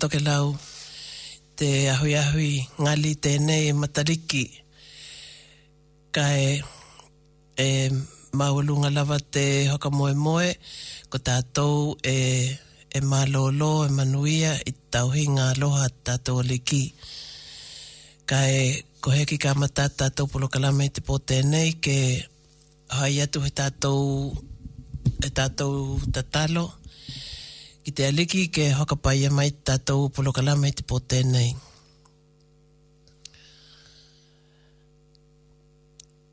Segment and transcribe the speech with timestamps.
[0.00, 0.56] toke lau
[1.56, 2.52] te ahui ahui
[2.82, 4.44] ngali tēnei e matariki
[6.16, 6.62] ka e,
[7.60, 7.66] e
[8.38, 10.48] maualunga lava te hoka moe moe
[11.12, 11.74] ko tātou
[12.14, 12.16] e,
[12.98, 16.82] e malolo e manuia i tauhi ngā loha tātou aliki
[18.30, 18.64] ka e
[19.04, 21.98] ko heki ka mata tātou polo kalame te pō tēnei ke
[22.96, 24.02] hai atu he tātou
[25.20, 26.78] he tātou tatalo ta
[27.90, 31.48] ki te aliki ke hokapaia mai tātou polokala mai te pote nei.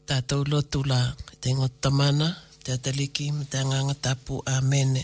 [0.06, 1.00] Tātou lo tula
[1.42, 2.28] te ngot tamana,
[2.64, 5.02] te ataliki, ma te anganga tapu a mene.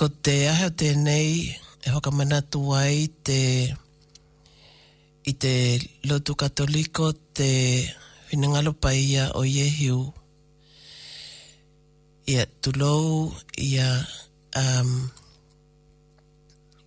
[0.00, 1.36] Ko te ahe o tēnei,
[1.84, 3.38] e hokamana tu ai te
[5.28, 5.52] i te
[6.08, 7.50] lotu katoliko te
[8.30, 10.00] whinangalo paia o Yehiu.
[12.30, 13.88] Ia tulou, ia
[14.56, 15.10] um,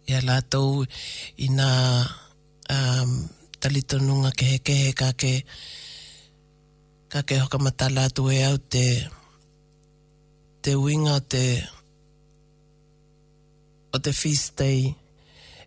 [0.08, 0.84] ia lātou
[1.40, 1.70] i nā
[2.72, 3.14] um,
[3.64, 5.44] talitonunga ke he he ka ke
[7.10, 8.86] ka ke hoka mata lātou e au te
[10.62, 11.46] te winga o te
[13.94, 14.96] o te feast day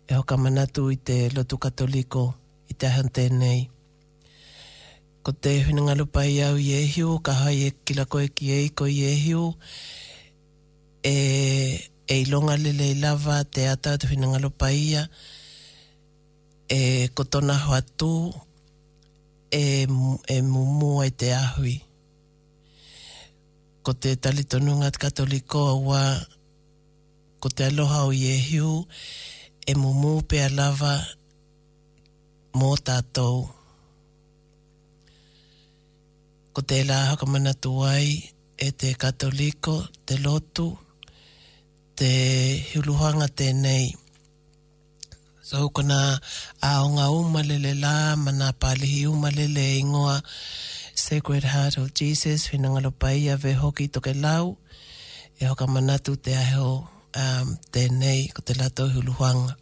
[0.07, 2.33] e hoka manatu i te lotu katoliko
[2.69, 3.67] i te ahan tēnei.
[5.23, 9.01] Ko te huna ngalupai au i ehiu, ka hai e kilako e ki eiko i
[9.07, 9.51] ehiu,
[11.07, 15.01] e e ilonga le le lava te ata te whinanga lo paia
[16.67, 16.79] e
[17.15, 18.13] kotona hoatu
[19.51, 19.63] e,
[20.27, 21.75] e mumu e te ahui
[23.83, 24.43] ko te tali
[24.79, 26.03] ngat katoliko wa
[27.41, 28.71] ko aloha o Yehiu
[29.65, 30.93] e mumu pe alava
[32.59, 33.37] mō tātou.
[36.53, 38.07] Ko te la hakamana tuai
[38.67, 39.73] e te katoliko
[40.07, 40.86] te lotu e
[41.97, 43.87] te huluhanga tēnei.
[45.41, 46.19] So kona
[46.61, 50.19] aonga umalele la, mana pālihi umalele ingoa,
[50.97, 54.57] Sacred Heart of Jesus, whinangalo paia ve hoki toke lau,
[55.39, 56.69] e hoka manatu te aheo
[57.17, 59.55] um, tēnei, ko te lato huluhanga.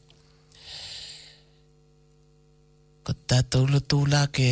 [3.08, 4.52] Ko tātou lutu la ke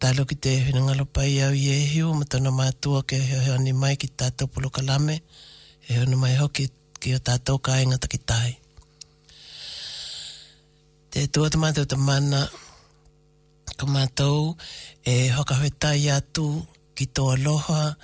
[0.00, 3.72] Tālo ki te whinangalo pai au i e hiu, matana mātua ke heo heo ni
[3.76, 5.20] mai ki tātou pulu kalame
[5.88, 6.66] e ono mai hoki
[7.00, 8.56] ki o tātou kāinga taki tai.
[11.12, 12.42] Te tua te mātou te mana
[13.78, 14.54] ka mātou
[15.06, 16.46] e hoka hoi tai atu
[16.98, 17.94] ki tō aloha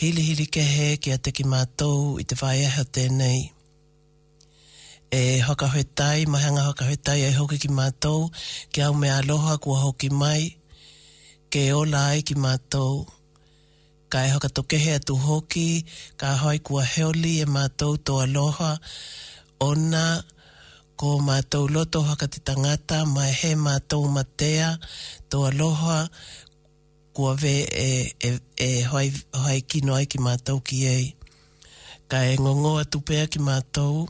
[0.00, 3.44] hili hili ke he ki a te ki mātou i te whai aha tēnei.
[5.14, 8.26] E hoka hoi tai, mahanga hoka hoi tai e hoki ki mātou
[8.74, 10.42] ki au me aloha kua hoki mai
[11.52, 12.94] ke ola ai ki mātou.
[13.06, 13.15] Ki mātou
[14.12, 15.68] ka e haka tokehe atu hoki,
[16.20, 18.70] ka hoi kua heoli e mātou tō aloha,
[19.68, 20.04] ona
[21.00, 24.70] ko mātou loto haka te tangata, mai he mātou matea
[25.30, 25.98] tō aloha,
[27.14, 27.88] kua ve e,
[28.28, 29.10] e, e hoi,
[29.42, 31.06] hoi ki ai ki mātou ki ei.
[32.06, 34.06] Ka e ngongo atu pea ki mātou,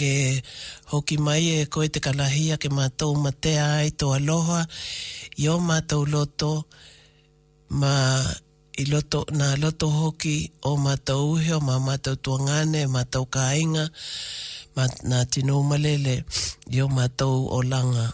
[0.00, 0.12] ke
[0.90, 4.64] hoki mai e koe te kalahia ke mātou matea ai tō aloha,
[5.38, 6.52] i o mātou loto, mātou loto,
[7.68, 8.20] ma
[8.76, 13.84] i loto, na loto hoki o matau uhe o ma matau tuangane, matau kāinga,
[14.74, 16.14] ma, na tino malele
[16.74, 18.06] i o matau o langa.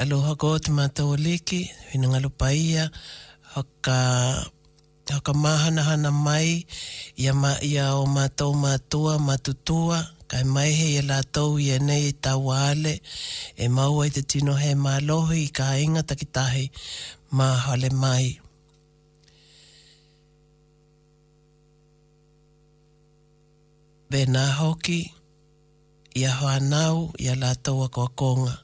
[0.00, 1.60] Aloha kot matau liki,
[1.92, 2.90] hina ngalo paia,
[3.54, 3.98] haka,
[5.10, 6.66] haka mahanahana mai,
[7.18, 9.98] ya ma, ia o matau matua, matutua, matutua,
[10.30, 12.94] kai mai he ia lātou i enei i tau ale,
[13.62, 16.64] e maua ai te tino he mā lohi i ka inga takitahi
[17.38, 18.26] mā hale mai.
[24.12, 25.00] Bena hoki,
[26.20, 28.54] ia a hoa nau i a lātou a kua konga.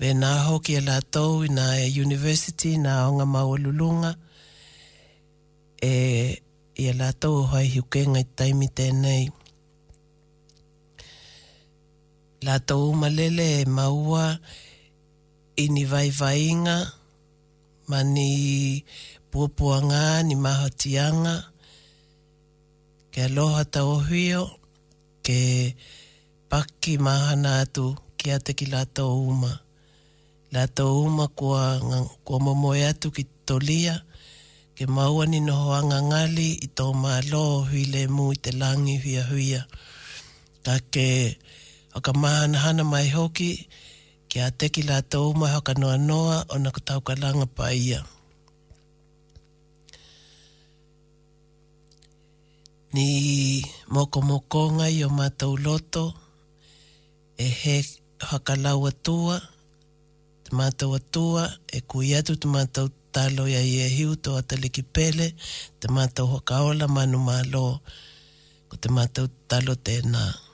[0.00, 4.14] Bēnā hoki ia lātou i nā e university nā onga mau lulunga,
[5.84, 5.92] e
[6.82, 8.96] i a lātou hoa i hiukenga i taimi tēnei.
[9.02, 9.38] Bēnā hoki,
[12.46, 14.38] la to malele maua
[15.56, 16.92] ini vaivainga
[17.86, 18.84] mani ni
[19.30, 21.34] puapuanga ni mahatianga
[23.12, 24.42] ke aloha ta ohio
[25.26, 25.40] ke
[26.50, 27.86] paki mahana atu
[28.18, 29.52] ki ate ki la to uma
[30.52, 31.64] la tau uma kua,
[32.24, 33.94] kua momoe atu ki tolia
[34.76, 39.62] ke maua ni nohoanga ngali i tō mālo hui le mu te langi huia huia
[40.64, 41.08] ta ke
[41.94, 43.50] o ka mahanahana mai hoki
[44.30, 47.46] ki a teki la ta umai o ka noa noa o na ka ka langa
[47.56, 47.66] pa
[52.94, 53.08] Ni
[53.94, 56.04] moko moko i o matau loto
[57.38, 57.76] e he
[58.30, 59.36] haka lau atua
[60.42, 64.42] te matau atua e kui atu te matau talo ia i e hiu to a
[64.48, 65.26] taliki pele
[65.78, 67.66] te matau haka ola manu malo
[68.68, 70.24] ko te matau talo tēnā.
[70.34, 70.49] Te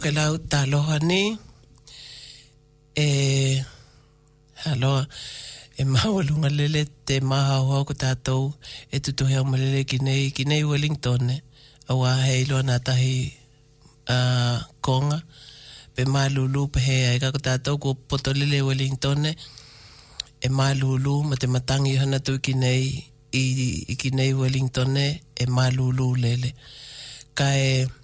[0.00, 1.22] tokelau taloha ni
[3.06, 3.62] e
[4.70, 5.06] aloha
[5.80, 8.44] e mahawalunga lele te maha hoa ko tātou
[8.88, 11.36] e tutuhi au malele ki nei ki nei Wellington e
[11.90, 13.12] a wā hei loa nā tahi
[14.80, 15.18] konga
[15.94, 19.36] pe mā lulu pe hea e kako tātou ko poto lele Wellington e
[20.40, 22.80] e mā lulu ma te matangi hana tu ki nei
[23.36, 23.44] i,
[24.00, 25.44] ki nei Wellington e e
[25.76, 26.54] lulu lele
[27.36, 27.99] ka e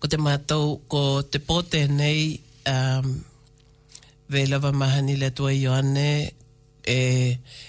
[0.00, 2.32] ko te mātou ko te pote nei
[2.70, 3.10] um,
[4.32, 6.06] vei lava mahani le tua ioane
[6.88, 6.96] e,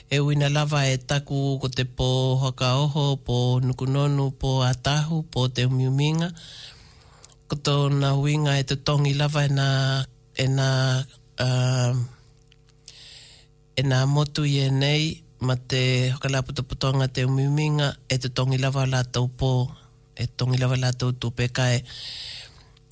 [0.08, 2.08] e uina lava e taku ko te pō
[2.46, 6.30] haka oho, pō nukunonu, pō atahu, pō te umiuminga.
[7.52, 9.68] Ko tō na uinga e te tongi lava e na,
[10.40, 10.70] e na,
[11.36, 12.00] um,
[13.76, 15.04] e na motu i e nei
[15.44, 19.54] ma te hokalaputa putonga te umiuminga e te tongi lava la tau pō
[20.22, 21.80] e tongi lava lātou tupe ka e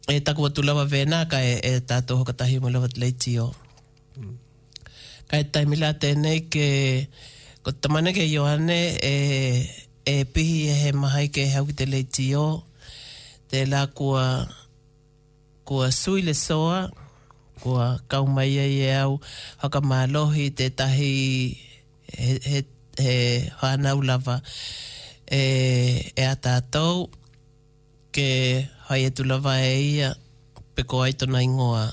[0.09, 3.49] e taku atu lava vena ka e, e tātou hokatahi mo lava tleiti o
[5.29, 6.67] ka e taimi lā tēnei ke
[7.63, 8.81] ko tamana ke Johane
[9.13, 9.15] e
[10.09, 12.47] e pihi e he mahai ke hau ki te leiti o
[13.53, 14.25] te lā kua
[15.69, 16.87] kua sui le soa
[17.61, 19.19] kua kaumaia i e au
[19.61, 21.13] haka mālohi te tahi
[22.17, 22.63] he, he,
[23.03, 23.15] he
[23.61, 24.41] hanau lava
[25.29, 27.05] e, e atatou
[28.09, 30.09] ke hai e tu tulawa e ia
[30.73, 31.85] pe ko ai tona ingoa.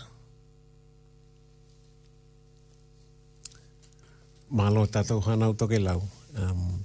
[4.56, 6.00] Malo tatou hanau toke lau.
[6.36, 6.80] Um,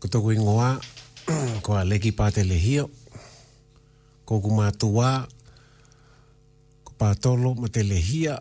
[0.00, 0.76] ko toku ingoa,
[1.64, 2.90] ko a leki pāte lehio,
[4.28, 4.50] ko ku
[6.84, 8.40] ko patolo ma te lehia,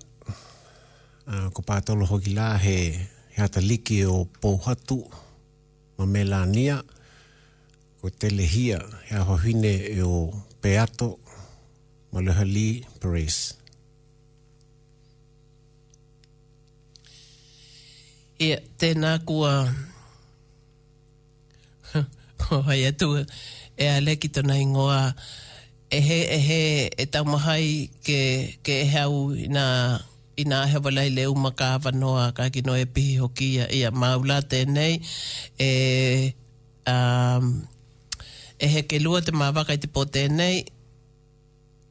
[1.28, 2.98] uh, ko patolo hoki lā he,
[3.36, 5.04] he ata liki o pouhatu,
[6.00, 6.78] ma melania, ma melania,
[8.06, 8.78] ko te lehia
[9.10, 10.14] e a hohine e o
[10.62, 11.18] Peato
[12.14, 12.70] Maloha li
[13.02, 13.58] Perez.
[18.46, 19.54] Ia, tēnā kua
[22.54, 23.24] o hai atua
[23.82, 25.02] e a leki tona ingoa
[25.90, 26.62] e he, e he
[27.02, 27.66] e taumahai
[28.06, 28.22] ke,
[28.66, 29.66] ke e hau ina
[30.42, 34.94] ina he walai le umaka avanoa ka kino e pihi hoki ia, maula tēnei
[35.58, 36.36] e
[36.94, 37.48] um,
[38.66, 40.56] e he ke lua te mawaka i te po tēnei,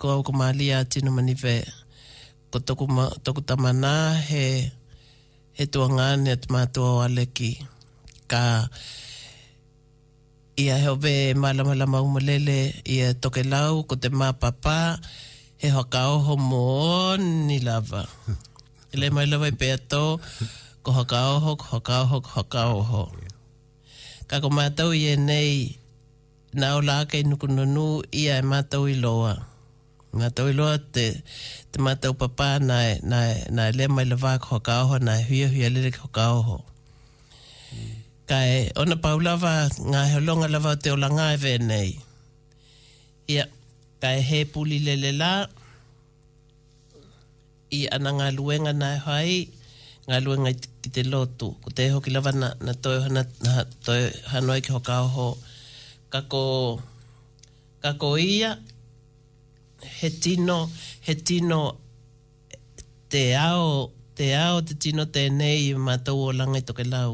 [0.00, 1.56] ko au kumalia tino manive,
[2.50, 2.84] ko toku,
[3.24, 3.92] toku tamana
[4.28, 4.44] he,
[5.56, 7.52] he tua ngāne atu mātua o aleki.
[8.32, 8.42] Ka
[10.62, 12.58] ia heo be malama lama umulele,
[12.94, 14.78] ia toke lau, ko te mā papa,
[15.62, 16.64] he haka o mō
[17.22, 18.02] ni lava.
[18.90, 20.02] Ele mai lava i pēto,
[20.82, 23.04] ko haka oho, ko haka oho, ko haka oho.
[24.26, 25.54] Ka ko mātau i e nei,
[26.60, 27.86] na o la kei nuku nunu
[28.22, 29.34] ia e matau i loa.
[30.18, 31.06] Ngā tau i loa te,
[31.74, 32.78] te matau papā na,
[33.10, 33.20] na,
[33.56, 36.58] na le mai le vāk ka kāoho, na huia huia lele ho kāoho.
[38.30, 39.52] Kai, e ona paulawa,
[39.90, 41.90] ngā heo longa lawa te o langa e vēnei.
[43.34, 43.48] Ia,
[44.02, 45.32] kai e he puli lele la,
[47.80, 49.48] i ana ngā luenga na hai
[50.06, 51.50] hoa luenga i te, lotu.
[51.64, 55.52] Ko te hoki lawa na, na toi hana, na toi hanoi ki hoa kāoho, ngā
[56.14, 56.78] kako,
[57.82, 58.54] kako ia
[59.98, 60.70] he tino,
[61.06, 61.74] he tino
[63.10, 67.12] te ao te ao te tino tēnei ma tau o langa i toke lau.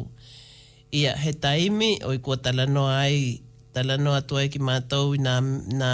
[1.01, 3.41] Ia he taimi o kua talano ai
[3.75, 5.39] talano atua ki mātou i na
[5.81, 5.93] nā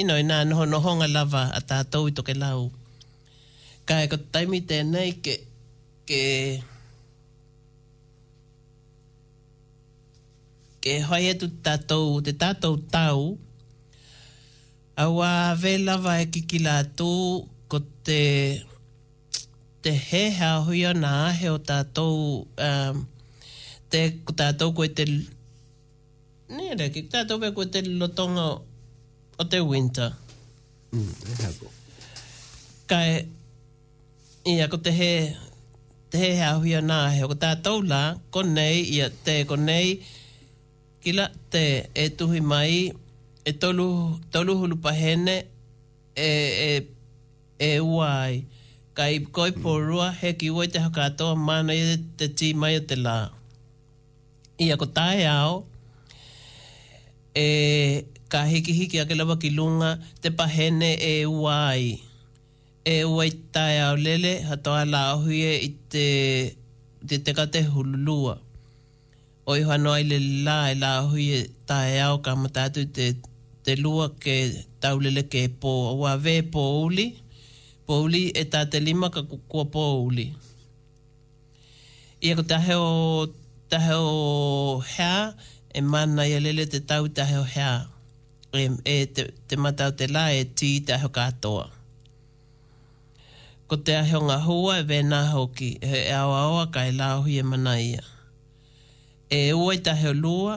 [0.00, 2.66] ino i nā noho nohonga lava a tātou i toke lau.
[3.86, 5.34] Ka e kata taimi tēnei ke,
[6.06, 6.22] ke
[10.88, 13.26] ke hoi atu tātou, te tātou tau,
[14.96, 17.08] awa vela vai e kikila tū
[17.68, 18.64] ko te,
[19.84, 23.02] te he hea hui ana he o tātou, um,
[23.92, 24.00] te
[24.40, 25.04] tātou koe te,
[26.56, 30.14] ne re, ki tātou koe te lotonga o te winter.
[30.96, 31.50] Mm, e
[32.88, 33.26] Kai,
[34.56, 35.10] ia ko te he,
[36.08, 39.98] te he hea hui ana he o tātou la, konei, ia te ko nei,
[41.08, 42.74] ila te e tuhi mai
[43.48, 43.88] e tolu,
[44.32, 45.36] tolu hulu pahene
[46.12, 46.28] e,
[46.68, 46.70] e,
[47.56, 48.34] e uai
[48.96, 52.96] kai koi porua he ki ua te hakatoa mana i te ti mai o te
[53.06, 53.16] la
[54.62, 55.56] i kota tae ao
[57.44, 57.44] e
[58.32, 61.84] ka hiki hiki ake lawa ki lunga te pahene e uai
[62.84, 66.06] e uai tae ao lele hatoa la ahuye i te
[67.24, 68.34] te kate hululua
[69.48, 73.06] o i hanoa i le la e la hui e tae au ka matatu te,
[73.64, 74.34] te lua ke
[74.82, 77.06] taulele ke po ua ve po uli
[77.86, 80.26] po uli e tā te lima ka kukua po uli
[82.26, 82.90] ia ko tahe o
[83.72, 84.12] tahe o
[84.96, 85.18] hea
[85.74, 87.74] e mana i alele te tau tahe o hea
[88.52, 91.66] e, e te, te matau te la e ti ta o katoa
[93.68, 94.38] ko te ahe o ngā
[94.78, 98.04] e vena hoki e, e awa awa ka e la hui e mana ia
[99.30, 100.54] e ua i tahe lua,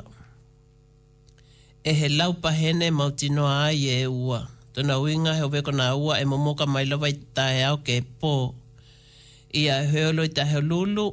[1.84, 4.48] e he lau pahene mau tino ai e ua.
[4.74, 8.34] Tuna uinga heo weko na ua e momoka mai lawa i tahe au ke pō.
[9.62, 11.08] Ia e heolo i tahe lulu,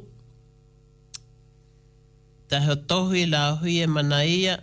[2.49, 2.73] tahe
[3.21, 4.55] i la hui e mana ia,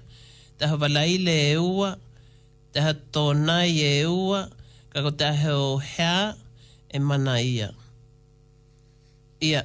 [0.59, 1.99] tahe walaile e ua,
[2.73, 4.41] tahe tonai e ua,
[4.93, 6.35] kako tahe o hea
[6.89, 7.69] e mana ia.
[9.41, 9.63] Ia,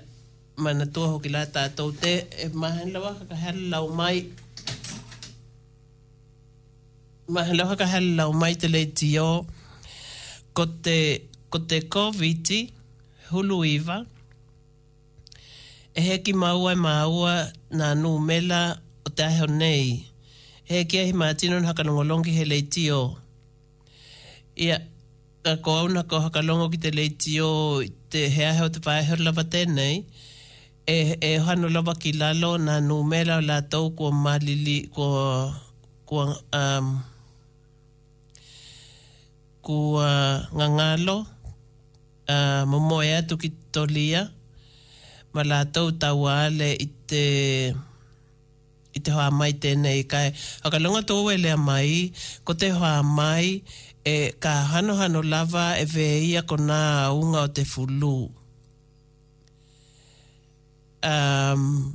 [0.64, 4.22] mana tua hoki la tātou te e mahen lawa ka hala lau mai
[7.36, 8.86] mahen lawa ka hala mai te lei
[10.60, 10.98] kote
[11.54, 12.60] kote koviti te
[13.32, 13.98] hulu iwa
[15.98, 17.34] e heki maua e maua
[17.80, 18.62] nā nū mela
[19.06, 19.86] o te aheo nei
[20.76, 23.18] e ki ahi mātino na haka nongolongi he lei ti o
[24.66, 24.78] ia
[25.44, 27.34] ka ko au na ko haka longo ki te lei ti
[28.14, 30.06] te hea heo te pāheo lawa tēnei ia
[30.90, 35.06] e e hano lava ki lalo na no mela la to ko malili ko
[36.10, 36.16] ko
[36.58, 36.88] um
[39.66, 39.76] ko
[40.58, 41.18] ngangalo
[42.36, 44.22] a uh, momo e to ki tolia
[45.38, 47.26] ma la to tawale ite
[48.98, 50.28] ite ha mai te nei kai
[50.66, 51.90] aka longa to wele mai
[52.46, 53.48] ko te ha mai
[54.16, 56.80] e ka hano hano lava e veia ko na
[57.20, 58.18] unga o te fulu
[61.04, 61.94] um,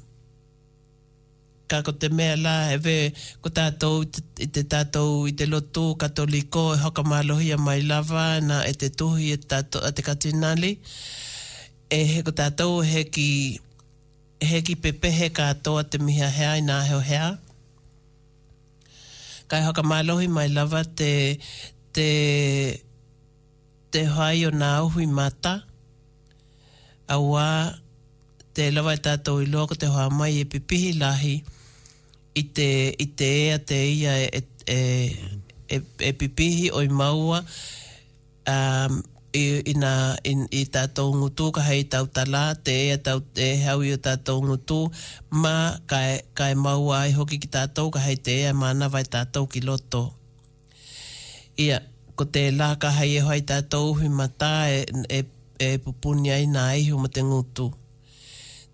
[1.68, 2.96] ka kote te mea la e
[3.42, 4.04] ko tātou
[4.38, 8.74] i te tātou i te lotu katoliko e hoka mālohi a mai lava na e
[8.74, 10.78] te tuhi e tātou a te katinali
[11.90, 13.26] e he ko tātou e he ki
[14.38, 17.32] e he ki pepehe katoa te mihia hea i nā heo hea
[19.50, 21.38] kai hoka mālohi mai lava te
[21.92, 22.08] te
[23.90, 25.62] te hoai o nā uhui mata
[27.10, 27.46] a wā
[28.56, 31.32] te lawa e tātou i loa ko te hoa mai e pipihi lahi
[32.40, 32.68] i te,
[33.04, 37.42] i te ea te ia e, e, e, e, e pipihi o i maua
[38.48, 39.02] um,
[39.36, 44.40] i, tātou ngutu ka hei tau tala te ea tau e hau i o tātou
[44.48, 44.80] ngutu
[45.42, 45.54] ma
[45.92, 49.04] ka e, kai e maua i hoki ki tātou ka hei te ea mana vai
[49.04, 50.02] tātou ki loto
[51.66, 51.82] ia
[52.16, 55.22] ko te la ka hei e hoi tātou hui mata e, e,
[55.60, 57.74] e pupunia i nā ihu ma te ngutu ngutu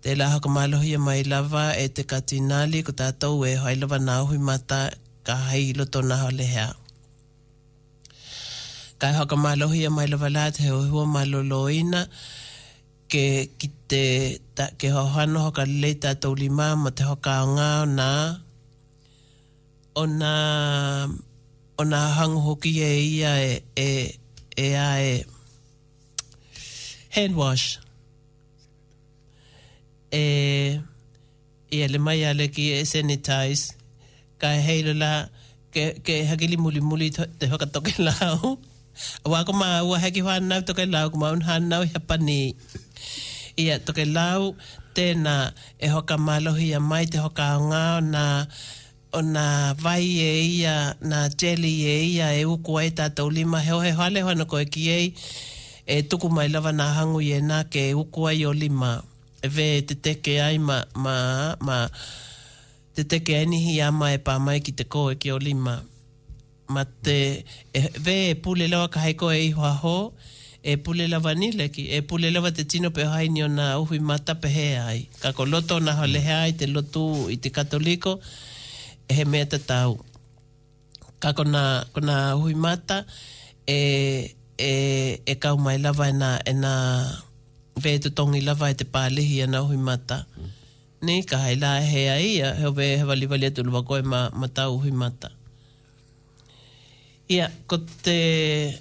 [0.03, 3.75] te la haka malohi e mai lava e te katinali ko tātou e hoi
[4.07, 4.81] nā hui mata
[5.25, 6.67] ka hei ilo tōna hao lehea.
[8.99, 12.01] Ka haka malohi e mai lava lāt he ohua malolo ina
[13.11, 13.23] ke
[13.57, 14.03] ki te
[14.81, 18.11] ke hohano hoka le tātou lima ma te hoka ngā o nā
[20.01, 20.33] ona
[21.79, 24.19] ona hang hoki e ia e e
[24.59, 25.15] e a e
[27.15, 27.71] hand wash
[30.21, 30.79] e
[31.73, 33.73] e ale mai ale ki e sanitize
[34.41, 35.13] ka e heilo la
[35.73, 37.07] ke ke hakili muli muli
[37.39, 38.59] te hoka toke lau
[39.31, 42.41] wa ko ma wa heki hoan nau toke lau ko ma un han nau hapani
[43.63, 44.41] ia toke lau
[44.97, 45.35] tēnā
[45.81, 48.29] e hoka malohi a mai te hoka o ngā
[49.17, 49.45] o nā
[49.85, 50.75] vai e ia
[51.09, 54.83] na jelly e ia e uku ta tātou lima heo he hale hoana koe ki
[54.93, 58.93] e tuku mai lava nā hangu e nā ke uku ai o lima
[59.47, 61.89] ve te teke ai ma, ma, ma
[62.95, 65.75] te teke ai nihi a mai e pa mai ki te koe ki o lima.
[66.73, 70.13] Ma te e, ve e pule lawa ka hei koe iho ho,
[70.71, 73.67] e pule lawa ni leki, e pule lawa te tino pe hai ni o nā
[73.83, 74.99] uhi mata pe he ai.
[75.21, 78.13] Ka ko loto nā ho lehe ai te lotu i te katoliko,
[79.07, 79.91] e he mea te tau.
[81.21, 82.97] Ka ko nā, ko nā uhi mata,
[83.77, 84.71] e, e,
[85.25, 86.73] e kau mai lawa e nā, e nā,
[87.75, 90.25] ve te tongi lava e te pālihi ana hui mata.
[91.03, 91.23] Mm.
[91.25, 94.01] ka hai la e he a ia, heo ve he wali wali atu lua koe
[94.01, 95.29] ma, ma hui mata.
[97.31, 98.77] Ia, ko te,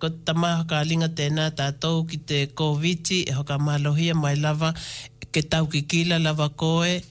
[0.00, 4.72] ko te tamaha ka alinga tēnā tātou ki te COVID, e hoka mahalohia mai lava,
[5.32, 7.02] ke tau ki kila lava koe,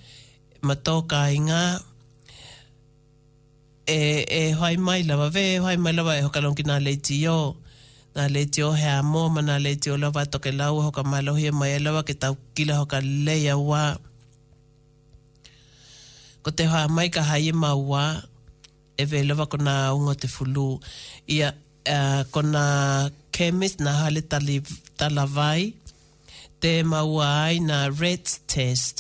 [0.62, 1.80] ma tō ka inga,
[3.88, 7.22] e, e hoai mai lava ve, e hoai mai lava e hoka longi nā leiti
[7.24, 7.56] yo.
[7.56, 7.63] Mm
[8.16, 11.52] na le te ohe a mō mana le te olawa toke lau hoka malohi e
[11.60, 13.84] mai alawa e ke tau kila hoka leia wā.
[16.46, 18.06] Ko te hoa mai ka hai e ma wā
[18.98, 20.70] e vei lawa kona ungo te fulu.
[21.36, 21.50] Ia
[21.96, 22.64] uh, kona
[23.36, 24.22] kemis na hale
[25.00, 25.64] talavai
[26.62, 28.98] te maua ai na red test.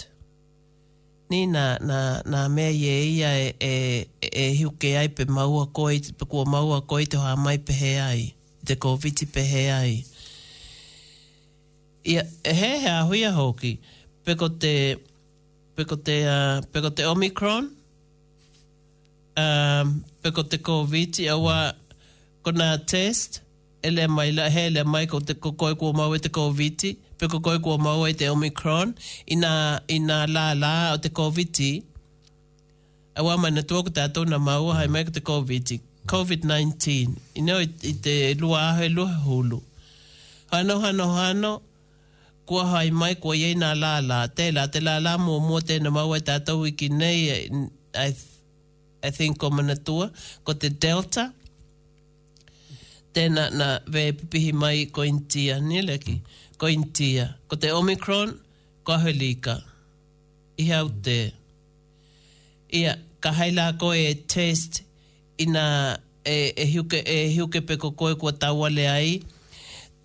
[1.30, 2.00] Ni na, na,
[2.32, 3.74] na mea ye ia e, e,
[4.22, 7.94] e hiuke ai pe maua koi, pe kua maua koi te hoa mai pe he
[8.14, 8.24] ai
[8.66, 10.04] te koviti pehe ai.
[12.12, 13.72] Ia, e he he ahuia hoki,
[14.26, 14.74] peko te,
[15.76, 17.66] peko te, uh, peko te Omicron,
[19.40, 19.88] um,
[20.24, 21.58] peko te koviti, awa,
[22.44, 23.42] ko nā test,
[23.88, 27.40] ele mai, la, he ele mai ko te koe kua mau e te koviti, peko
[27.46, 28.92] koe kua mau e te Omicron,
[29.28, 29.54] ina,
[29.88, 31.72] ina la la o te koviti,
[33.20, 37.18] awa mana tuoku tātou na mau, hai mai ko te koviti, COVID-19.
[37.36, 39.62] You know it, it te lua aho e lua hulu.
[40.52, 41.62] Hano, hano, hano,
[42.46, 44.28] kua hai mai kua iei nā la la.
[44.28, 47.68] Te la, te la la mua mua tēnā mau e tātou i ki nei, e,
[47.96, 48.10] I,
[49.04, 50.10] I think o manatua,
[50.44, 51.32] ko te Delta.
[53.16, 56.20] Tēnā na ve pipihi mai ko intia, ni leki,
[56.58, 57.32] ko intia.
[57.48, 58.36] Ko te Omicron,
[58.84, 59.58] ko aho lika.
[60.62, 61.20] Iha au te.
[62.76, 64.84] Ia, ka haila ko e test,
[65.38, 69.20] ina e, e hiuke, e hiuke peko koe kua taua le ai,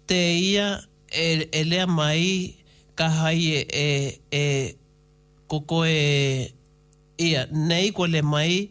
[0.06, 0.66] te ia
[1.10, 2.54] e, e lea mai
[2.98, 3.44] ka hai
[3.84, 3.86] e,
[4.42, 4.46] e,
[5.50, 5.98] koko e
[7.18, 7.46] ia.
[7.68, 8.70] Nei kua le mai,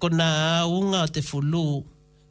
[0.00, 0.26] ko nā
[0.64, 1.66] aunga te fulu,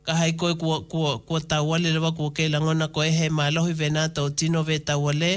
[0.05, 3.67] ka hai koe kua, kua, kua taua le lewa kua ke langona koe he malo
[3.69, 5.33] i venata o tino ve taua le,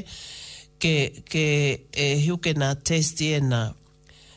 [0.82, 0.96] ke,
[1.32, 1.46] ke
[1.92, 3.64] e hiuke nā testi e nā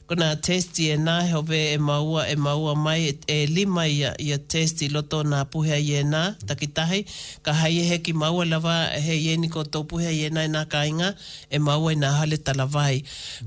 [0.08, 4.38] kuna testi e nā heo e maua e maua mai e, e lima ia, ia
[4.40, 7.02] testi loto nā puhea i e nā takitahi
[7.44, 8.76] ka hai e he ki maua lava
[9.08, 11.10] he i eni ko tō puhea i e nā e nā kāinga
[11.50, 13.02] e maua i nā hale talavai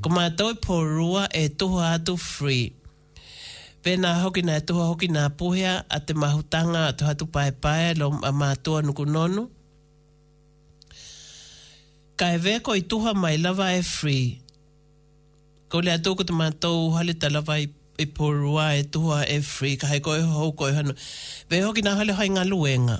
[0.04, 2.66] ko mā tau e pōrua e tuho atu free
[3.82, 7.94] Pena hoki nā e tuho hoki nā puhea a te mahutanga a tuhatu pae pae
[7.96, 9.46] lo a mātua nuku nonu.
[12.20, 14.42] Ka e veko i tuha mai lava e free
[15.70, 17.68] ko lea atu ko te mātou hale talawa i,
[18.02, 20.94] i e porua e tua e free, ka hei koe hou koe hano.
[21.50, 22.98] Ve hoki nā hale hoi ngā luenga,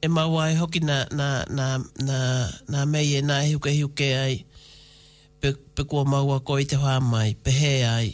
[0.00, 1.66] e maua e hoki nā, nā, nā,
[2.08, 2.20] nā,
[2.72, 4.38] nā mei e nā hiuke hiuke ai,
[5.44, 8.08] pe, pe kua maua koe te hoa mai, pe he ai.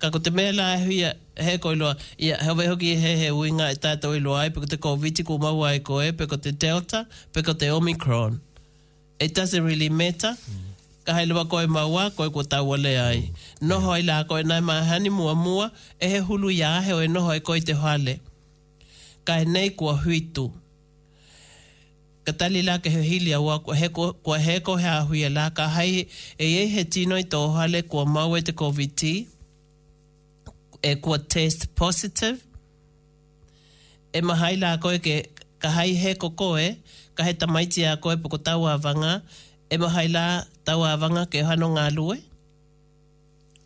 [0.00, 1.02] Ka ko te mea la e hui
[1.44, 4.46] he koe loa, ia heo vei hoki e he he uinga e tātou i loa
[4.46, 7.04] ai, pe ko te COVID ko maua e koe, pe ko te Delta,
[7.36, 8.40] pe ko te Omicron.
[9.20, 10.32] It doesn't really matter.
[10.48, 10.68] Mm
[11.10, 13.20] ka haile wako e maua ko e kotau ai.
[13.68, 15.66] Noho i la ko e nai maahani mua mua
[15.98, 18.14] e he hulu ya ahe o e noho e ko te hale.
[19.26, 20.46] Ka e nei kua huitu.
[22.24, 24.72] Ka tali la ke he hili awa kua he ko, kua he, ko
[25.36, 25.94] la ka hai
[26.38, 29.26] e ye he tino i tō hale kua maua e te COVID-19
[30.82, 32.38] e kua test positive
[34.12, 35.16] e mahai la koe ke
[35.62, 36.68] ka hai he ko koe
[37.16, 38.38] ka he tamaiti a koe poko
[38.72, 39.22] a vanga
[39.72, 40.26] E maha la
[40.66, 42.16] tau awanga ke hano ngā lue?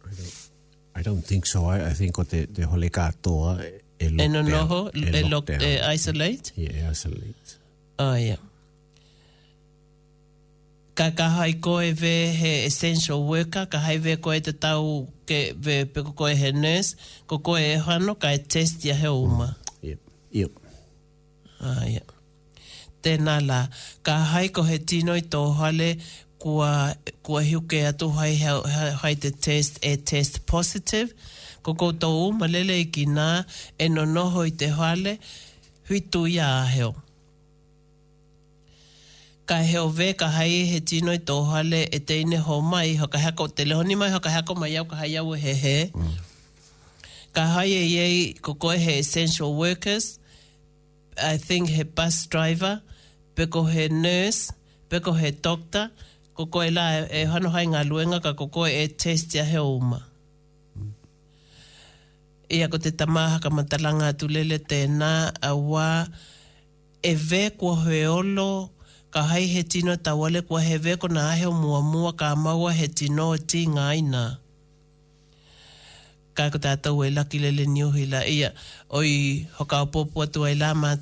[0.05, 0.51] I don't,
[0.97, 1.65] I don't think so.
[1.65, 4.21] I, I think o te, te hole katoa e lockdown.
[4.25, 6.53] E no noho, e, e, lock, e isolate?
[6.61, 7.57] Yeah, e isolate.
[7.99, 8.43] Oh, yeah.
[10.95, 15.81] Ka kahai koe ve he essential worker, ka hai ve koe te tau ke ve
[15.87, 16.93] peko koe he nurse,
[17.27, 19.55] ko koe e hano ka e test ia he uma.
[19.57, 19.89] Mm.
[19.91, 20.01] Yep,
[20.33, 20.65] yep.
[21.61, 22.05] Ah, yeah.
[23.05, 23.61] tēnā la.
[24.07, 25.91] Ka hai ko he tino i tō hale
[26.43, 26.71] kua,
[27.27, 28.33] kua hiuke atu hai,
[29.03, 31.13] hai te test e test positive.
[31.65, 33.29] Ko koutou u malele i ki nā
[33.85, 35.19] e no noho i te hale
[35.89, 36.93] hui tu i a aheo.
[39.45, 43.09] Ka heo ve ka hai he tino i tō hale e teine ho mai ho
[43.13, 45.77] ka hako te lehoni mai hoka hako mai au ka hai au e he he.
[45.93, 46.15] Mm.
[47.37, 50.19] Ka hai e iei he essential workers,
[51.21, 52.81] I think he bus driver,
[53.35, 54.55] peko he nurse,
[54.89, 55.91] peko he doctor,
[56.35, 59.59] ko e la e, e hano hai ngā luenga ka ko e test ya he
[59.61, 60.01] uma.
[60.79, 60.91] Mm.
[62.59, 65.89] Ia ko te tamaha ka matalanga tu lele tēnā a wā
[67.03, 68.51] e vē kua hoi olo
[69.15, 72.73] ka hai he tino tawale kua he vē kona ahe o mua mua ka amaua
[72.81, 74.33] he tino o tī ngā inaa
[76.35, 78.51] kai ko tātou e laki le le niuhi la ia
[78.99, 80.95] oi hoka o popo atu ai la mā,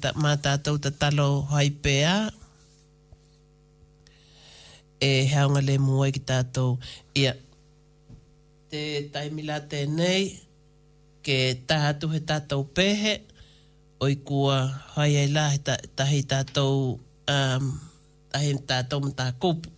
[0.44, 2.14] tātou ta talo hai pēa
[5.02, 6.76] e heaunga le mua ki tātou
[7.18, 7.32] ia
[8.72, 10.28] te taimila tēnei
[11.26, 11.40] ke
[11.70, 13.16] tātu he tātou pehe
[14.04, 14.60] oi kua
[14.98, 16.98] hai ai la he tātou
[17.32, 17.72] um,
[18.32, 19.72] tahi tātou mta kupu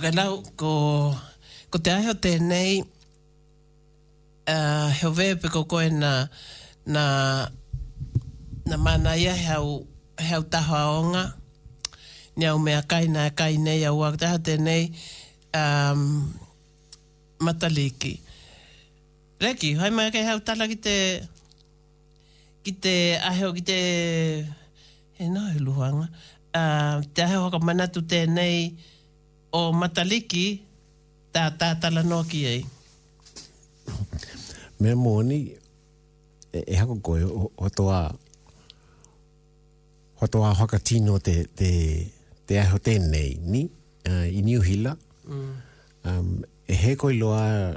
[0.00, 1.12] whakatakanau ko,
[1.68, 2.80] ko te aiho tēnei
[4.48, 6.28] uh, heo vea pe ko koe na
[6.88, 7.02] na
[8.64, 9.84] na mana ia heo
[10.18, 11.24] heo taho aonga
[12.36, 14.88] ni au mea kai na kai nei au ak taha tēnei
[15.54, 16.32] um,
[17.44, 18.16] mataliki
[19.40, 20.96] Reki, hai mai kei heo tala ki te
[22.64, 23.78] ki te aheo ki te
[25.20, 26.08] he nau he luhanga
[26.56, 28.88] uh, te aheo haka manatu tēnei uh,
[29.52, 30.44] o mataliki
[31.34, 32.62] tā tā tala no ki ei.
[34.80, 35.40] Mea mōni,
[36.54, 38.00] e, e hako koe, ho, ho toa,
[40.20, 41.72] ho toa tino te, te,
[42.46, 43.64] te aho tēnei, ni,
[44.06, 44.94] uh, i New Hila.
[45.26, 45.56] Mm.
[46.04, 46.30] Um,
[46.66, 47.74] e he koe loa,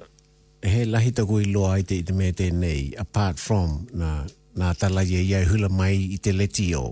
[0.62, 4.24] e he lahi tagu i loa i te, i te mea tēnei, apart from na,
[4.56, 6.86] na tala ye i hula mai i te leti o,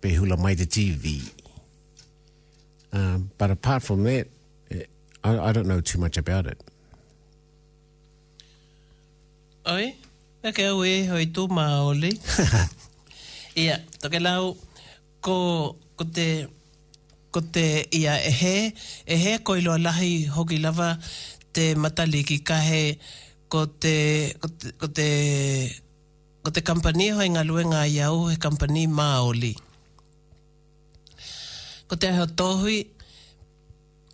[0.00, 1.18] pe hula mai te TV.
[1.22, 1.43] Mm.
[2.94, 4.28] Um, but apart from that,
[4.70, 4.86] eh,
[5.26, 6.54] I, I don't know too much about it.
[9.66, 9.96] Oi,
[10.46, 11.64] ake e au e hoi tū mā
[13.58, 14.54] Ia, toke lau,
[15.20, 16.46] ko, ko te
[17.32, 18.56] ko te ia e he,
[19.10, 20.96] e he ko ilo alahi hoki lava
[21.52, 22.96] te matali ki kahe
[23.48, 25.08] ko te, ko te, ko te,
[26.46, 29.54] ko te kampani hoi e ngā luenga he kampani maoli
[31.94, 32.80] o te aho tohui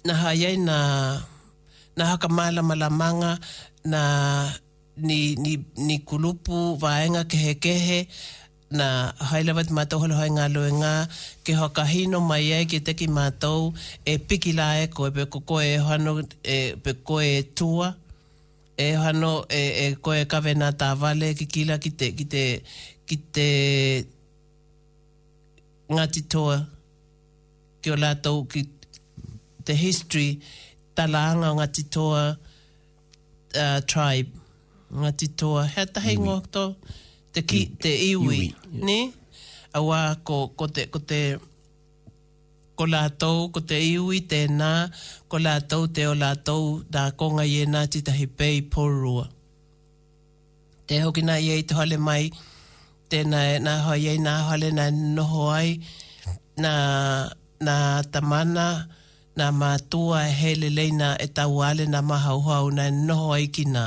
[0.07, 0.79] na haiai na
[1.97, 3.33] na haka maila malamanga
[3.93, 4.01] na
[5.09, 5.53] ni, ni,
[5.87, 7.99] ni kulupu vaenga kehekehe
[8.79, 8.85] na
[9.33, 10.93] haile wat mātou holo hainga loenga
[11.45, 13.62] ke hoka hino mai ai ki teki mātou
[14.05, 16.12] e piki la e koe pe koko e hano
[16.57, 17.88] e pe koe e tua
[18.77, 22.45] e hano e, e koe e kawe nā tāwale ki kila ki te, ki te,
[23.09, 23.49] ki te
[25.95, 26.61] ngati toa
[27.81, 28.64] ki o lātou ki
[29.64, 30.38] the history
[30.97, 32.38] talaanga o Ngati Toa
[33.62, 34.31] uh, tribe.
[34.93, 36.64] Ngati Toa, hea tahi ngō tō?
[37.33, 37.79] Te, ki, iwi.
[37.85, 38.85] te iwi, iwi.
[38.85, 38.99] ne?
[39.79, 41.21] Awa ko, ko te, ko te
[42.81, 44.71] ko lātou, ko te iwi, tēnā,
[45.31, 49.29] ko lātou, te o lātou, dā konga i e Ngati Tahi Pei Pōrua.
[50.90, 52.33] Te hoki nā iei te hale mai,
[53.14, 56.35] tēnā e nā hoi iei, nā hale nā noho ai, nā...
[56.61, 56.79] Na,
[57.61, 58.88] na tamana
[59.37, 63.85] na matua e hele leina e tau ale na maha uhau na e noho aikina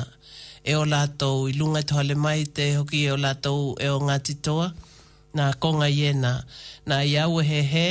[0.63, 3.97] e o lātou i lunga i tohale mai te hoki e o lātou e o
[4.05, 4.67] ngāti toa
[5.35, 6.31] na konga iena
[6.85, 7.87] na i au e he he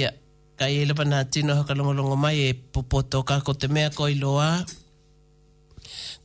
[0.00, 0.12] ia
[0.56, 4.06] kai e lepa nā tino haka longolongo mai e popoto ka ko te mea ko
[4.08, 4.62] i loa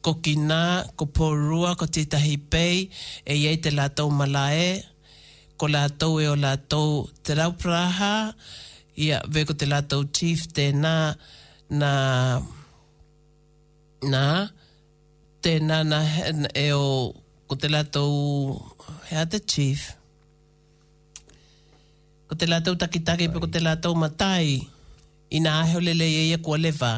[0.06, 2.90] ko kina, ko porua, ko titahi pei
[3.26, 4.91] e iei te lātou malae e
[5.62, 8.14] ko lātou e o lātou te raupraha
[9.02, 11.14] ia veko te lātou chief tēnā
[11.70, 11.90] na
[14.14, 14.22] na
[15.46, 16.00] tēnā na
[16.58, 16.88] e o
[17.50, 18.56] ko te lātou
[19.12, 19.84] hea te chief
[22.26, 26.40] ko te lātou takitake pe ko te lātou matai i nā aheo lele e ia
[26.42, 26.96] kua lewa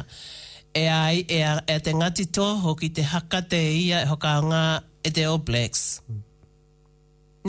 [0.71, 4.07] e ai e, a, e te ngati tō hoki te haka te e ia e
[4.13, 4.61] hoka ngā
[5.03, 6.23] e te o mm.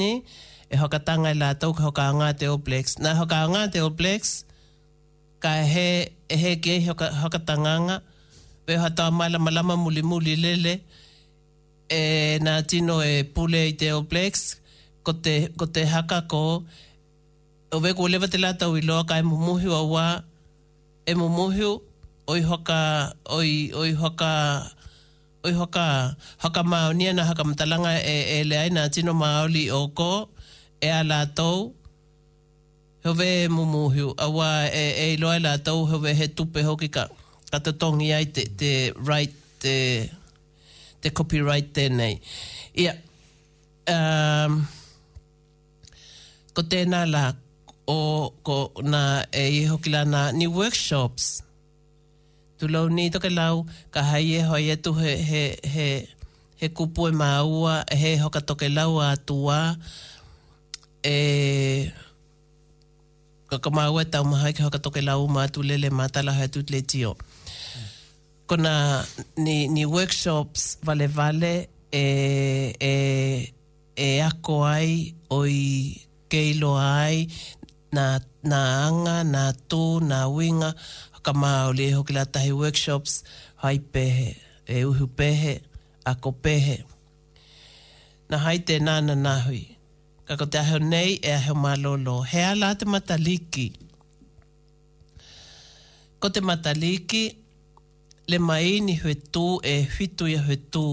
[0.03, 2.94] ni ni e hoka tanga i la tau ki hoka ngā te oplex.
[3.05, 4.31] Nā hoka ngā te oplex,
[5.44, 5.87] ka e he,
[6.29, 7.96] e he ke hoka, hoka tanga ngā,
[8.67, 10.77] pe hoa tau mai lama muli muli lele,
[11.88, 12.02] e
[12.40, 14.56] nā tino e pule i te oplex,
[15.04, 16.62] ko te, ko te haka ko,
[17.75, 20.06] o weku lewa te la tau i loa ka e mumuhi wa wā,
[21.06, 21.69] e mumuhi
[22.33, 24.35] oi hoka, oi, oi hoka,
[25.44, 30.29] oi hoka, hoka maonia na haka matalanga e, e na tino maoli o ko,
[30.85, 31.72] e a lātou,
[33.04, 37.06] hewe e mumuhiu, awa e, e loa e lātou, hewe he tupe hoki ka,
[37.50, 38.72] ka tatongi ai te, te
[39.08, 39.32] right,
[39.62, 39.76] te,
[41.00, 42.18] te copyright tēnei.
[42.85, 42.96] Ia,
[43.94, 44.58] um,
[46.54, 47.24] ko tēnā la,
[47.90, 47.98] o
[48.48, 49.04] ko na
[49.37, 51.35] e hoki la na ni workshops,
[52.60, 55.88] tu lau ni toke lau, ka hai e hoi etu he, he, he,
[56.60, 59.96] he kupu e maua, he hoka toke lau tua, he,
[61.05, 61.92] e
[63.52, 66.33] ka ka maua e tau maha ki haka toke lau maa tu lele maa tala
[66.38, 67.11] hai tu le tio.
[68.48, 68.75] Kona
[69.44, 71.52] ni, ni workshops vale vale
[72.02, 72.07] e,
[72.77, 72.92] e,
[73.96, 74.90] e ako ai
[75.38, 75.57] oi
[76.33, 77.17] keilo ai
[77.94, 78.05] na,
[78.50, 80.71] na anga, na tu, na winga.
[81.15, 83.13] Haka maa le hoki la tahi workshops
[83.63, 84.31] hai pehe,
[84.67, 85.55] e uhu pehe,
[86.11, 86.77] ako pehe.
[88.29, 89.63] Na haite nana nahui.
[89.69, 89.73] Na
[90.29, 92.20] ka ko te aheo nei e aheo malolo.
[92.31, 93.66] He ala te mataliki.
[96.20, 97.22] Ko te mataliki,
[98.31, 100.85] le mai ni hui tū e whitu ia hui tū.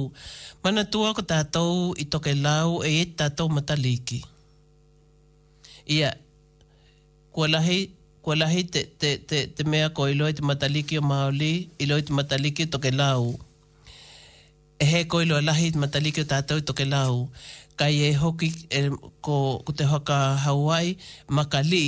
[0.64, 4.20] Mana tua ko tātou i toke lau e e tātou mataliki.
[5.96, 6.12] Ia,
[7.32, 7.80] kua lahi,
[8.22, 12.02] kua lahi te, te, te, te mea ko i te mataliki o maoli, i loi
[12.04, 13.32] te mataliki toke lau.
[14.82, 17.30] E he ko i loi lahi te mataliki o tātou i toke lau
[17.82, 18.94] kai e hoki e,
[19.26, 20.94] ko, ko te haka Hawaii,
[21.36, 21.88] Makali,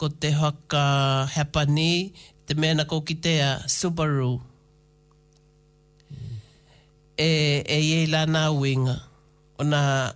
[0.00, 0.84] ko te haka
[1.32, 2.16] Hapani,
[2.48, 4.40] te mena ko kitea Subaru.
[6.08, 6.40] Mm.
[7.20, 7.28] E,
[7.68, 8.96] e ye la nā winga.
[9.60, 10.12] Ona,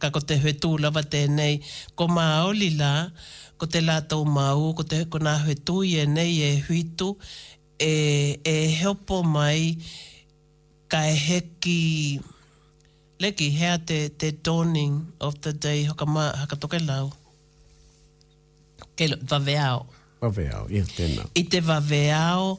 [0.00, 1.60] ka ko te hui tū lava tēnei.
[1.96, 2.94] Ko mā oli la,
[3.60, 7.12] ko te lātou māu, ko te ko nā hui tū ye nei e huitu,
[7.76, 7.94] e,
[8.40, 9.76] e helpo mai
[10.88, 11.80] ka e heki...
[12.24, 12.36] Mm
[13.18, 17.10] leki hea te, te dawning of the day hoka ma haka toke lau.
[18.96, 19.86] Kei lo, vaveao.
[20.20, 21.24] Vaveao, ia yeah, tēnā.
[21.34, 22.58] I te vaveao,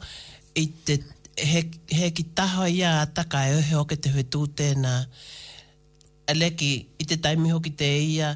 [0.55, 0.95] i te
[1.39, 1.63] he,
[1.95, 4.93] he ki taha ia a taka e ohe hoke te hui tēnā.
[6.29, 8.35] leki, i te taimi hoki te ia,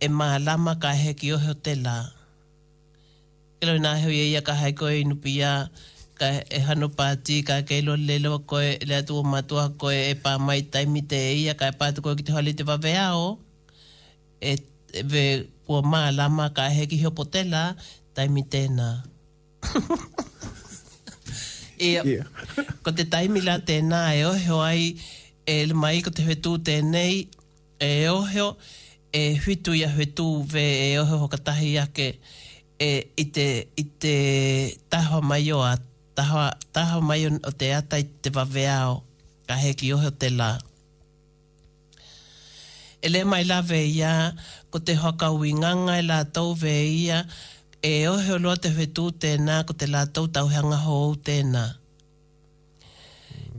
[0.00, 1.98] e mā lama ka he ki ohe o te lā.
[3.60, 5.36] Kei lo, nā heo ia ka haiko koe inupi
[6.24, 10.14] ka e hano pāti ka ke lo lelo koe le atu o matua koe e
[10.24, 13.24] pā mai taimi te ia ka e pāti koe ki te hali te vaveao
[14.40, 14.56] e
[15.12, 15.24] ve
[15.66, 17.62] pua mā lama ka heki ki hio potela
[18.16, 18.88] taimi tēnā.
[21.84, 22.26] e, yeah.
[22.84, 24.84] ko te taimi la tēnā e oheo ai
[25.54, 27.26] e le mai ko te hetu tēnei
[27.90, 28.48] e oheo
[29.22, 32.08] e whitu ia whetu ve e oheo hokatahi ake
[32.80, 32.88] e,
[33.22, 34.14] ite ite i te
[34.90, 35.20] taha
[36.14, 39.02] taha, taha mai o, o te atai te wawea o
[39.50, 40.50] ka heki ohe o te la.
[43.04, 44.12] E le mai la veia,
[44.70, 47.18] ko te hoka ui nganga e la tau veia,
[47.90, 51.16] e ohe o loa te whetū tēnā, ko te la tau tau heanga ho ou
[51.26, 51.64] tēnā.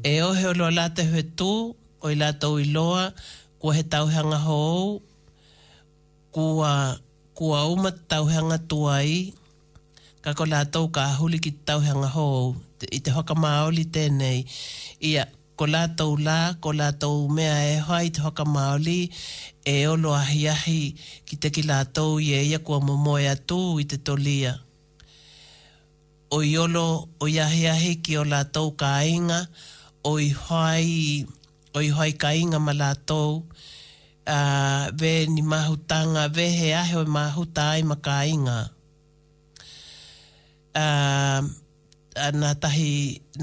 [0.07, 1.51] E ohe o loa la te whetū,
[2.01, 3.11] o i la tau i loa,
[3.61, 4.91] kua he tau heanga ho ou,
[6.35, 6.73] kua,
[7.37, 9.17] kua uma tau heanga tua i,
[10.25, 12.57] ka ko la tau ka huli ki tau hanga hou,
[12.89, 14.39] i te hoka maoli tēnei,
[15.05, 19.11] ia ko la tau la, ko la tau mea e hoa i te hoka maoli,
[19.69, 20.79] e olo ahi ahi
[21.29, 24.55] ki te ki la tau i e ia kua momoe atu i te tolia.
[26.33, 26.87] O i olo
[27.21, 29.39] o iahi ahi ki o la tau ka inga,
[30.01, 31.27] o i hoai,
[31.77, 33.43] o i hoai ka inga ma la tau,
[34.99, 38.73] ve ni mahutanga, ve he ahi o mahuta ai ma Ka inga
[40.75, 41.41] uh,
[42.37, 42.91] nā tahi,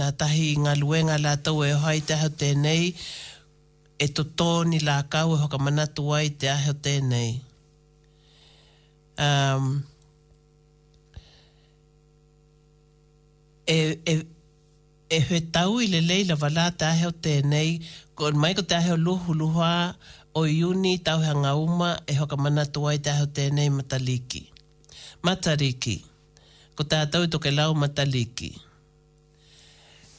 [0.01, 2.93] nā tahi ngā luenga la tau e hoa i te aho tēnei,
[4.05, 7.31] e to tōni la kau e hoka manatu ai te aho tēnei.
[9.23, 9.83] Um,
[13.69, 13.77] e,
[14.07, 14.15] e,
[15.17, 17.79] e hoi tau i le leila wala te aheo tēnei,
[18.17, 19.93] ko mai ko te aheo luhu luhua
[20.33, 24.47] o iuni tau hanga uma e hoka mana tuai te aheo tēnei mataliki.
[25.23, 25.23] Mataliki.
[25.25, 25.99] Mataliki
[26.83, 28.51] o tātou toke lau mataliki.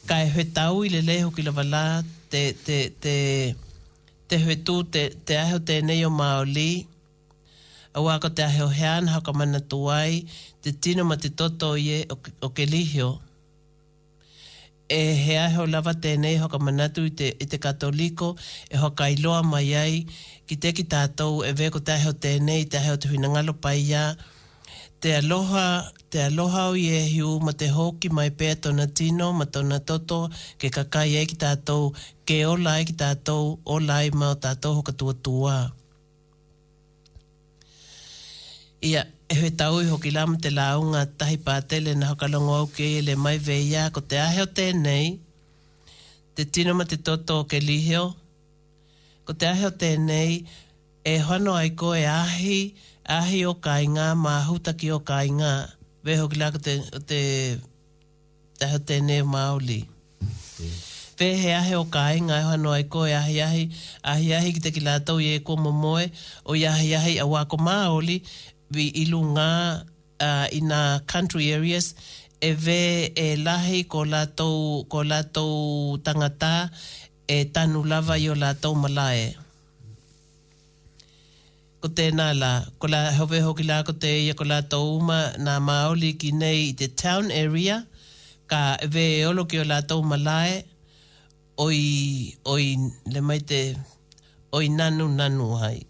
[0.07, 1.83] Ka e hoi tau i le leho ki lawala
[2.31, 3.17] te, te, te,
[4.29, 6.85] te hoi tū te, te aho te nei o maoli,
[7.97, 10.23] a wako te aho hean hao mana tuai,
[10.63, 13.11] te tino ma te toto ie o, o ke lihio.
[14.93, 18.33] E he aho lava te nei hao ka manatu i te, i te katoliko,
[18.71, 20.01] e hao ka iloa mai ai,
[20.47, 23.81] ki te ki tātou e veko te aho te nei, te aho te huinangalo pai
[23.89, 24.11] iaa,
[25.03, 26.95] te aloha te aloha o ye
[27.45, 30.19] ma te hoki mai pē tona tino ma tona toto
[30.59, 31.83] ke kakai e ki tātou
[32.27, 33.43] ke ola e ki tātou
[33.75, 35.55] ola e mau tātou hoka tua tua.
[38.89, 42.87] Ia, e hoi tau i hoki lama te launga tahi pātele na hokalongo au ke
[43.09, 45.11] le mai veia ko te ahe o tēnei
[46.35, 48.07] te tino ma te toto ke liheo
[49.27, 50.45] ko te ahe o tēnei
[51.03, 53.85] e hono ai ko e ahi e ahi ahi o kai
[54.23, 55.53] ma huta ki o kainga,
[56.05, 56.73] veho ki laka te,
[57.09, 57.21] te,
[58.59, 59.85] te, te, ne maoli.
[61.19, 63.63] Ve he ahi o kainga, e hano ai e koe, ahi ahi,
[64.03, 66.05] ahi ahi ki te ki lātou i e ko momoe,
[66.47, 68.21] o i ahi ahi a wako maoli,
[68.73, 69.51] vi ilu ngā
[70.23, 71.93] uh, ina country areas,
[72.39, 72.81] e ve
[73.19, 76.69] e lahi ko lātou, ko lātou tangata,
[77.27, 79.42] e tanu lava i o lātou malae
[81.83, 85.57] ko tēnā la, ko la hewe hoki la ko te ia ko la tauma nā
[85.59, 87.81] maoli ki nei i te town area,
[88.47, 90.61] ka ewe e olo ki o la tauma lae,
[91.59, 91.81] oi,
[92.47, 92.67] oi,
[93.11, 93.59] le mai te,
[94.55, 95.81] oi nanu nanu hai.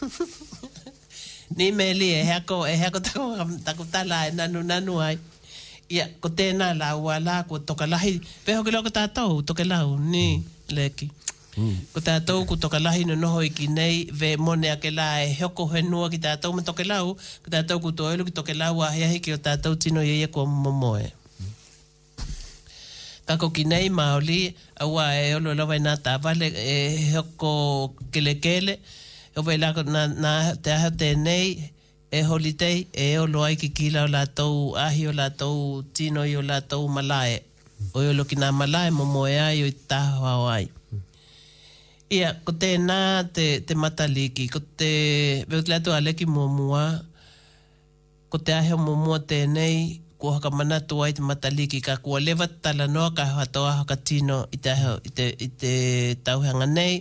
[1.58, 3.28] Ni me li e heako, e heako tako,
[3.68, 5.18] tako tala e nanu nanu hai.
[5.92, 8.16] Ia, ko tēnā la ua la, ko toka lahi,
[8.48, 10.26] pehoki ko tātou, toke lau, ni,
[10.72, 11.12] leki.
[11.94, 15.28] Ko tātou ku toka lahi no noho i ki nei ve mone ke la e
[15.38, 18.88] hoko whenua ki tātou me toke lau, ko tātou ku toelu ki toke lau a
[18.90, 21.04] heahi ki o tātou tino i eko momoe.
[23.30, 24.50] Kako ki nei maoli,
[24.82, 26.74] awa e olo e lawa i nā tā vale e
[27.14, 27.52] hoko
[28.12, 28.74] kelekele,
[29.30, 31.70] e ove lako nā te aho tēnei,
[32.14, 36.42] e holitei e olo ai ki kila o lātou ahi o lātou tino i o
[36.42, 37.40] lātou malae.
[37.94, 40.64] Oi olo ki nā malae momoe ai o i tāhoa o ai.
[40.68, 40.80] Mm.
[42.12, 44.90] Ia, ko tēnā te, te mataliki, ko te
[45.48, 46.82] veutlea tu aleki mōmua,
[48.28, 52.86] ko te ahe mōmua tēnei, ko haka mana tuai te mataliki, ka kua lewa tala
[52.92, 55.74] noa, ka hoa toa haka tino i te, ahe, i te, i te
[56.28, 57.00] tauhanga nei,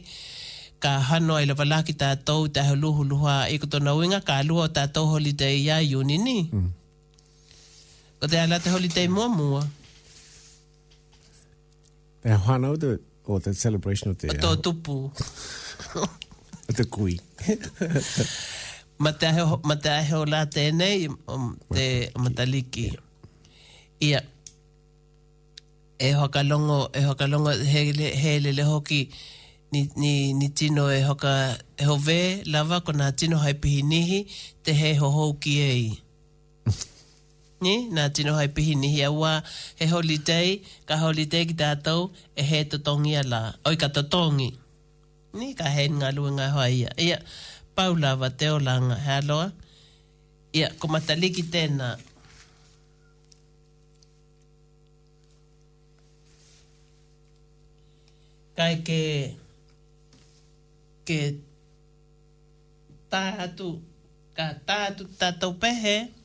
[0.83, 4.39] ka hanoa i lewa laki tātou, te ahe luhu luha, i ko tona uinga, ka
[4.39, 6.37] alua o tātou holiday ia i unini.
[6.51, 6.71] Mm.
[8.23, 9.65] Ko te ala te holiday mōmua.
[12.23, 12.95] Te hoa nau te
[13.27, 14.27] o te celebration o te...
[14.29, 14.95] O tō tupu.
[16.69, 17.17] o te kui.
[18.99, 19.29] ma te
[19.91, 21.87] aheo, la tēnei, um, te
[22.19, 22.89] mataliki.
[24.03, 24.21] Ia,
[26.03, 29.07] e hoka longo, e hoka longo, he, le, he le hoki,
[29.71, 34.25] ni, ni, ni tino e hoka, e hove lava, kona tino hai pihi
[34.63, 35.85] te he hoho ki ei.
[35.93, 36.02] Ia
[37.63, 39.31] ni na tino hai pihi ni hia wā
[39.79, 40.49] he holiday,
[40.87, 42.01] ka holiday ki tātou
[42.35, 43.39] e he totongi ala,
[43.69, 44.49] oi ka totongi.
[45.39, 46.91] Ni ka he ngā lua e ngā hoa ia.
[47.07, 47.17] Ia,
[47.77, 49.47] Paula wa te olanga, he aloa.
[50.59, 51.95] Ia, ko mataliki tēnā.
[58.57, 59.01] Kai ke,
[61.09, 61.19] ke
[63.09, 63.69] tatu
[64.37, 66.22] ka tatu tātou pehe, pehe,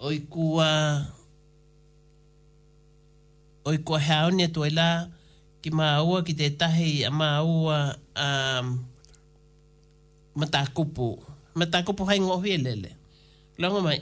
[0.00, 1.04] oikua
[3.64, 5.08] kua oi haone tu ila
[5.62, 8.28] ki maua ki te tahi a maua a
[8.60, 8.84] um,
[10.34, 11.20] matakupu
[11.54, 12.90] matakupu hai ngohi e lele
[13.60, 14.00] longa mai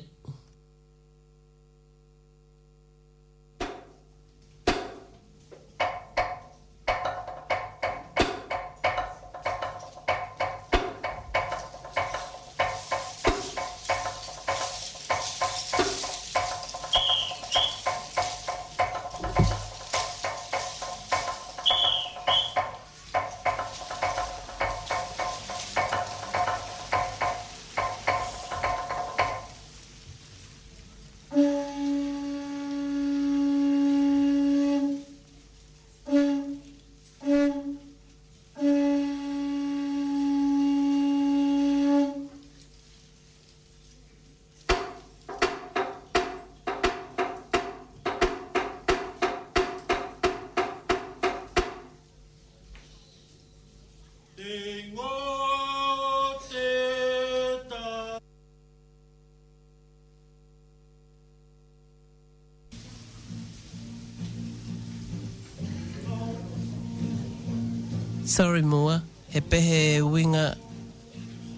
[68.39, 69.03] sorry mua,
[69.34, 70.55] he pehe winga,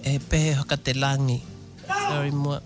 [0.01, 1.45] he pehe hoka te langi.
[1.85, 2.57] Sorry mua.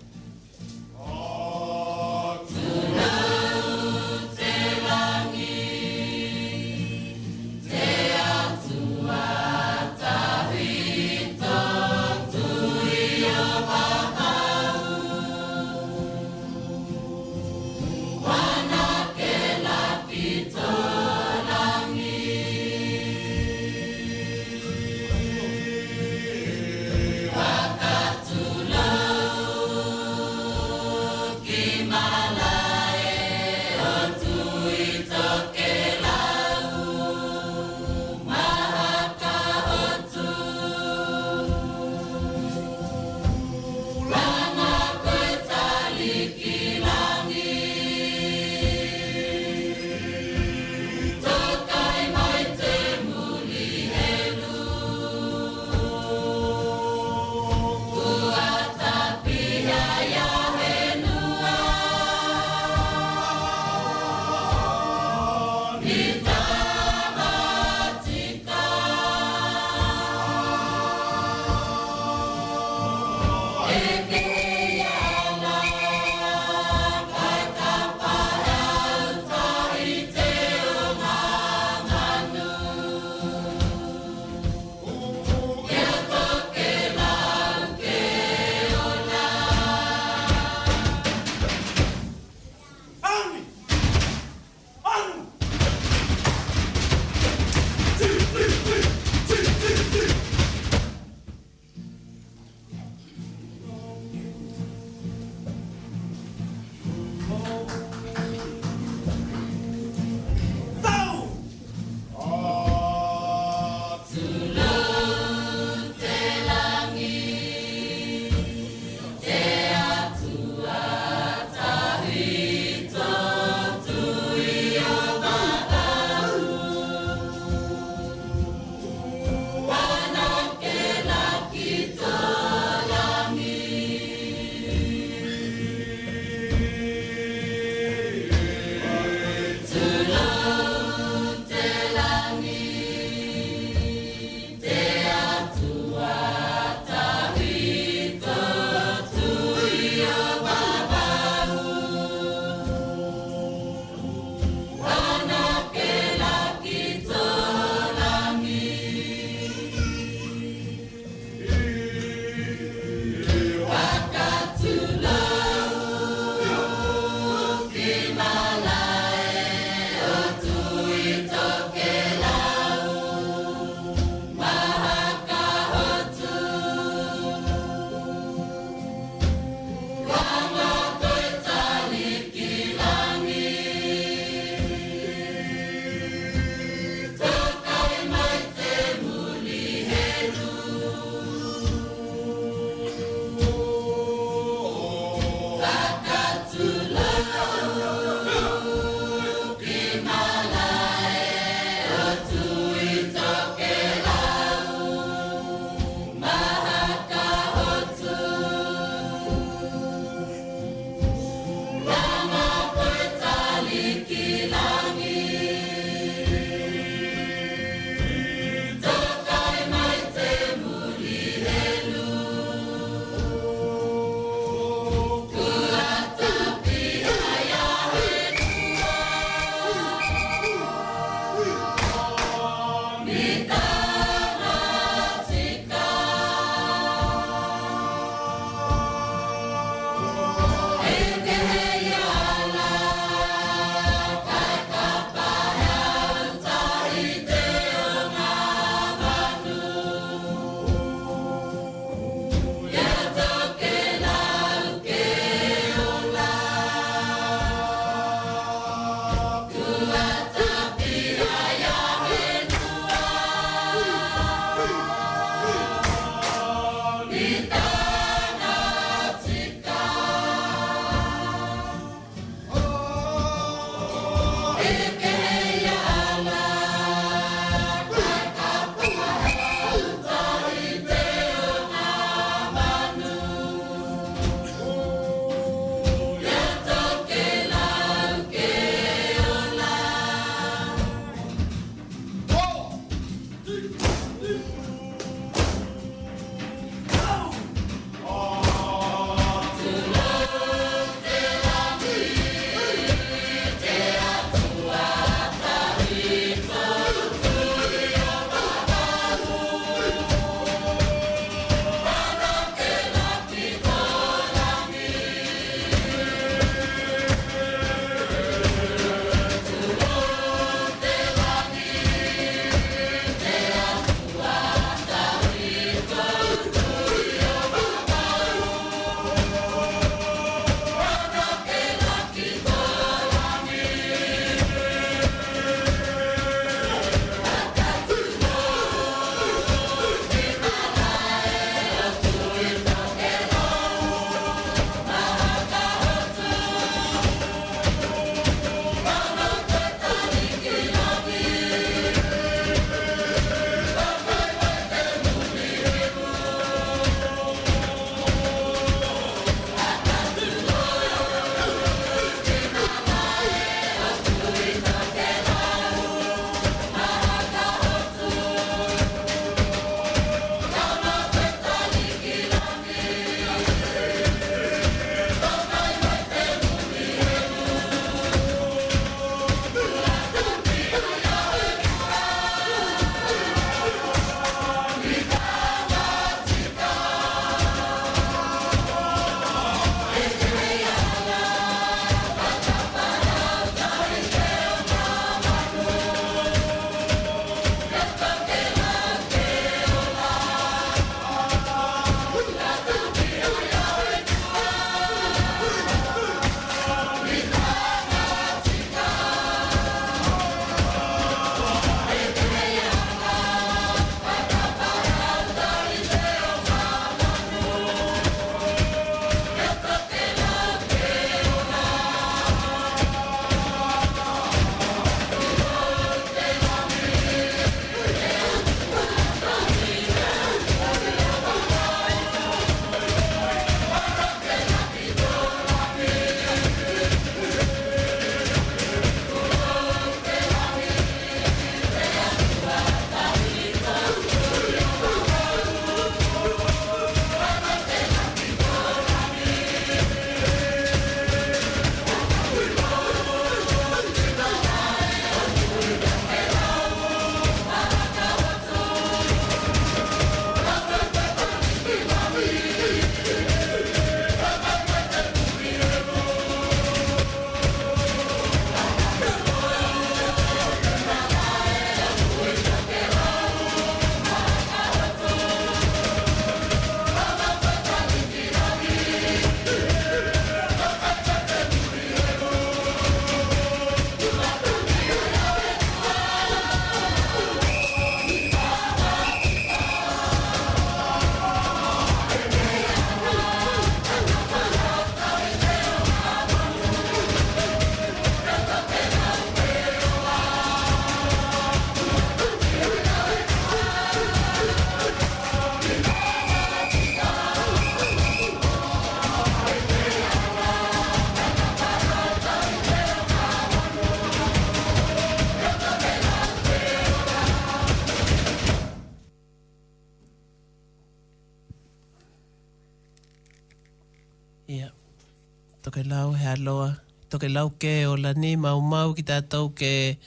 [527.25, 527.51] ke lau
[527.91, 529.97] o la ni mau mau ki tātou ke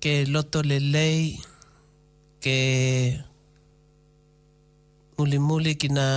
[0.00, 1.38] ke loto le lei
[2.44, 2.58] ke
[5.16, 6.08] muli muli ki na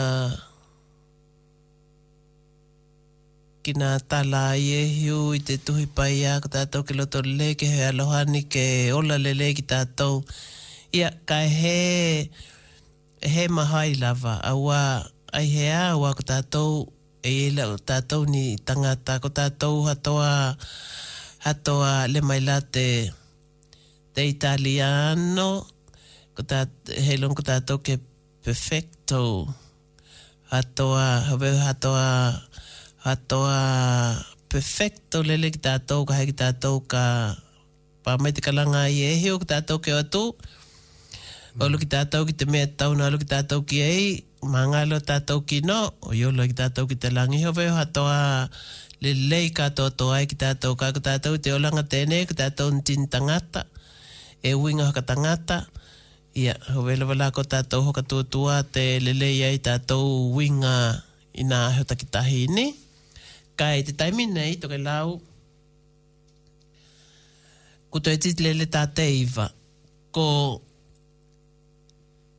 [3.63, 7.23] ki na tala i e hiu i te tuhi pai a ki tātou ke loto
[7.23, 8.67] le lei ke he alohani ke
[8.99, 10.19] ola le lei ki tātou
[10.91, 12.29] ia ka he
[13.23, 14.83] he mahai lava awa
[15.31, 16.83] ai he awa ki tātou
[17.23, 20.55] e la o tātou ni i tangata ko tātou hatoa
[21.43, 22.87] hatoa le mai la te
[24.15, 25.67] te italiano
[26.35, 26.63] ko tā
[26.95, 27.97] he long ko tātou ke
[28.45, 29.51] perfecto
[30.51, 32.39] hatoa hawe hatoa
[33.03, 33.59] hatoa
[34.49, 37.35] perfecto le le ki tātou ka hei ki tātou ka
[38.07, 40.31] pa mai te kalanga i e heo ki tātou ke atu
[41.59, 44.03] o lo ki tātou ki te mea tauna o lo ki tātou ki ei
[44.47, 47.75] mā lo tātou ki no o yo lo ki tātou ki te langi hove o
[47.75, 48.47] hatoa
[49.03, 53.07] le lei katoa toa ki tātou ka ki tātou te olanga tēne ki tātou ntin
[53.11, 53.65] tangata
[54.43, 55.59] e winga hoka tangata
[56.39, 60.75] ia hove lo wala ko tātou hoka tuatua te le lei ai tātou winga
[61.43, 62.65] ina heo takitahi ka
[63.59, 65.17] kai te taimi nei toke lau
[67.91, 69.51] kuto e titlele tātei iwa
[70.15, 70.29] ko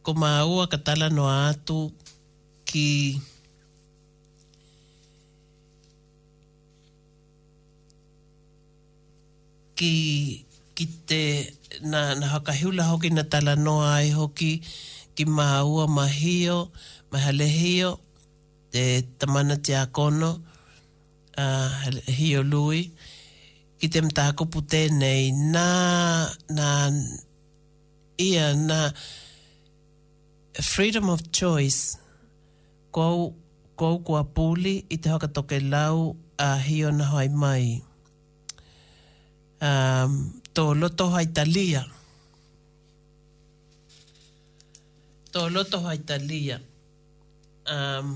[0.01, 1.93] ko maua ka tala no atu
[2.69, 2.89] ki
[9.77, 9.93] ki
[10.77, 11.23] ki te
[11.91, 14.53] na, na haka hiula hoki na tala noa ai hoki
[15.15, 16.59] ki maua mahio
[17.13, 17.91] mahalehio
[18.73, 18.83] te
[19.21, 20.31] tamana te akono
[21.37, 21.71] uh,
[22.19, 22.81] hio lui
[23.79, 25.67] ki te mtaku putenei na
[26.57, 26.67] na
[28.29, 28.79] ia na
[30.61, 31.97] the freedom of choice
[32.97, 33.33] kou
[33.81, 35.99] kou kua puli i te haka toke lau
[36.37, 37.67] a hio na hai mai
[39.69, 40.13] um,
[40.55, 41.83] to loto hai talia
[45.35, 46.57] tō loto hai talia
[47.77, 48.09] um,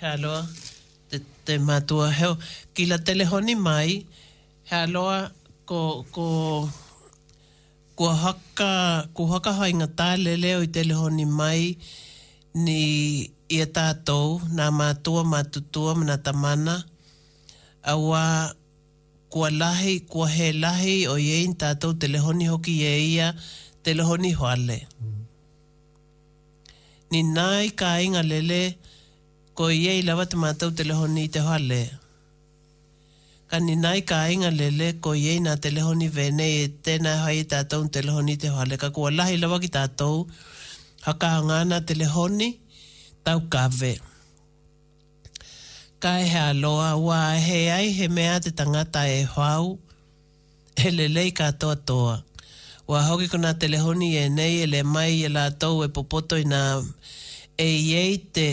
[0.00, 0.34] hello
[1.08, 2.34] te, te mātua heo
[2.74, 4.02] ki la telehoni mai
[4.74, 5.06] hello
[5.70, 5.78] ko,
[6.16, 6.26] ko
[7.98, 11.64] ko haka, ko haka hoi ngā tā leleo i te honi mai
[12.66, 12.76] ni
[13.58, 16.76] ia tātou, nā mātua, mātutua, mā tamana.
[17.90, 18.22] Awa,
[19.34, 21.72] ko lahi, ko he lahi o iei ni te
[22.04, 23.32] tele honi hoki e ia,
[23.82, 24.78] tele honi hoale.
[24.86, 25.18] Mm.
[27.12, 28.62] Ni nai i kā inga lele,
[29.58, 30.70] ko iei lawa te mātou
[31.02, 31.82] honi te hoale.
[31.90, 32.07] Mm
[33.50, 37.78] ka nai ka inga lele ko iei nga telehoni vene e tēnā hai i tātou
[37.84, 38.76] un telehoni te hale.
[38.82, 40.16] Ka kua lahi lawa ki tātou
[41.06, 42.50] haka hangana telehoni
[43.24, 43.92] tau kawe.
[46.02, 49.78] Ka e hea loa ua e he ai he mea te tangata e hwau
[50.84, 52.18] e lele i katoa toa.
[52.88, 56.44] Ua hoki kuna telehoni e nei e le mai e la tau e popoto i
[56.44, 56.62] nga
[57.56, 58.50] e iei te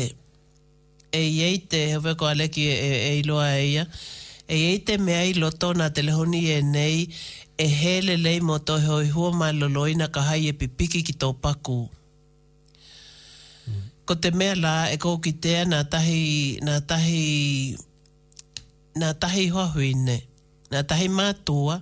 [1.11, 3.83] e iei te hewe ko aleki e, e, e iloa e ia.
[3.91, 4.15] E
[4.47, 7.09] e ei te mea i loto na telehoni e nei
[7.57, 11.13] e hele lei mo to he oi hua mai loloina ka hai e pipiki ki
[11.21, 11.89] tō paku.
[14.05, 17.21] Ko te mea la e kou ki tea nā tahi, nā tahi,
[19.01, 20.17] nā tahi hoahuine,
[20.71, 21.79] nā tahi mātua,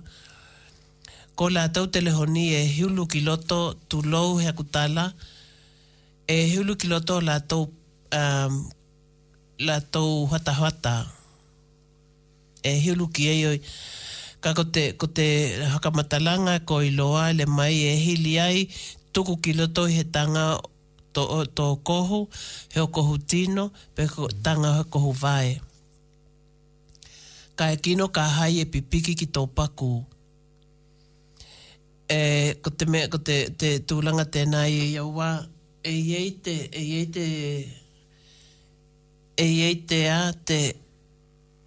[1.36, 3.58] ko la tau telehoni e hiulu ki loto
[3.88, 5.10] tu lou hea kutala,
[6.28, 7.68] e hiulu ki loto la tau,
[8.12, 8.54] um,
[9.58, 10.94] la tau hata hata
[12.64, 13.58] e hiru ki ei oi.
[14.40, 15.26] Ka ko te, ko te
[15.72, 18.60] hakamatalanga, ko i loa, le mai e hili ai,
[19.12, 20.46] tuku ki loto i he tanga
[21.14, 21.22] to,
[21.56, 22.20] to kohu,
[22.72, 24.04] he o kohu tino, pe
[24.44, 25.52] tanga he kohu vae.
[27.58, 29.92] Ka e kino ka hai e pipiki ki tō paku.
[32.18, 35.30] E, ko te, me, ko te, te tūlanga tēnā i e ia wā,
[35.84, 37.28] e iei te, e iei te,
[39.40, 40.62] e iei te a te,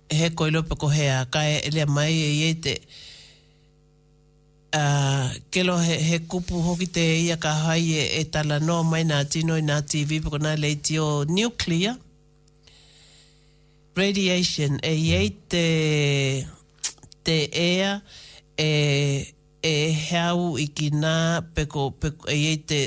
[0.10, 2.74] he koilo pe ko hea kai ele mai e ye te
[5.52, 9.04] ke lo he, he kupu hoki te ia ka hai e, e tala no mai
[9.04, 11.06] na tino i na TV pako na le tio
[11.36, 11.96] nuclear
[13.98, 15.68] radiation e iei te
[17.26, 17.38] te
[17.72, 17.92] ea
[18.70, 19.34] e
[19.72, 19.76] e
[20.08, 21.16] heau i ki nā
[21.54, 22.82] peko, peko e iei te,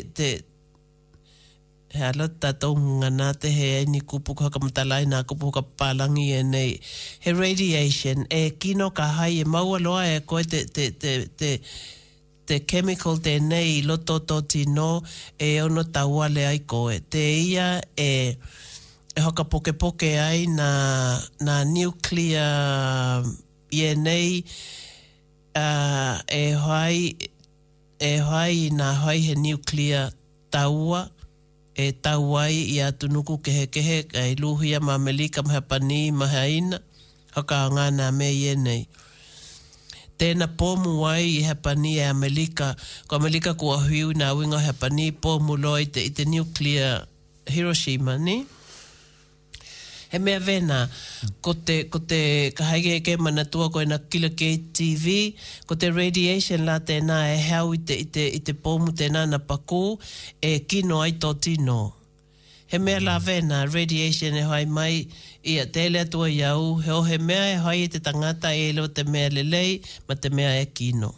[1.93, 6.27] he ala tatou ngana te he e ni kupu kua kamatalai nā kupu kua pālangi
[6.39, 6.79] e nei.
[7.25, 11.51] He radiation, e kino ka hai, e maua loa e koe te, te, te, te,
[12.47, 15.03] te chemical te nei lo toto tino
[15.39, 17.01] e ono taua le ai koe.
[17.13, 18.37] Te ia e,
[19.17, 20.71] e hoka poke poke ai na,
[21.43, 23.25] na nuclear
[23.71, 24.45] e nei
[26.39, 27.15] e hoai
[27.99, 30.13] e hoai na hoai he nuclear
[30.55, 31.20] taua e
[31.81, 36.03] e tau ai i atu nuku kehe kehe ka i luhia mameli melika maha pani
[36.21, 36.79] maha ina
[37.35, 38.83] haka ngana me ienei.
[40.19, 42.69] Tēnā pōmu ai i hapani e Amelika,
[43.09, 46.97] ko Amelika kua hui nā winga hapani pōmu loi te i te nuclear
[47.55, 48.21] Hiroshima, ni?
[48.25, 48.41] Nee?
[50.11, 50.89] he mea vena
[51.41, 55.35] ko te, ko te kahaige ke mana tua koe na kila ke TV
[55.67, 59.23] ko te radiation la tēnā e heau i te, i te, i te pōmu tēnā
[59.31, 59.83] na pakū
[60.43, 61.77] e kino ai tō tino
[62.73, 63.07] he mea mm.
[63.07, 64.99] la vena radiation e hoai mai
[65.55, 68.73] i a tele tua iau he o he mea e hoai i te tangata e
[68.77, 69.79] lo te mea lelei
[70.11, 71.15] ma te mea e kino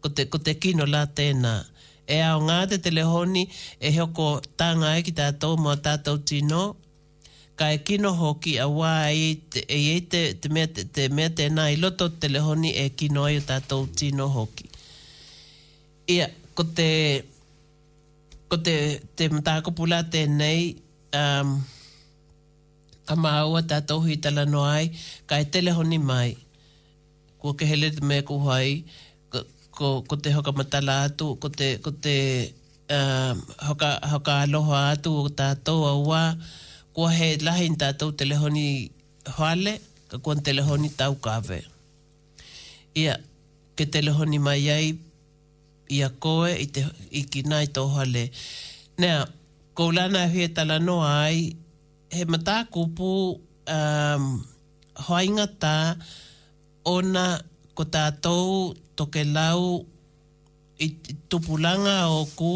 [0.00, 1.56] ko te, ko te kino la tēnā
[2.06, 3.48] e ao ngā te telehoni
[3.82, 6.68] e hoko tanga e ki tātou mō tātou tino
[7.56, 8.92] kai kino hoki a wā
[9.24, 9.30] e
[9.76, 13.44] e te, te mea, te, te mea tēnā i loto telehoni e kino ai o
[13.48, 14.68] tātou tino hoki.
[16.12, 16.88] Ia, kote te,
[18.52, 18.74] ko te,
[19.16, 20.74] te mtākupula tēnei,
[21.16, 21.54] um,
[23.08, 24.90] ka ta tātou hui tala no ai,
[25.30, 26.36] ka e mai,
[27.42, 28.84] ko ke hele te mea kuhai,
[29.32, 32.52] ko, ko, ko te hoka mata la tu kote kote
[32.92, 33.40] um,
[33.70, 36.24] hoka, hoka aloha atu o tātou a wā,
[36.96, 38.88] kua he lahi in tātou telehoni
[39.36, 39.74] hoale,
[40.08, 41.58] ka kua telehoni tau kawe.
[42.96, 43.18] Ia,
[43.76, 44.86] ke telehoni mai ai,
[45.92, 48.22] ia koe, i, te, i ki nai tō hoale.
[48.98, 49.18] Nea,
[49.76, 51.50] koulana e hui tala noa ai,
[52.16, 53.10] he mata kupu
[53.76, 54.24] um,
[55.06, 55.76] hoainga tā,
[56.96, 57.26] ona
[57.76, 59.82] ko tātou toke lau
[60.80, 60.88] i
[61.28, 62.54] tupulanga o ku,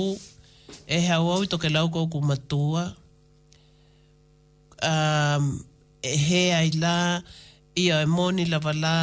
[0.88, 2.24] e hau au i toke lau ko ku
[4.82, 5.58] um,
[6.02, 7.22] e he ai la,
[7.74, 8.96] ia e moni lava la,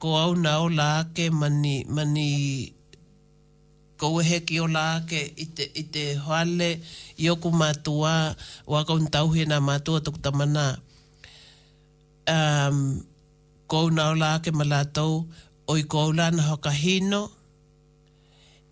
[0.00, 2.30] ko au na o la ake mani, mani
[4.00, 6.70] ko he ki o la ake i te, i te hoale,
[7.22, 8.14] i oku mātua,
[8.72, 10.66] wakau ntauhi na mātua tuku tamana.
[12.36, 12.78] Um,
[13.68, 15.26] ko au na o la ake malatou,
[15.70, 17.22] oi ko au la na hoka hino,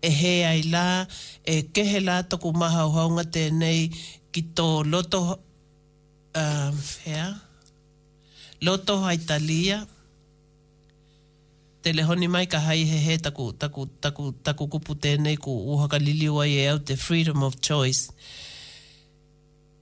[0.01, 1.07] e he ai la,
[1.43, 3.89] e kehe la toku maha uhaunga tēnei
[4.31, 5.23] ki tō loto
[6.81, 7.29] fea.
[7.33, 7.39] Um,
[8.61, 9.87] loto haitalia.
[11.81, 16.55] Telehoni mai ka hai hehe taku, taku, taku, taku kupu tēnei ku uhaka liliua i
[16.59, 18.09] e au te freedom of choice.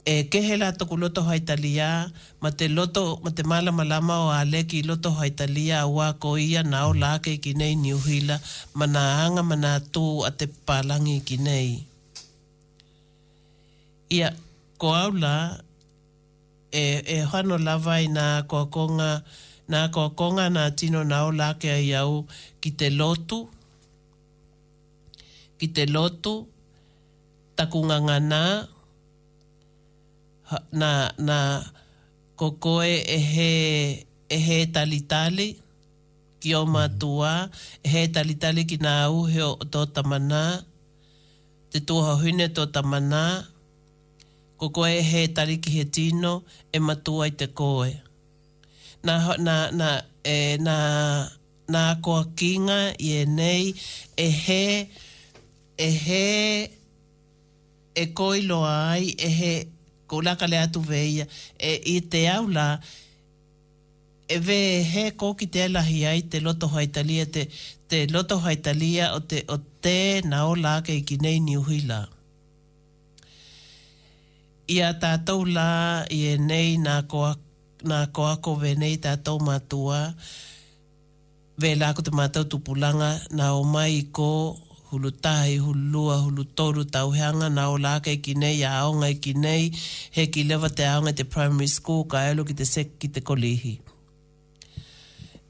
[0.06, 4.64] E kehe la toku loto haitalia, ma te loto, ma te mala malama o ale
[4.66, 8.40] ki loto haitalia a wako ia na o lake ki nei niuhila,
[8.74, 11.72] mana anga mana tū a te palangi ki nei.
[14.14, 14.30] Ia,
[14.78, 15.64] ko au la,
[16.76, 19.12] e, e hano lava i na kokonga
[19.72, 22.14] na kokonga na tino nao lāke ai au
[22.62, 23.40] ki te lotu
[25.60, 26.34] ki te lotu
[27.58, 28.44] takunganga nā
[30.80, 30.90] na
[31.28, 31.38] na
[32.40, 33.52] kokoe e he
[34.30, 35.48] e he tali tali
[36.44, 37.34] ki o matua
[37.86, 40.44] e he tali tali ki nā uhe o tō tamanā
[41.72, 43.24] te tuha hune tō tamanā
[44.58, 46.34] ko koe e he tariki he tino
[46.72, 47.92] e matua i te koe.
[49.06, 49.14] Na,
[49.46, 49.90] na, na,
[50.24, 50.78] e, na,
[51.68, 53.66] na koa kinga i e nei
[54.18, 54.66] e he,
[55.78, 56.26] e he,
[57.96, 59.54] e koi loa ai, e he,
[60.10, 61.26] ko laka le atu veia,
[61.60, 62.68] e i te au la,
[64.34, 67.44] e ve e he ko ki te alahi ai te loto haitalia, te,
[67.92, 70.00] te loto haitalia o te, o te
[70.30, 72.08] na o la ke i ki nei ni uhi laa
[74.68, 77.36] ia tātou la i e nei nā koa,
[77.86, 80.00] nā koa ko venei tātou matua
[81.62, 84.58] ve ko te mātou tupulanga nā o mai i ko
[84.90, 89.70] hulu tahi, hulu hulu toru tauheanga nā o lāke ki nei, a aonga ki nei
[90.18, 93.22] he ki lewa te aonga te primary school ka elu ki te sek ki te
[93.22, 93.78] kolihi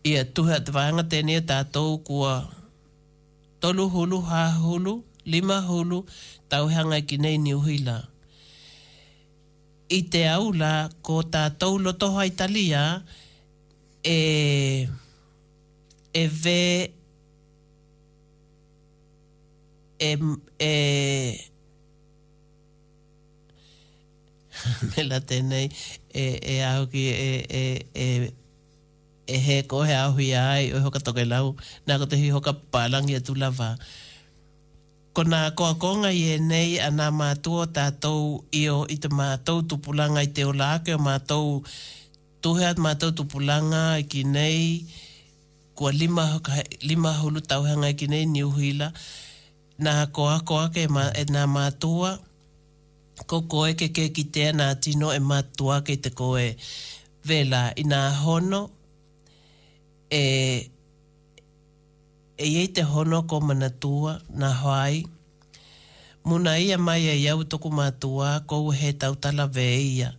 [0.03, 2.35] ia tuhe te vāanga tēnia tātou kua
[3.63, 6.03] tolu hulu, hā hulu, lima hulu
[6.51, 8.11] tauheanga ki nei ni uhi lāa
[9.89, 13.03] i te aula ko tā taulo toho ai talia
[14.05, 14.87] e,
[16.13, 16.93] e ve
[19.99, 20.09] e,
[20.59, 20.71] e
[24.89, 25.69] me la tenei
[26.15, 27.61] e, e au ki e, e,
[27.93, 28.05] e,
[29.27, 31.53] e he kohe au hi ai o hoka toke lau
[31.85, 33.89] nā ko te hi hoka palangi e tu lava e
[35.15, 39.07] ko nā koa konga i e nei a nā mātua tātou i o i te
[39.07, 41.61] mātou tupulanga i te o lāke o mātou
[42.43, 44.65] tuheat mātou tupulanga i ki nei
[45.79, 46.25] kua lima,
[46.83, 48.91] lima hulu tauhanga i ki nei ni uhila
[49.87, 52.17] nā koa koa ke ma, e nā mātua
[53.31, 56.49] ko koe ke ke ki tēa nā tino e mātua ke te koe
[57.23, 58.65] vela i nā hono
[60.13, 60.67] e eh,
[62.37, 65.05] e iei te hono ko mana tua na hoai.
[66.25, 70.09] Muna ia mai e iau toku matua ko he tautala veia.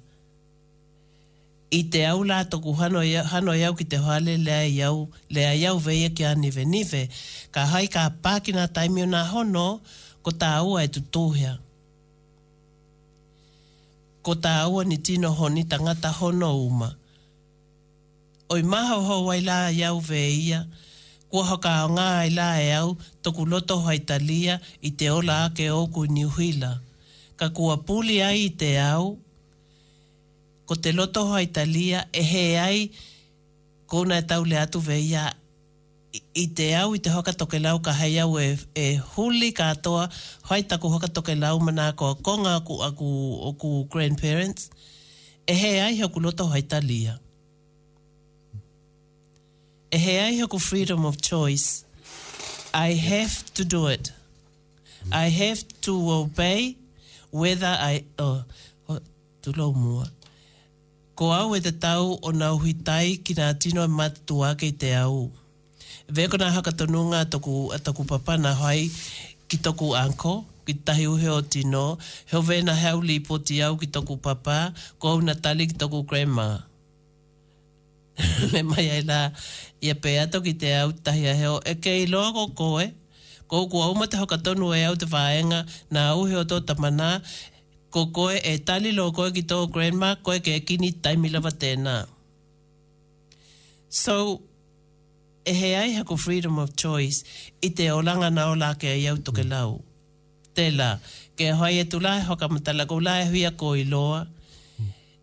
[1.71, 5.53] I te au la toku hano iau, hano iau ki te hoale lea iau, lea
[5.63, 7.09] iau veia ki anive nive.
[7.53, 9.81] Ka hai ka taimi taimio na hono
[10.23, 11.59] ko tā ua e tutuhia.
[14.23, 16.95] Ko tā ua ni tino honi tangata hono uma.
[18.49, 20.67] Oi maho hoa i la iau veia, ia
[21.33, 22.91] kua haka ngā i e la e au
[23.27, 26.73] toku loto haitalia i te ola ake oku i Niuhila.
[27.37, 29.09] Ka kua puli ai i te au,
[30.67, 32.87] ko te loto haitalia e he ai
[33.87, 35.25] kona e tau le atu veia
[36.41, 40.09] i te au i te hoka toke lau ka hei au e, e huli katoa
[40.49, 43.09] hoi ku hoka toke lau mana ko konga aku, aku,
[43.51, 44.71] aku grandparents
[45.47, 47.19] e he ai hoku loto haitalia
[49.91, 51.85] e he ai hoko freedom of choice.
[52.75, 54.13] I have to do it.
[55.11, 56.77] I have to obey
[57.31, 58.05] whether I...
[58.19, 58.45] Oh,
[58.89, 59.01] oh
[59.43, 60.11] tulo mua.
[61.15, 64.93] Ko au e te tau o nga huitai ki nga tino e matua ke te
[64.99, 65.31] au.
[66.11, 67.55] Veko nga haka tonunga toku,
[67.87, 68.91] toku papana hoi
[69.49, 71.99] ki toku anko, ki tahi uhe o tino,
[72.31, 76.43] heo vena heo li poti au ki toku papa, ko au natali ki toku grandma.
[76.43, 76.76] Grandma.
[78.53, 79.21] me mai ai la
[79.87, 82.87] ia pe ato ki te au tahi a heo e kei loa koe
[83.51, 85.61] ko ku au mate hoka tonu e au te whaenga
[85.93, 87.11] na au heo tō tamana
[87.95, 91.95] ko koe e tali loa koe ki tō grandma koe ke kini taimi lava tēnā
[94.03, 94.17] so
[95.45, 97.19] e he ai hako freedom of choice
[97.61, 99.71] i te olanga na ola ke ai au toke lau
[100.57, 100.91] tēlā
[101.37, 104.25] ke hoa e tu lai e hoka matala ko lai hui a ko loa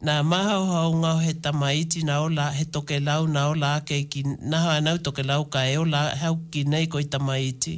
[0.04, 3.98] na mahau hau ngau he tamaiti na o la he toke lau na ola ake
[4.12, 4.20] ki,
[4.52, 7.74] na hau anau toke lau ka e ola, hau ki nei koi tamaiti.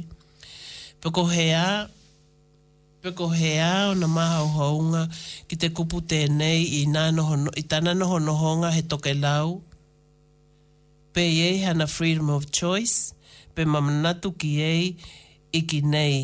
[1.00, 1.86] Peko hea,
[3.02, 5.02] peko hea o na mahau hau nga
[5.48, 8.18] ki te kupu tēnei i, noho, i tana noho
[8.76, 9.62] he toke lau.
[11.14, 13.14] Pe iei hana freedom of choice,
[13.54, 14.96] pe mamanatu ki iei
[15.52, 16.16] i ki nei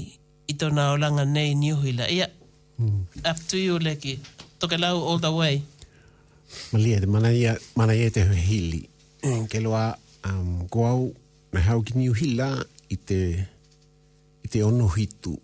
[0.49, 2.05] i tona olanga nei niuhila.
[2.11, 2.31] Ia, yeah.
[2.79, 3.07] Hmm.
[3.25, 4.19] up to you, Leki.
[4.59, 5.63] Toke lau all the way.
[6.73, 8.89] Malia, te mana ia, mana ia te hili.
[9.23, 10.85] Mm, ke loa, um, ko
[11.67, 12.49] hau ki niu hila
[12.93, 13.21] i te,
[14.65, 15.35] ono hitu.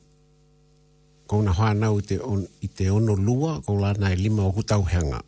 [1.28, 4.52] Ko una hoa nau i te, on, i ono lua, ko la nai lima o
[4.52, 5.20] kutau heanga.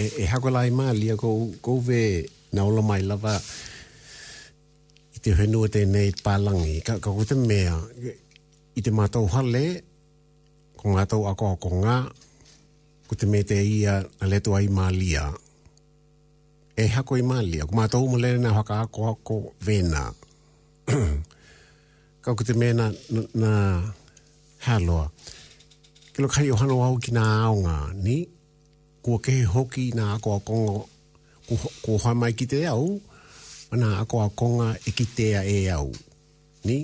[0.00, 1.28] e, e hako lai maa lia, ko,
[1.60, 1.72] ko
[2.52, 3.36] na olo mai lava
[5.14, 6.76] i te whenua te nei palangi.
[6.86, 7.74] Ka, ka ko te mea,
[8.74, 9.64] i te mātou hale,
[10.78, 11.98] ko ngātou ako ako ngā,
[13.10, 15.24] ko te mete ia a leto ai malia.
[16.76, 20.04] E hako i malia, ko mātou mo lene na haka ako hako vena.
[22.22, 22.86] Kau ko te mena
[23.34, 23.50] na
[24.66, 25.08] haloa.
[26.14, 28.18] Kilo kai o hano au ki nā aonga ni,
[29.02, 30.78] kua kehe hoki na ako a kongo,
[31.82, 33.00] kua hoa mai ki te au,
[33.74, 35.90] nā ako a konga e ki te e au.
[36.64, 36.78] Ni,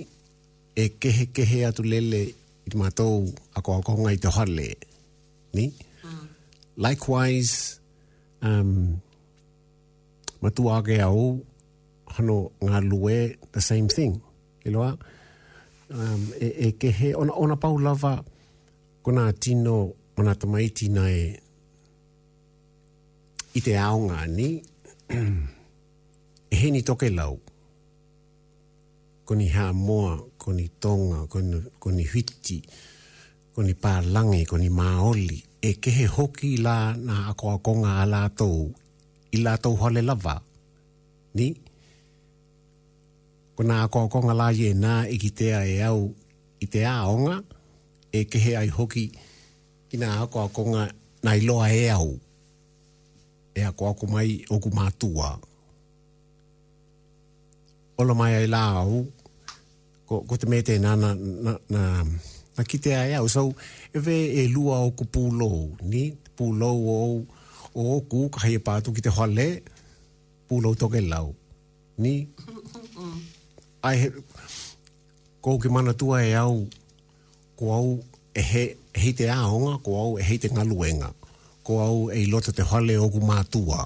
[0.75, 2.25] e kehe kehe atu lele
[2.67, 4.73] i mātou ako a konga i te hale.
[5.55, 5.75] Ni, ni,
[6.77, 7.81] likewise
[8.43, 8.97] um
[10.43, 11.41] matu age au
[12.07, 14.21] hano ngā lue the same thing
[14.65, 14.97] e loa
[15.91, 18.23] um e, e ke he ona ona pau lava
[19.03, 21.39] kona tino mana tamaiti tina e
[23.55, 24.63] i te aonga ni
[26.51, 27.39] e he ni toke lau
[29.25, 32.59] koni ha moa koni tonga koni, koni hwiti
[33.55, 38.59] koni pālangi koni maoli e kehe hoki la na ako akonga a lātou
[39.33, 40.41] i lātou hale lava.
[41.35, 41.55] Ni?
[43.57, 46.13] Ko nā ako akonga la ye nā e ki tea e au
[46.61, 47.39] i te aonga
[48.13, 49.07] e kehe ai hoki
[49.89, 50.89] ki na ako akonga
[51.25, 52.11] na iloa e au
[53.57, 55.37] e ako ako mai o ku mātua.
[57.97, 59.05] Olo mai ai lā au
[60.05, 61.15] ko, ko te me na, na,
[61.71, 61.83] na
[62.57, 63.27] na kite ai au.
[63.35, 63.43] So,
[63.97, 66.05] ewe e lua o ku pūlou, ni?
[66.37, 67.01] Pūlou o
[67.81, 69.49] o ku kahi e pātu ki te hale,
[70.49, 71.33] pūlou toke lau,
[72.01, 72.15] ni?
[73.87, 74.09] ai he,
[75.45, 76.65] kou ki mana tua e au,
[77.59, 77.91] ko au
[78.37, 78.65] e he,
[78.97, 81.13] e he te ahonga, ko au e he te ngaluenga,
[81.65, 83.85] ko au e ilota te hale o ku mātua.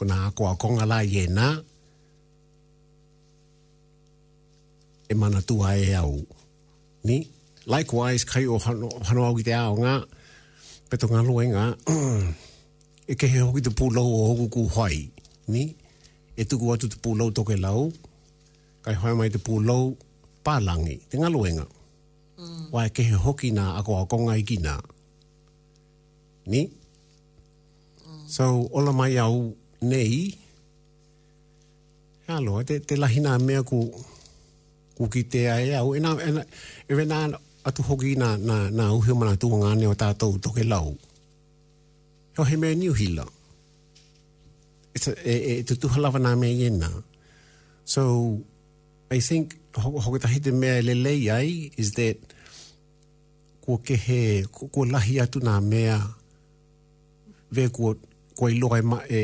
[0.00, 1.52] Ko nā, ko a konga la ye nā,
[5.10, 6.16] e mana tua e au.
[7.04, 7.20] Ni?
[7.20, 7.20] Ni?
[7.66, 8.58] likewise kai o
[9.02, 9.92] hano au ki te ao ngā
[10.88, 11.64] peto ngā loe ngā
[13.10, 15.10] e kehe hoki te pūlau o hoku ku hoi
[15.48, 15.64] ni
[16.40, 17.90] e tuku atu te pūlau toke lau
[18.82, 19.92] kai hoi mai te pūlau
[20.44, 21.66] pālangi te ngā loe ngā
[22.38, 22.70] mm.
[22.72, 24.78] wai kehe hoki nā ako a konga i kina
[26.46, 28.24] ni mm.
[28.26, 29.52] so ola mai au
[29.82, 30.36] nei
[32.30, 33.90] Hello, te, te lahina mea ku,
[34.94, 35.96] ku ki te ae au.
[35.98, 36.44] E, na, e, na,
[36.86, 37.24] e na,
[37.64, 40.88] atu hoki na na na uhi mana tu nga ne ta to to ke lau
[42.36, 43.26] ho he me niu hila
[44.94, 46.88] it's a e, e, tu tu halava na me yena
[47.92, 48.02] so
[49.16, 49.46] i think
[50.04, 51.48] ho ta hit me le le ai
[51.82, 52.16] is that
[53.64, 54.20] ko ke he
[54.54, 55.96] ko, ko lahi atu na mea
[57.56, 57.82] ve ko
[58.38, 59.20] ko i loga ma e,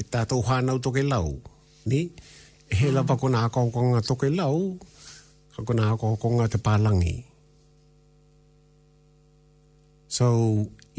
[0.00, 1.28] e ta to hana to ke lau
[1.88, 2.00] ni
[2.78, 4.56] he la pa ko na ko ko nga to ke lau
[5.68, 6.46] ko na ko ko nga
[6.86, 7.14] lang ni
[10.18, 10.26] So,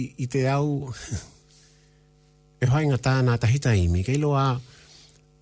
[0.01, 0.89] i, i te au,
[2.61, 4.45] e hoainga tāna tahita imi, kei loa,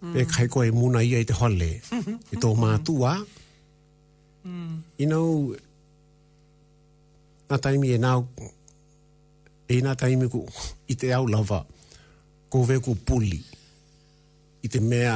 [0.02, 0.18] mm.
[0.20, 1.70] e kai koe muna ia i te hole,
[2.36, 3.14] i tō mātua,
[4.44, 4.74] mm.
[5.00, 5.54] you know,
[7.48, 8.26] nā taimi e nāu,
[9.72, 10.44] e nā taimi ku,
[10.92, 11.62] i te au lava,
[12.52, 13.40] ko veku puli,
[14.68, 15.16] i te mea,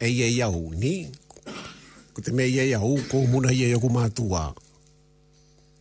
[0.00, 0.96] e ia iau, ni,
[2.16, 4.69] ko te mea ia iau, ko muna ia iau mātua, mātua,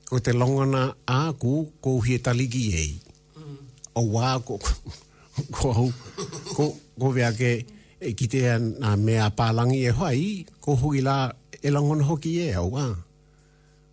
[0.10, 2.94] o te longana āku ko hie ligi ei.
[3.38, 3.58] Mm.
[3.96, 4.82] O wā ko, ko,
[5.52, 5.74] ko,
[6.56, 6.66] ko,
[7.00, 7.52] ko vea ke
[8.02, 11.32] e kite a mea pālangi e hoi, ko hui la
[11.62, 12.88] e longana hoki e au wā.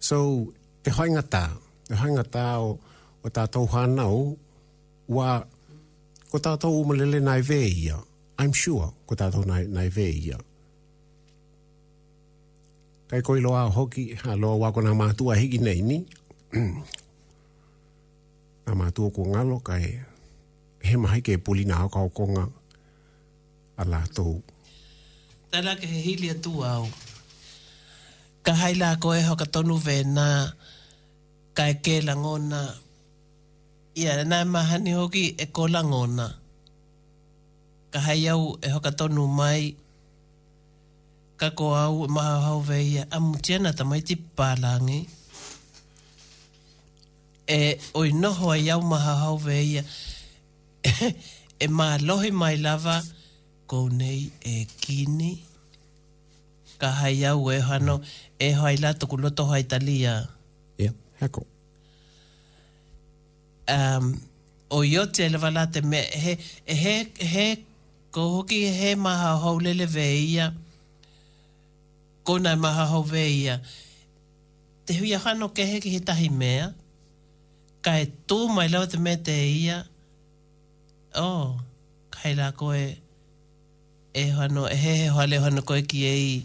[0.00, 0.52] So,
[0.82, 1.48] te hoingata,
[1.88, 2.76] te hoingata o,
[3.24, 4.36] o tātou hānau,
[5.10, 5.40] wā,
[6.30, 7.90] ko tātou umalele nai vei
[8.38, 10.20] I'm sure ko tātou nai, nai vei
[13.10, 15.98] kai koi loa hoki a loa wako na mātua hiki nei ni
[18.66, 19.86] na mātua ko ngalo kai
[20.86, 22.44] he mahi ke puli na hoka o konga
[23.78, 24.42] a la tou
[25.50, 26.84] tala ke he hili atu au
[28.46, 30.26] ka haila ko e hoka tonu ve na
[31.56, 32.62] kai e ke langona
[34.00, 36.26] ia na mahani hoki e ko ngona.
[37.92, 39.62] ka hai au e hoka tonu mai
[41.40, 45.00] ka ko au ma hau vei a mutia na tamai te pālangi.
[47.46, 49.70] E oi noho ai au ma hau vei
[51.64, 52.96] e ma lohi mai lava
[53.70, 55.32] ko nei e kini.
[56.80, 57.96] Ka hai au e hano
[58.38, 60.14] e hai la tuku loto hai talia.
[60.78, 60.92] E, yeah,
[63.76, 64.06] Um,
[64.76, 66.32] o yo te elevala te me he,
[66.82, 66.94] he,
[67.32, 67.46] he,
[68.14, 69.56] ko hoki he maha hau
[69.96, 70.46] veia
[72.26, 73.56] kona e maha hove ia.
[74.86, 76.72] Te hui a whano ke heke he tahi mea,
[77.86, 79.84] ka e tō mai lawa te mea te ia,
[81.14, 81.48] o, oh,
[82.10, 82.84] ka he la koe,
[84.14, 86.38] e whano, e he he hale whano koe ki e i,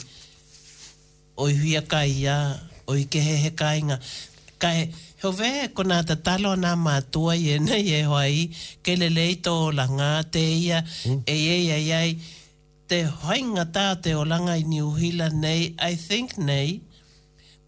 [1.41, 2.37] oi hui a ka ia,
[2.89, 3.97] oi ke he he ka inga,
[4.61, 4.91] ka he,
[5.21, 8.47] Hove, ko nā te talo nā mātua i e nei e hoa i,
[8.81, 11.19] ke le leito o la ngā te ia, mm.
[11.29, 12.39] e iei, e iei, e, e, e, e,
[12.91, 16.81] te hoinga tā te o langa i New Hila nei, I think nei,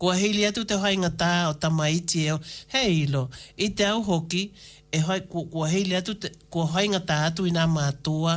[0.02, 2.40] kua hili atu te hoinga tā o tamaiti e o,
[2.74, 4.50] hei ilo, i te au hoki,
[4.92, 8.36] e hoi, kua, kua hili atu, te, kua hoinga tā atu i nā mātua,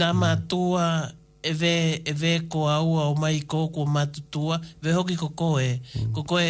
[0.00, 0.18] nā mm.
[0.24, 1.22] mātua mm.
[1.46, 5.76] e ve, e ve ko aua o mai ko, ko mātutua, ve hoki ko koe,
[5.78, 6.10] mm.
[6.18, 6.48] ko koe,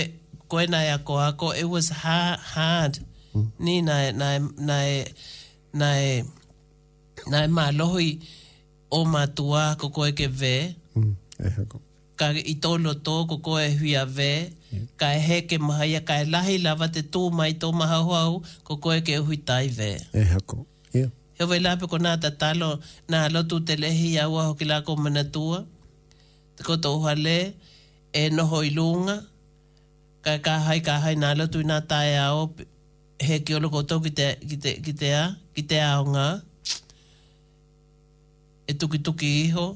[0.48, 2.96] koe nai a ko ako, it was hard, hard.
[3.36, 3.50] Mm.
[3.60, 4.88] ni nai, nai, nai,
[5.76, 6.02] nai,
[7.30, 8.10] na e mālohoi
[8.96, 10.54] o mātua ko koe ke vē.
[10.96, 11.82] Mm, e
[12.20, 14.30] ka i tōno to ko koe huia vē.
[14.72, 14.86] Mm.
[15.00, 18.76] Ka e heke mahaia, ka e lahi lava te tu mai tō maha hau ko
[18.82, 20.62] koe ke uhi tai ve E hako,
[20.92, 21.10] yeah.
[21.38, 22.78] Heo vei lape ko nā ta talo,
[23.12, 25.64] nā lotu te lehi a ua hoki lako mana tua.
[26.64, 27.52] ko to uha le,
[28.20, 29.18] e noho i lunga.
[30.24, 32.64] Ka e kāhai, kāhai nā lotu i nā tae a opi.
[33.20, 35.24] He ke olo koutou ki te, ki te, ki te a,
[35.56, 36.28] ki te a o ngā
[38.66, 39.66] e tuki tuki iho,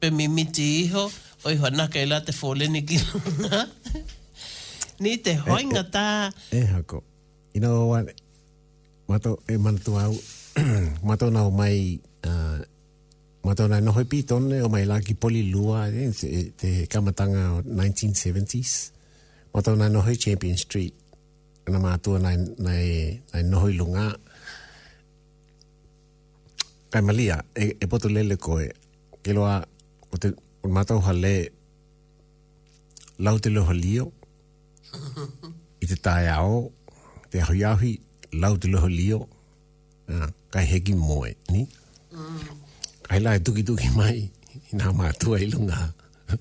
[0.00, 1.04] pe mimiti iho,
[1.44, 2.96] o iho anaka e la te fōleni ki
[5.02, 6.08] Ni te hoinga tā.
[6.52, 6.98] E, e, e hako,
[7.56, 8.12] ina o wane,
[9.08, 10.12] mato e manatu au,
[11.08, 11.76] mato nao mai,
[12.28, 12.58] uh,
[13.46, 17.42] mato na noho pi tonne o mai laki poli lua e, te, e, te kamatanga
[17.56, 18.92] o 1970s.
[19.52, 20.94] Mato nao noho Champion Street,
[21.72, 22.30] na mātua na
[22.64, 22.86] nai,
[23.32, 24.06] nai noho lunga,
[26.92, 28.66] Kai Malia, e, e potu lele koe,
[29.24, 29.64] ke loa,
[30.12, 30.28] o te
[30.62, 31.48] o matau hale,
[33.18, 34.04] lau te loho lio,
[35.80, 36.58] i te tae ao,
[37.32, 37.92] te ahoi ahoi,
[38.44, 39.22] lau te loho lio,
[40.12, 41.64] uh, kai heki moe, ni?
[42.12, 42.46] Mm.
[43.08, 44.18] Kai lai tuki tuki mai,
[44.60, 45.80] i nga mātua i lunga.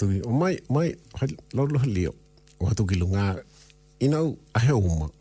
[0.00, 0.88] tuki, o mai, mai,
[1.20, 2.16] hai, lau loho lio,
[2.60, 3.28] o hatuki lunga,
[4.00, 4.24] i nau,
[4.56, 5.12] ahe o uma,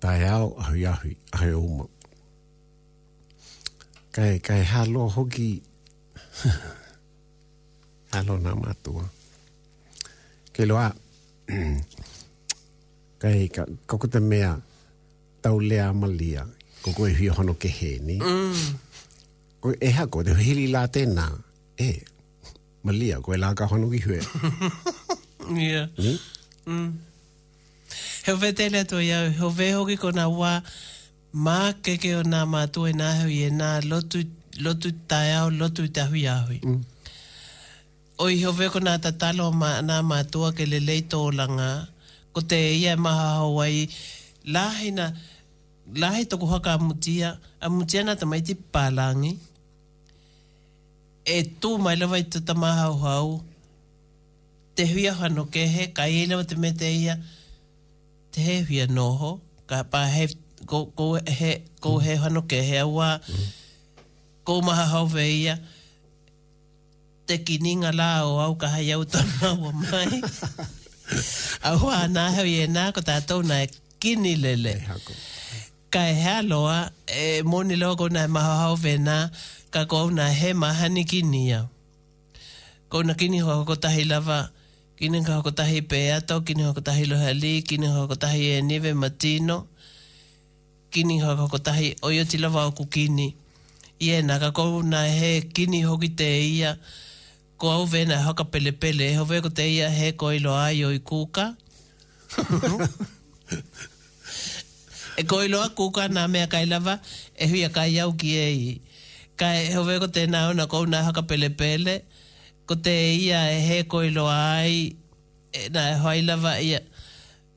[0.00, 1.91] tae ao, ahoi ahoi, ahe o uma,
[4.14, 5.50] kai kai halo hoki
[8.12, 9.04] halo na matua
[10.52, 10.92] ke loa
[13.22, 14.52] kai ka koko te mea
[15.42, 16.44] tau lea malia
[16.84, 18.60] koko e hui hono ke he ni mm.
[19.80, 21.26] e hako te hili la tena
[21.80, 21.90] e
[22.84, 24.20] malia koe la ka hono ki hue
[25.62, 25.88] yeah.
[26.04, 26.18] mm?
[26.66, 26.88] mm.
[28.24, 30.52] he ove tele to iau he ove hoki kona wā
[31.32, 34.20] ma ke ke ona ma tu e na hui e na lotu
[34.62, 36.60] lotu tai au lotu te hui a hui.
[36.64, 36.80] Mm.
[38.22, 41.88] O i hove ko nā tatalo ma nā mātua ke le leito o langa,
[42.32, 43.88] ko te ia e maha hawai,
[44.44, 45.10] lahi na,
[45.96, 49.38] lahi toko haka amutia, amutia nā tamaiti pālangi,
[51.24, 53.40] e tū mai lawa i tata maha hau,
[54.76, 57.16] te hui no hano kehe, ka i lawa te mete ia,
[58.30, 60.28] te he hui a noho, ka pā hei
[60.66, 63.46] ko ko he ko he hano ke he wa mm.
[64.46, 65.58] ko maha ha veia
[67.26, 70.20] te kininga la o au ka hai au tona wa mai
[71.66, 73.68] a wa na ha ye na ko ta to na e
[74.00, 74.74] kini e
[75.92, 79.30] ka e he aloa e moni logo na maha ha vena
[79.70, 81.52] ka ko na he maha ni kini
[82.90, 84.50] ko na kini ho ko ta hi lava
[84.98, 88.14] kini ka ko ta hi pe ato kini ko ta hi lo hali kini ko
[88.14, 89.71] ta hi e ni matino
[90.92, 93.32] kini ho ko tahi o yo tila va ku kini
[94.04, 96.76] i e na ka ko na he kini ho ki te ia
[97.56, 100.38] ko au vena ho ka pele pele ho ve ko te ia he ko i
[100.38, 101.56] lo ai o i kuka
[105.20, 107.00] e ko i lo a kuka na me ka i lava
[107.40, 108.68] e hui a ka i au ki e i
[109.40, 112.04] ka ho ve ko te na ona na ko na ho ka pele pele
[112.68, 114.92] ko te ia e he ko i lo ai
[115.72, 116.84] na e, e ho i lava ia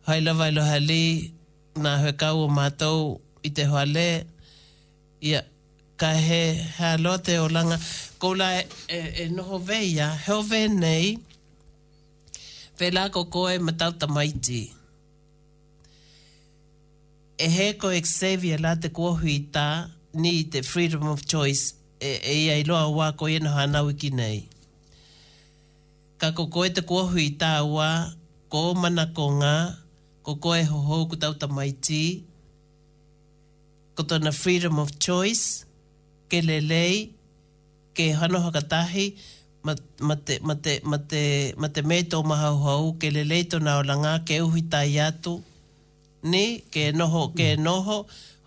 [0.07, 1.05] ho i lava e lo hali
[1.75, 4.07] na hoe kau o mātou i te hoale
[5.29, 5.39] ia
[6.01, 6.41] ka he
[6.77, 7.77] hea loa te o langa
[8.21, 11.07] ko la e, e, e noho veia heo ve nei
[12.79, 14.61] ve la ko koe ma tauta maiti
[17.37, 19.67] e he ko Xavier la te kua hui tā
[20.21, 21.63] ni te freedom of choice
[21.99, 24.39] e, e ia i loa wā ko ieno hanau ki nei
[26.19, 27.89] ka ko koe te kua hui tā wā
[28.53, 29.57] ko mana ko ngā
[30.25, 31.15] ko koe ho ho ku
[31.87, 32.01] ti
[33.95, 35.65] ko tōna freedom of choice,
[36.29, 37.09] ke le lei,
[37.95, 39.07] ke hano hakatahi,
[39.63, 39.75] ma
[40.15, 44.97] te, ma me tō maha hau, ke le lei tōna o langa, ke uhi tai
[45.07, 45.37] atu,
[46.23, 47.99] ni, ke noho, ke noho,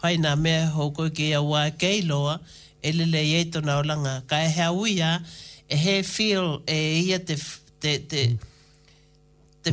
[0.05, 2.39] hai nā mea hau koe ki a wā kei loa,
[2.83, 4.21] e le lei e tōna o langa.
[4.31, 5.15] Ka e hea uia,
[5.69, 7.37] e he feel e ia te,
[7.81, 8.23] te, te,
[9.65, 9.73] te,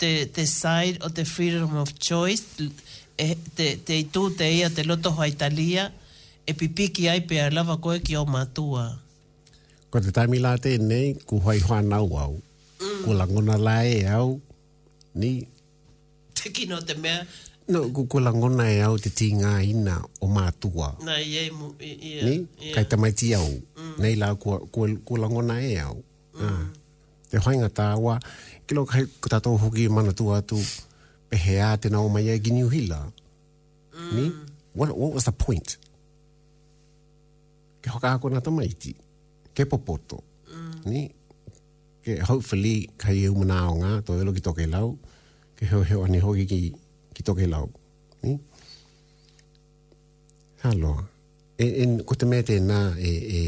[0.00, 2.44] te, te, side o the freedom of choice,
[3.22, 5.82] Eh, te, te tu te ia te loto ho Italia
[6.44, 8.84] e pipiki ai pe lava koe ki o matua.
[9.90, 12.34] Ko te taimi la te nei, ku hoi hoa nau au.
[13.04, 13.18] Ku mm.
[13.20, 14.30] langona la e au,
[15.20, 15.32] ni.
[16.36, 17.18] Te kino te mea.
[17.72, 20.88] No, ku, ku langona e au te tinga ina o matua.
[21.06, 22.22] Na, ia, ia.
[22.26, 22.34] Ni,
[22.66, 22.74] ia.
[22.74, 23.50] kai tamaiti au.
[23.78, 23.94] Mm.
[24.02, 25.96] Nei la, ku, ku, ku langona e au.
[26.40, 26.44] Mm.
[26.48, 26.64] Ah.
[27.30, 28.18] Te hoinga tāua,
[28.66, 30.58] kilo kai ku tātou hoki mana tu atu
[31.32, 33.00] pehea te o mai e giniu hila.
[34.16, 34.24] Ni?
[34.74, 35.76] What, was the point?
[37.80, 38.92] Ke hoka hako nata maiti.
[39.54, 40.20] Ke popoto.
[40.84, 41.02] Ni?
[41.08, 41.10] Mm.
[42.04, 44.92] Ke hopefully kai e umana o ngā, to elo ki toke lau.
[45.56, 46.60] Ke heo heo ane hoki ki,
[47.16, 47.68] ki toke lau.
[48.24, 48.36] Ni?
[50.64, 51.06] Haloa.
[51.58, 53.42] E, en, ko te mea tēnā e, e,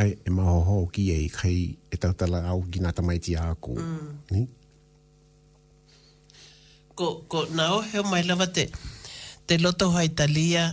[0.00, 1.58] ai e maho ho ki e kai
[1.92, 3.72] e tautala au ki nga mai ti āko.
[3.78, 4.08] Mm.
[4.32, 4.42] Ni?
[6.98, 8.64] Ko, ko na o heo mai lawa te,
[9.46, 10.64] te loto hai talia,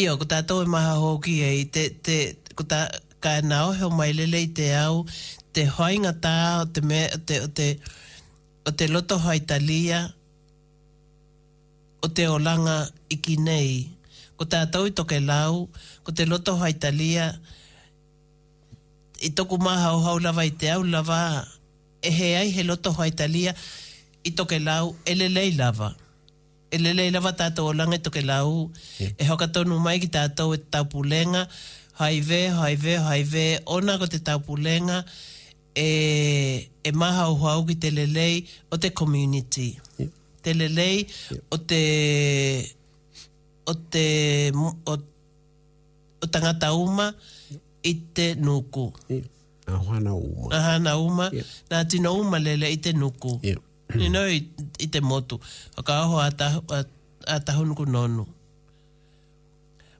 [0.00, 2.16] io ko tātou e maha ho ki e te, te,
[2.58, 2.82] ko tā,
[3.22, 5.04] ka nga o heo mai lele i te au,
[5.54, 6.34] te hoi ngā tā
[6.66, 7.68] o te, me, o te, o te,
[8.70, 10.02] o te loto hai talia,
[12.06, 12.78] o te olanga
[13.12, 13.72] i ki nei.
[14.40, 15.66] Ko tātou i toke lau,
[16.06, 17.56] ko te loto hai talia, ko te loto hai talia,
[19.20, 21.20] i toku maha o hau lava i te au lava
[22.06, 23.52] e he ai he loto hoa Italia
[24.24, 25.88] i toke lau elelei lava.
[26.76, 28.50] Elelei lava tātou o langa i toke lau
[28.98, 31.42] e hoka tonu mai ki tātou e taupulenga
[32.00, 33.44] haive, haive, haive,
[33.74, 34.98] ona ko te taupulenga
[35.86, 39.70] e, e maha o hau ki te lelei o te community.
[40.42, 41.42] Te lelei yeah.
[41.52, 41.82] o te
[43.70, 44.06] o te
[46.22, 47.14] o, tangata uma o
[47.82, 48.92] i te nuku.
[49.08, 49.22] Yeah.
[49.66, 50.48] Ahana uma.
[50.56, 51.26] Ahana uma.
[51.32, 51.44] Yeah.
[51.70, 53.40] Nā tino uma lele i te nuku.
[53.42, 53.60] Yeah.
[53.94, 54.44] you know, i,
[54.80, 55.40] i te motu.
[55.78, 58.24] O ka aho a tahunuku ta nonu.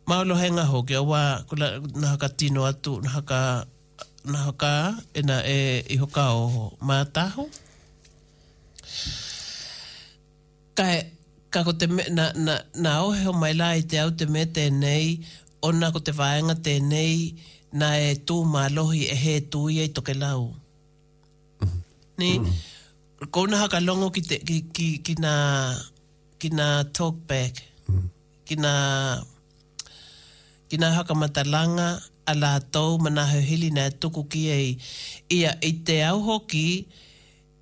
[0.07, 1.69] Maolo henga hoke, o wā, kula
[2.01, 3.41] naha ka tino atu, haka, ka,
[4.31, 4.73] naha ka,
[5.15, 6.65] ena e, i hoka oho.
[6.89, 7.45] Mā taho?
[10.79, 10.97] Kai,
[11.51, 14.43] ka ko te me, na, na, na oheo mai la i te au te me
[14.57, 15.19] tēnei,
[15.69, 17.35] ona ko te vāenga tēnei,
[17.73, 20.43] na e tu malohi e he tu ia i toke lau.
[22.19, 22.31] Ni,
[23.35, 24.21] kona ka longo ki,
[24.73, 25.35] ki, ki, na,
[26.39, 26.67] ki na
[26.97, 27.55] talk back,
[28.47, 28.73] ki na,
[30.69, 34.71] ki na haka matalanga a la tau mana hili na tuku ki ei.
[35.39, 36.85] Ia, i te au hoki,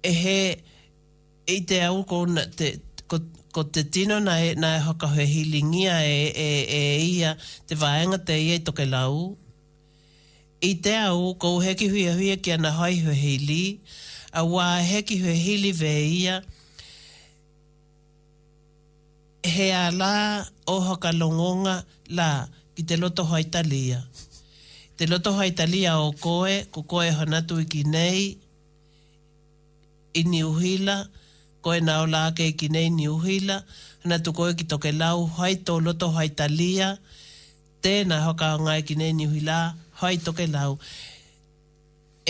[0.02, 0.40] e he,
[1.46, 2.68] i te au kona te,
[3.06, 3.18] ko,
[3.72, 5.24] te tino na e, na e haka he
[5.54, 7.36] e, e, ia,
[7.66, 9.36] te vaenga te ia i toke lau,
[10.60, 13.78] I te au, kou heki huia huia ki ana hai hua hili,
[14.32, 16.42] a wā heki hua hili ve ia,
[19.44, 24.02] he a la o haka longonga la ki te loto haitalia.
[24.98, 28.26] Te loto haitalia o koe, ko koe honatu i ki nei,
[30.18, 30.98] i ni uhila,
[31.62, 33.62] koe nao la ke i ki nei ni uhila,
[34.02, 36.96] honatu koe ki toke lau haito loto haitalia,
[37.82, 39.62] tēnā hoka o ngai ki nei ni uhila,
[40.00, 40.78] hoi toke lau.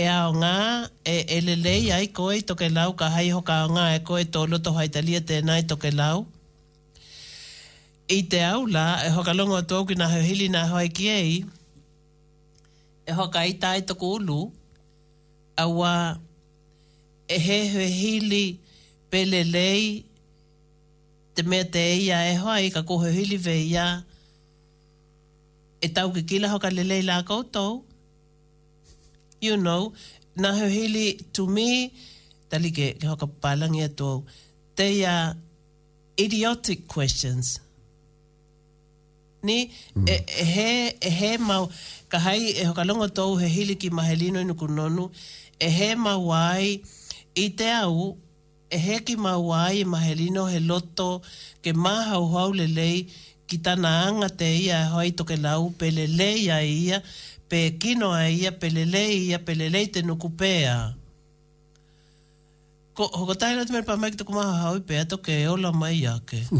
[0.00, 1.92] E ao ngā, e ele lei hmm.
[1.96, 5.20] ai koe toke lau, ka hai hoka ao ngā e koe tō loto hoi talia
[5.26, 6.24] tēnā i toke lau.
[8.16, 11.36] I te au la, e hoka longo tō kina he hili nā hoi kiei,
[13.06, 14.40] e hoka i tā i toko ulu,
[15.64, 15.92] awa
[17.28, 18.44] e he he hili
[19.10, 20.04] pelelei
[21.34, 23.90] te mea te eia e hoi, ka kuhe hili vei ia,
[25.80, 27.84] e tau ke kila hoka lele i la koutou.
[29.40, 29.92] You know,
[30.36, 31.92] na he to me,
[32.50, 34.24] tali ke, ke hoka palangi atou,
[34.76, 35.36] they are
[36.18, 37.60] idiotic questions.
[39.42, 40.08] Ni, mm.
[40.08, 41.70] e, e, he, e he mau,
[42.08, 45.10] ka hai e hoka longa tou he hili ki mahelino inu kunonu,
[45.60, 46.82] e he mau ai,
[47.36, 48.16] i te au,
[48.68, 51.22] e he ki mau ai mahelino he loto,
[51.62, 53.06] ke maha uhau lelei,
[53.48, 56.98] ki tana anga te ia e hoi toke lau pelelei a ia,
[57.48, 60.76] pe kino a ia pelelei ia pelelei te nukupea.
[62.96, 65.98] Ko, hoko tahi na te mea pamaiki toko maha haui pe ato ke ola mai
[66.14, 66.40] ake.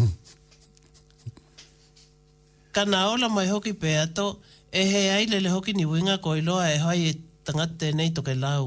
[2.75, 4.27] Kana ola mai hoki pe ato,
[4.73, 8.67] e he ailele hoki ni winga ko iloa e hoi e tangate nei toke lau.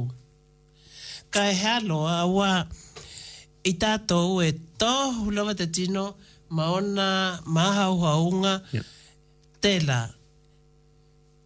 [1.34, 2.52] Ka e hea loa, wa,
[3.69, 4.49] i tātou e
[4.81, 4.95] tō
[5.26, 6.06] hulawa te tino, e tō hulawa te tino,
[6.51, 8.83] maona mahauhaunga haunga
[9.61, 9.99] tela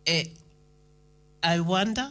[0.06, 0.20] e
[1.54, 2.08] I wonder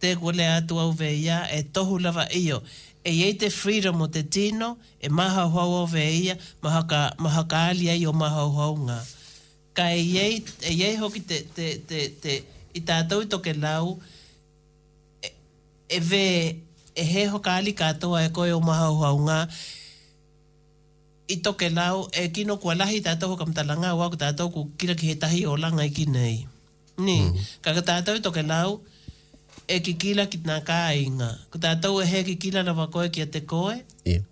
[0.00, 2.58] te kule atu au veia e tohu lava io
[3.04, 4.68] e iei te freedom o te tino
[5.00, 8.98] e mahauhau au veia mahaka, mahaka alia i o mahauhaunga
[9.76, 12.32] ka e iei e hoki te, te, te, te
[12.72, 13.86] i tātou i toke lau
[15.26, 15.36] e,
[15.88, 16.26] e ve
[16.94, 18.60] e he hoka alikatoa e koe o
[19.02, 19.48] haunga e
[21.28, 24.94] i toke lau e kino kua lahi tātou ka mtalanga wau ka tātou ku kira
[24.98, 26.44] ki he tahi o langa i kinei.
[26.98, 28.76] Ni, mm ka tātou i toke lau
[29.66, 31.32] e ki kila ki tina kā inga.
[31.50, 33.74] Ka tātou e he ki kila na wakoe ki a te koe.
[34.06, 34.22] Yeah.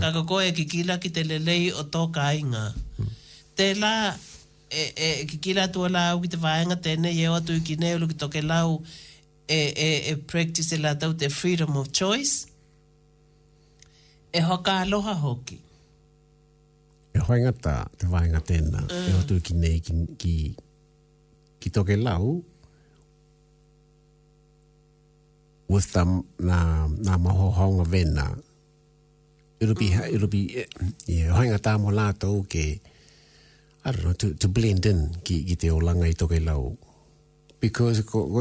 [0.00, 2.66] Ka koe e ki kila ki te lelei o tō kā inga.
[2.98, 3.10] Mm.
[3.56, 3.94] Te la
[4.68, 7.56] e, e, e ki kila tua la au ki te whaenga tēnei e o atu
[7.56, 8.82] i kinei ulu ki toke lau
[9.48, 12.42] e, e, e practice e la tau te freedom of choice.
[14.34, 15.63] E hoka aloha hoki
[17.16, 19.08] e hoenga ngata te wāinga tēnā, e mm.
[19.08, 20.34] e hotu ki nei ki, ki,
[21.62, 22.32] ki toke lau,
[25.70, 28.26] with them na na ma ho hong a vena
[29.60, 30.14] it'll be mm.
[30.14, 30.42] it'll be
[31.06, 32.66] yeah e hanga ngata mo la to ke
[33.84, 36.74] i don't know to to blend in ki ki te olanga i toke lau
[37.62, 38.40] because ko ko,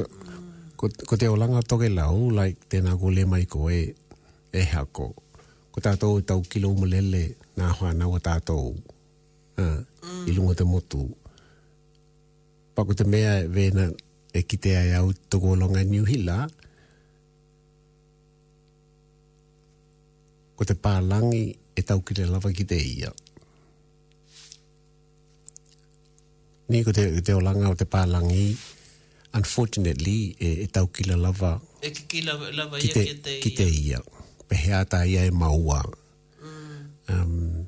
[0.77, 3.93] ko, ko te olanga toke lau like te na go mai ko e
[4.51, 5.13] e ha ko
[5.71, 6.99] ko ta to to kilo mo le
[7.57, 8.73] nga hua na wa tātou
[9.61, 10.25] uh, mm.
[10.29, 11.05] ilunga te motu.
[12.73, 13.89] Pako te mea vena
[14.33, 16.47] e kitea ai au tuko longa New Hilla,
[20.57, 21.43] ko te pālangi
[21.77, 23.11] e tau ki te lava ki te ia.
[26.73, 27.03] Ni ko te,
[27.35, 28.53] o langa o te pālangi,
[29.37, 33.99] unfortunately, e, e, tau ki te lava, e ki, te, ia ki te ia.
[34.55, 35.83] ia e maua.
[35.83, 36.02] Mm
[37.09, 37.65] um,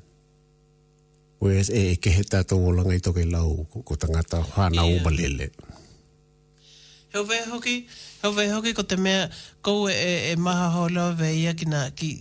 [1.38, 4.86] whereas e, e ke he tātou o langa i toke lau ko, ko tangata whāna
[4.86, 5.00] yeah.
[5.00, 5.50] o malele.
[7.14, 7.76] Heo vei hoki,
[8.22, 9.26] heo vei hoki ko te mea
[9.64, 11.66] kou e, e, e maha hoa lau vei ia ki,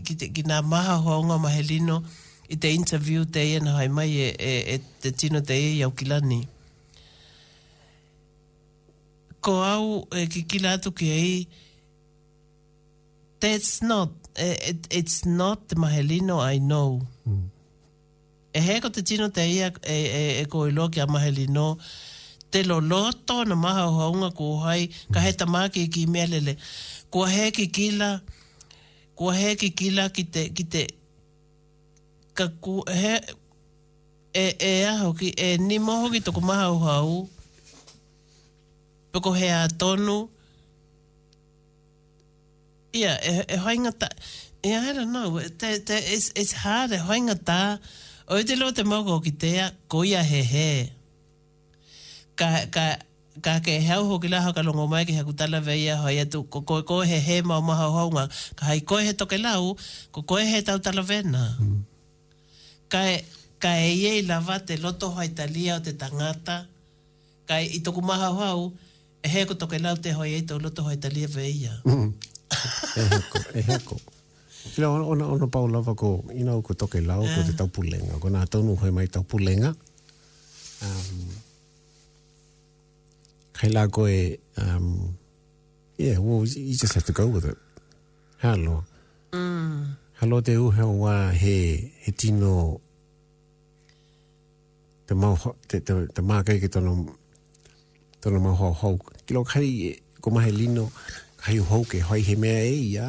[0.07, 2.01] ki, ki, maha hoa unga mahelino
[2.51, 5.73] i te interview te ia na hai mai e, e, e te tino te ia
[5.85, 6.43] iau kilani.
[9.45, 9.87] Ko au
[10.17, 11.63] e ki kila atu ki ei,
[13.39, 17.01] that's not Eh, it, it's not the mahelino I know.
[17.27, 17.47] Mm.
[18.53, 21.77] E he ko te tino te ia e, e, e ko i loki a mahelino,
[22.51, 26.57] te lo loto na maha o haunga ko hai, ka he tamaki ki melele,
[27.11, 28.21] ko he ki kila,
[29.15, 30.83] ko he ki kila ki te, ki te,
[32.35, 33.15] ka ku, he,
[34.33, 37.15] e, e aho ki, e ni moho ki toko maha o hau,
[39.11, 40.25] pe ko he atonu,
[42.95, 44.09] yeah, e, e hoinga ta...
[44.65, 45.39] E I don't know.
[45.59, 46.91] Te, te, it's, it's hard.
[46.91, 47.79] E hoinga ta...
[48.27, 50.91] O te lo te mogo ki tea, koia he he.
[52.33, 52.97] Ka, ka,
[53.45, 56.41] ka ke heau ho ki laha ka longo mai ki haku tala veia hoi atu.
[56.49, 58.23] Ko koe ko he he mao maha hoonga.
[58.57, 59.75] Ka hai koe he toke lau,
[60.11, 61.43] ko koe he tau tala vena.
[61.61, 61.77] Mm.
[62.89, 63.03] Ka,
[63.61, 66.63] ka e ie i lava te loto hoa italia o te tangata.
[67.45, 68.71] Ka e, i toku maha hoau,
[69.21, 71.77] e he ko toke lau te hoi e to loto hoa italia veia.
[71.85, 72.09] Hmm
[72.95, 73.97] e heko, e heko.
[74.75, 77.57] Kila ona, ona, ona pau lava ko ina ko toke lao ko te ah.
[77.57, 78.19] taupulenga.
[78.19, 79.69] Ko nga tonu hoi mai taupulenga.
[80.83, 81.35] Um,
[83.55, 85.13] kai la ko e, um,
[85.97, 87.57] yeah, well, you just have to go with it.
[88.41, 88.83] Halo.
[89.31, 89.95] Mm.
[90.19, 92.81] Halo te uhe wa he, he tino
[95.07, 95.35] te mau
[95.67, 97.05] te te te mau kai ki tono
[98.19, 98.97] tono mau hau hau.
[99.25, 100.89] Kilo kai ko kai ko mahe lino
[101.45, 103.07] hei hou ke hoi he mea e ia,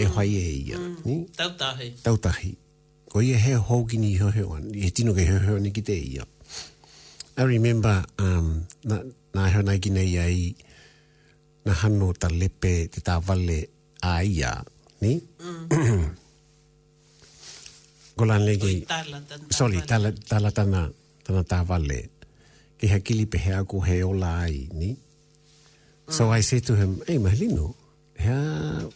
[0.00, 0.12] e mm.
[0.14, 0.78] hoi e ia.
[0.78, 0.94] Mm.
[1.06, 1.16] Ni?
[1.36, 1.88] Tautahi.
[2.04, 2.52] Tautahi.
[3.12, 5.96] Ko ia he hou ki ni hoi hoan, he tino ke hoi hoan ki te
[6.00, 6.24] ia.
[7.38, 8.98] I remember, um, na,
[9.34, 10.54] na hau nai ki nei ai,
[11.68, 13.58] na hano ta lepe te tā vale
[14.02, 14.54] a ia,
[15.04, 15.18] ni?
[15.38, 16.06] Mm.
[18.18, 18.80] Ko lan legi...
[19.54, 20.88] Sorry, tala, tala tana,
[21.26, 22.00] tana tā vale.
[22.80, 24.94] Ke hakilipe hea ko he ola ai, ni?
[24.94, 24.94] Ni?
[26.10, 27.74] So I said to him, hey, Mahlino,
[28.16, 28.88] herr,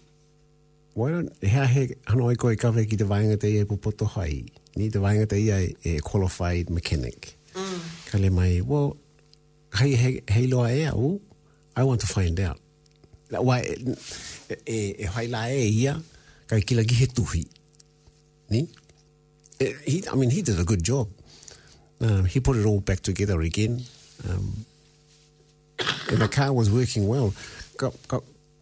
[0.94, 4.44] why don't, herr he hanoi koe kawe ki te wainga te ia pupoto hai.
[4.76, 7.34] Ni te wainga te ia e qualified mechanic.
[7.52, 8.10] Mm.
[8.10, 8.96] Ka mai, well,
[9.74, 11.20] hei, hei, hei loa e au,
[11.76, 12.58] I want to find out.
[13.30, 15.94] La, wai, e, e, e hai la e ia,
[16.46, 17.44] kai kila ki he tuhi.
[18.48, 18.66] Ni?
[19.84, 21.08] He, I mean, he did a good job.
[22.00, 23.82] Um, he put it all back together again.
[24.28, 24.64] Um,
[26.10, 27.32] and the car was working well.
[27.76, 28.18] Ka, ka,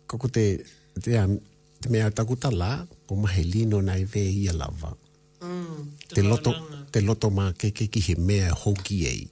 [0.08, 0.58] ka ko te,
[1.02, 1.40] te, an,
[1.80, 4.92] te mea taku ta la, ko mahe lino nai ve i a lava.
[5.40, 6.52] Mm, te, loto,
[6.92, 9.22] te loto ma ke ke ki he mea hoki ei.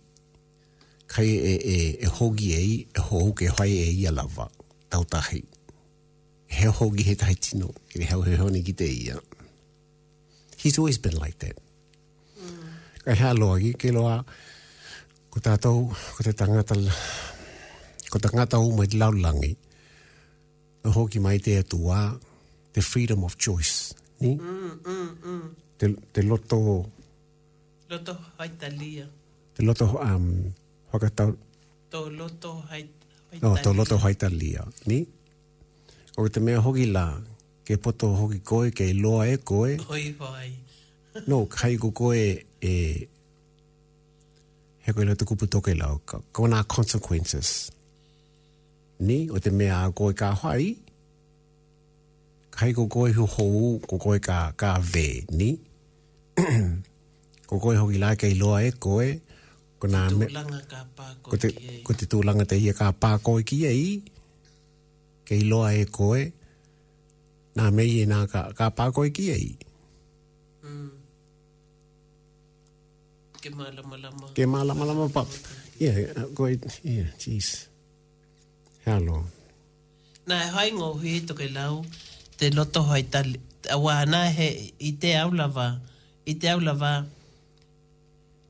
[1.09, 4.49] Kai e, e, e hoki ei, e ho ke hoi e i a lava,
[4.93, 5.41] tau tahi.
[6.49, 9.17] He hoki he tahi tino, i he hau he honi ki te ia.
[10.59, 11.57] He's always been like that.
[12.41, 12.69] Mm.
[13.05, 14.23] Kai hea loa ki, ke loa,
[15.31, 16.75] ko tātou, ko te tangata,
[18.11, 19.53] ko ta ngata o mai lau langi
[20.85, 21.99] o hoki mai te atua
[22.75, 25.45] the freedom of choice ni mm, mm, mm.
[25.79, 26.59] Te, te loto
[27.93, 29.07] loto haitalia
[29.55, 30.27] te loto um
[30.91, 31.25] hokata
[31.93, 32.89] to loto hait
[33.45, 34.99] no to loto haitalia ni
[36.19, 37.05] o te mea hoki la
[37.65, 40.49] ke poto hoki koe ke loa e koe hoi hoi
[41.29, 42.23] no kai ko koe
[42.65, 42.73] e
[44.85, 46.23] he koe lo te kupu toke lau ko
[46.69, 47.78] consequences mm
[49.01, 50.75] ni o te mea ko ka hai
[52.51, 53.47] kai ko ko hu ho
[53.89, 55.55] ko ko ka ka ve ni
[57.49, 59.09] ko koe ho ki la kai lo e koe,
[59.81, 60.27] ko na me
[61.23, 61.49] ko te
[61.87, 64.03] ko te ia ka pa ko ki ei,
[65.25, 66.33] kei loa e koe,
[67.57, 69.47] nā me i e nā ka, ka pākoe ki ei.
[69.47, 69.53] i.
[70.63, 70.91] Mm.
[73.43, 74.29] Ke mālama lama.
[74.37, 75.29] Ke mālama lama pap.
[75.79, 76.53] Yeah, uh, koe,
[76.85, 77.68] yeah, jeez
[78.97, 79.19] alo.
[80.29, 81.75] Na e ngo ngō hui e toke lau
[82.39, 83.29] te loto hai tal
[83.75, 84.49] Awa, nā he
[84.81, 85.67] i te aulawa,
[86.25, 86.93] i te aulawa,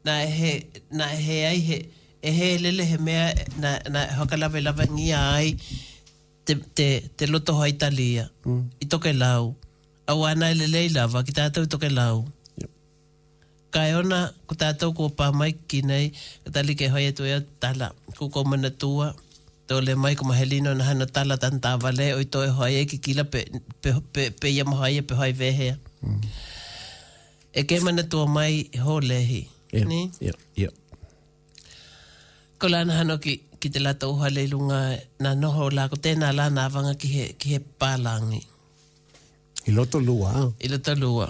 [0.06, 0.51] nā he,
[0.98, 1.78] na he ai he,
[2.23, 3.19] e he lele he na
[3.62, 5.48] nā, nā hoka lawe lawa ngia ai,
[6.47, 6.89] te, te,
[7.19, 8.62] te loto hai talia ia, mm.
[8.86, 9.56] i toke lau.
[10.12, 12.16] Awa, nā lele i lava ki te i toke lau.
[13.74, 16.12] Kai ona, ko tātou ko pāmai ki nei,
[16.47, 17.90] ka tali ke hoi atu ea tala,
[18.20, 19.10] ko komana tua
[19.69, 22.97] tole mai ko mahelino na hana tala tan ta vale oi to e hoye ki
[23.05, 23.40] kila pe
[23.82, 24.65] pe pe, pe ya
[24.99, 25.70] e pe hoye vehe
[26.05, 26.20] mm.
[27.61, 29.43] e ke mana to mai e ho lehi
[29.90, 30.74] ni ya yeah, ya yeah.
[32.61, 34.81] ko lan hano ki ki te lata uha le lunga
[35.23, 38.40] na noho la ko tena la na vanga ki he, ki he palangi
[39.69, 40.31] i loto lua
[40.65, 41.27] i loto lua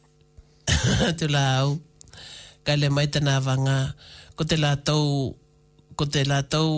[1.18, 1.44] tu la
[2.66, 3.78] ka le mai tana vanga
[4.36, 4.94] ko te lata
[5.94, 6.70] ko te latau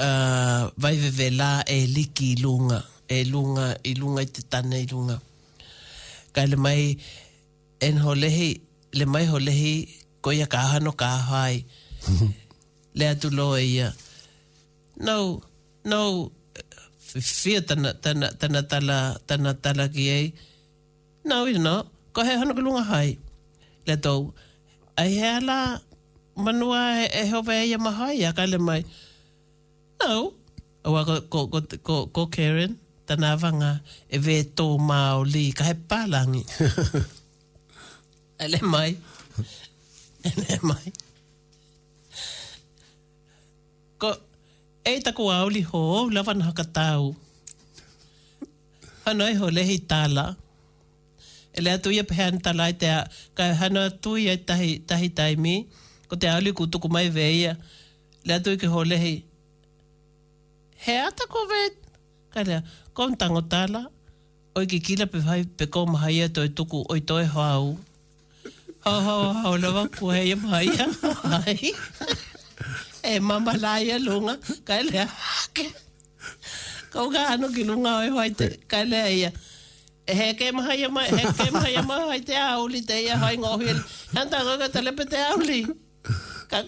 [0.00, 4.86] uh, vaivewe la e liki i lunga, e lunga, i lunga i te tane i
[4.92, 5.16] lunga.
[6.34, 6.82] Ka le mai,
[7.86, 8.50] en ho lehi,
[8.98, 9.74] le mai ho lehi,
[10.24, 10.92] ko ia kaha no
[12.98, 13.88] le atu lo e ia.
[15.06, 15.24] Nau,
[15.92, 16.12] nau,
[17.40, 18.98] fia tana, tana, tana, tala,
[19.28, 20.26] tana, tala ki ei,
[21.28, 21.76] nau i no,
[22.16, 23.10] ko he hano ki lunga hai.
[23.86, 24.32] Le tau,
[25.00, 25.60] ai he la,
[26.44, 28.80] manua e, e hove e mahai a kaile mai.
[30.00, 30.32] No.
[30.86, 31.14] Awa ko,
[31.48, 32.72] ko, ko, ko, Karen,
[33.06, 33.72] tana vanga
[34.08, 36.40] e ve tō māo li, ka he pālangi.
[38.44, 38.90] Ele mai.
[40.24, 40.86] Ele mai.
[44.00, 44.14] Ko,
[44.88, 47.12] e tako auli ho, lawan haka tau.
[49.04, 50.30] Hano e ho lehi tāla.
[51.52, 53.02] Ele atu ia pehan tālai te a,
[53.36, 55.56] ka hano atu ia tahi, tahi taimi.
[55.60, 57.52] Tahi ko te aoli ku tuku mai veia
[58.26, 59.12] le atu ke holehi
[60.84, 61.74] he ata ko vet
[62.34, 62.58] ka lea
[62.98, 63.80] kon tango tala
[64.60, 67.66] oi ki kila pe fai pe ko mahaia toi tuku oi toi hau
[68.86, 70.84] ha ha ha ha lava ku heia mahaia
[71.36, 71.54] hai
[73.10, 74.34] e mama laia lunga
[74.70, 75.68] ka lea hake
[76.96, 79.30] kau ka anu ki lunga oi hoi te ka lea ia
[80.10, 82.96] e he ke maha ia ma he ke maha ia ma hai te auli te
[83.06, 83.78] ia hainga ngohil
[84.16, 85.60] han ta ga ta pe te auli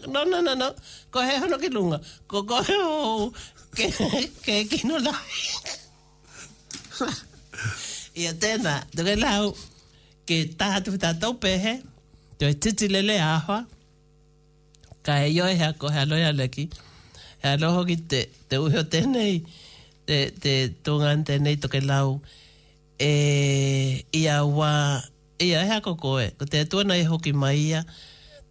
[0.09, 0.75] no, no, no, no.
[1.11, 2.01] Coge a lo que lunga.
[2.27, 3.33] Coge oh, oh.
[3.75, 3.93] que,
[4.43, 5.13] que, que no la...
[8.13, 9.55] Ia tēnā, tukai lau,
[10.29, 11.79] ke taha tu ta tau pehe,
[12.39, 13.63] tu e titi lele ahoa,
[15.03, 16.67] ka e yo e hea ko hea loia leki,
[17.43, 18.21] hea loho ki te,
[18.53, 19.41] te uheo tēnei,
[20.05, 20.53] te, te
[20.85, 22.19] tungan tēnei tukai lau,
[23.01, 23.09] e
[24.21, 24.71] ia wā,
[25.41, 27.81] ia e hea ko koe, ko te tuana e hoki mai ia,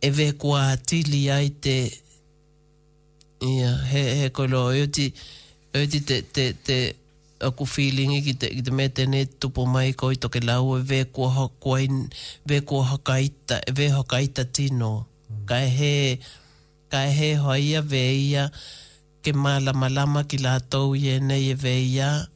[0.00, 1.92] e ve kua tili ai te
[3.52, 5.06] ia he he kolo e ti
[5.76, 6.78] e ti te te te
[7.44, 9.44] aku feeling ki te ki te me te net
[9.74, 11.86] mai koi i to ke lau e ve kua ha kuai
[12.48, 14.02] ve kua ha kaita e ve ha
[14.56, 15.44] tino mm.
[15.48, 15.94] ka e he
[16.92, 18.50] ka e he hoia ve ia
[19.22, 22.26] ke mala malama ki la tou ye ne ye ve ia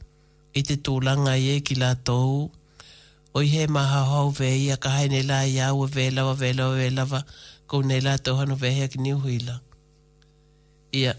[0.53, 2.49] i te tūlanga ye ki la tou
[3.35, 6.09] o i he maha hau ve ia ka hai ne la e ve lava ve
[6.13, 7.21] lava ve lava, ve lava
[7.67, 9.55] kou nei la tau hano vehea ki niu huila.
[11.01, 11.13] Ia,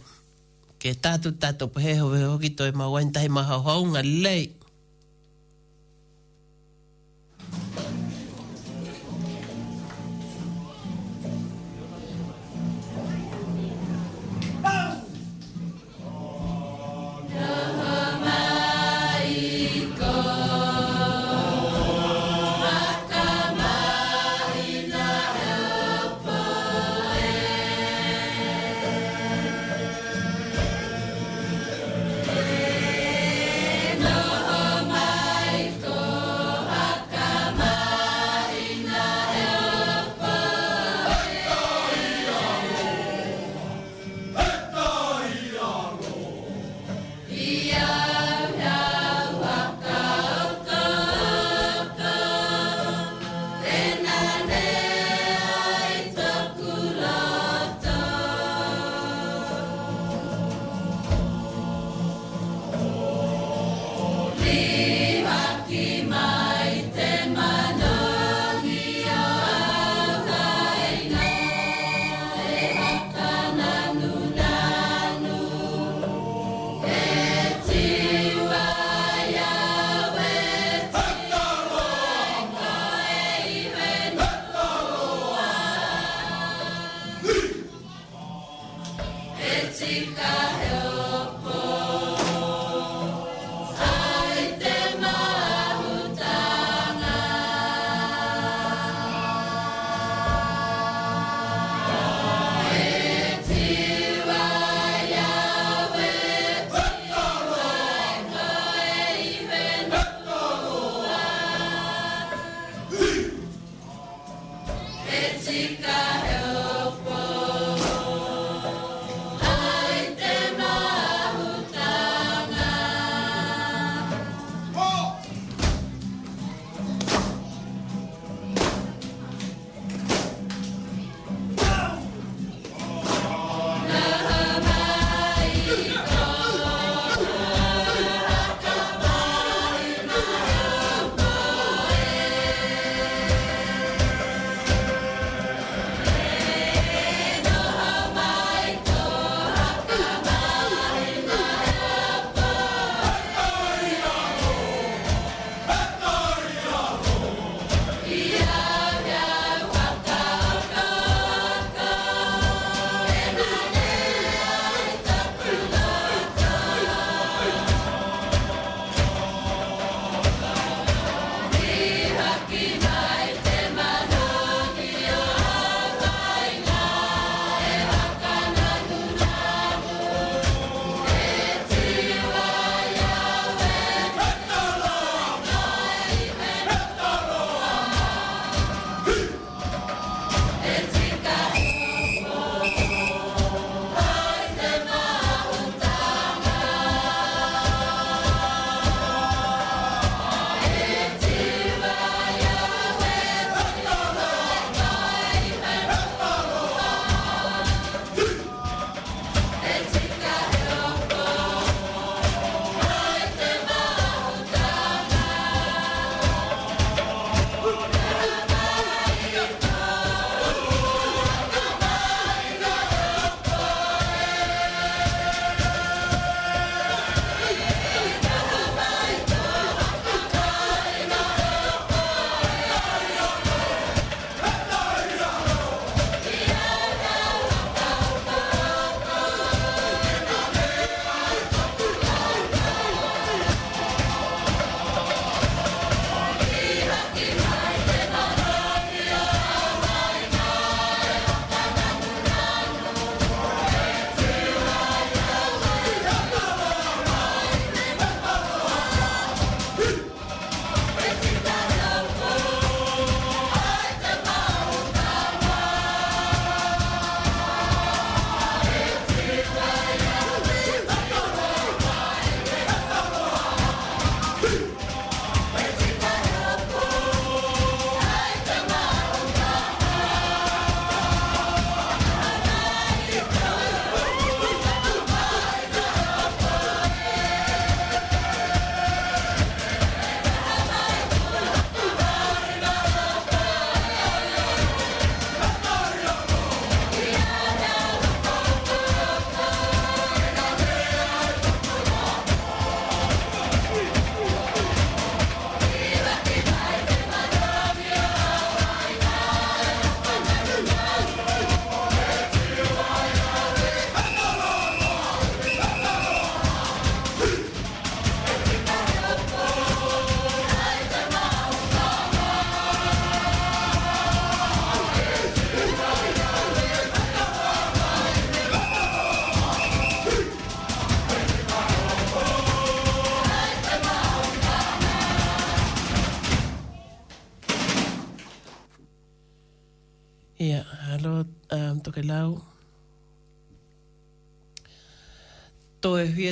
[0.81, 4.45] ke tātu tātu pēheho veho ki toi mawain tai maha hounga lei.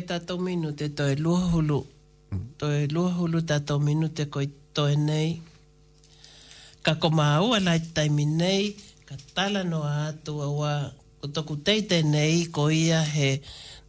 [0.06, 1.80] tātou minute, toi lua hulu.
[2.58, 5.40] Toi lua hulu tātou minute koi toi nei.
[6.84, 8.74] Ka koma aua lai taimi nei,
[9.08, 10.72] ka tala noa atua wa.
[11.20, 13.38] Ko toku teite nei ko ia he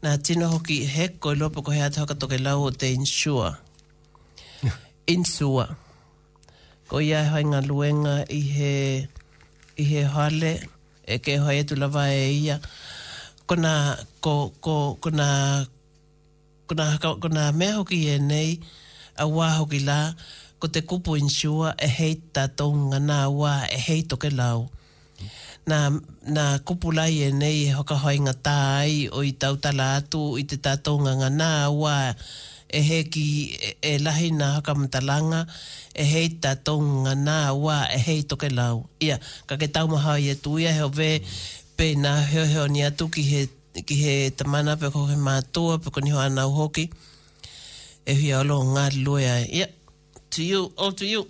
[0.03, 3.51] nā tino hoki he koi lopo ko he atu haka toke lau o te insua.
[5.15, 5.67] insua.
[6.87, 8.73] Ko ia he hainga luenga i he,
[9.77, 10.53] i he hale
[11.05, 12.59] e ke hoa etu lava e ia.
[13.45, 13.73] Ko Kona,
[14.25, 15.67] ko, ko, ko kona,
[16.67, 18.59] kona, kona mea hoki e nei,
[19.17, 20.13] a wā hoki la,
[20.59, 24.65] ko te kupu insua e hei tātonga nā wā e hei toke lau.
[25.69, 25.79] Nā,
[26.29, 30.45] nā kupu lai e nei e hoka hoinga tā ai o i tautala atu i
[30.45, 31.95] te tātonga ngā nā wā
[32.75, 33.25] e heki
[33.57, 35.41] e, e lahi nā haka matalanga
[35.97, 38.85] e hei tātonga nā wā e hei toke lau.
[39.01, 39.17] Ia,
[39.49, 41.17] ka ke tau maha i e tuia heo ve
[41.77, 43.45] pe nā heo heo ni atu ki he
[43.83, 46.85] ki he tamana pe ko he mātua pe ko ni hoa nau hoki
[48.05, 49.71] e hui a lo ngā loia yeah.
[50.29, 51.25] to you all to you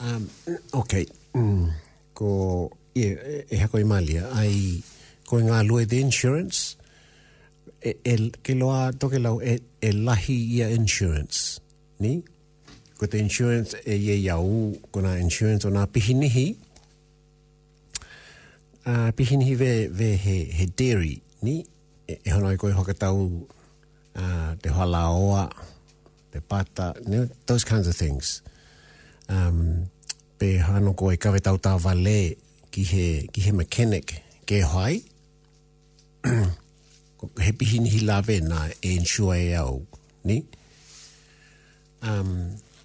[0.00, 0.30] um,
[0.72, 1.68] okay mm.
[2.14, 4.80] ko yeah, e hako i malia ai
[5.28, 6.76] ko ngā loia the insurance
[7.84, 11.58] e, e, ke loa toke lau e, e lahi ia insurance
[12.00, 12.20] ni
[12.96, 16.69] ko te insurance e ye iau ko na insurance o nā pihinihi
[18.90, 21.14] uh, pihini hi ve, ve he, he dairy
[21.46, 21.56] ni
[22.08, 25.44] e, e hono koe hoka tau uh, te hala oa
[26.32, 28.30] te pata ne, those kinds of things
[29.28, 29.60] um,
[30.38, 32.16] pe hano koe kawe tau tau vale
[32.74, 34.14] ki he, ki he mechanic
[34.46, 34.98] ke hoai
[37.46, 39.78] he pihini hi lawe na e ensure e au
[40.24, 40.42] ni
[42.12, 42.30] um,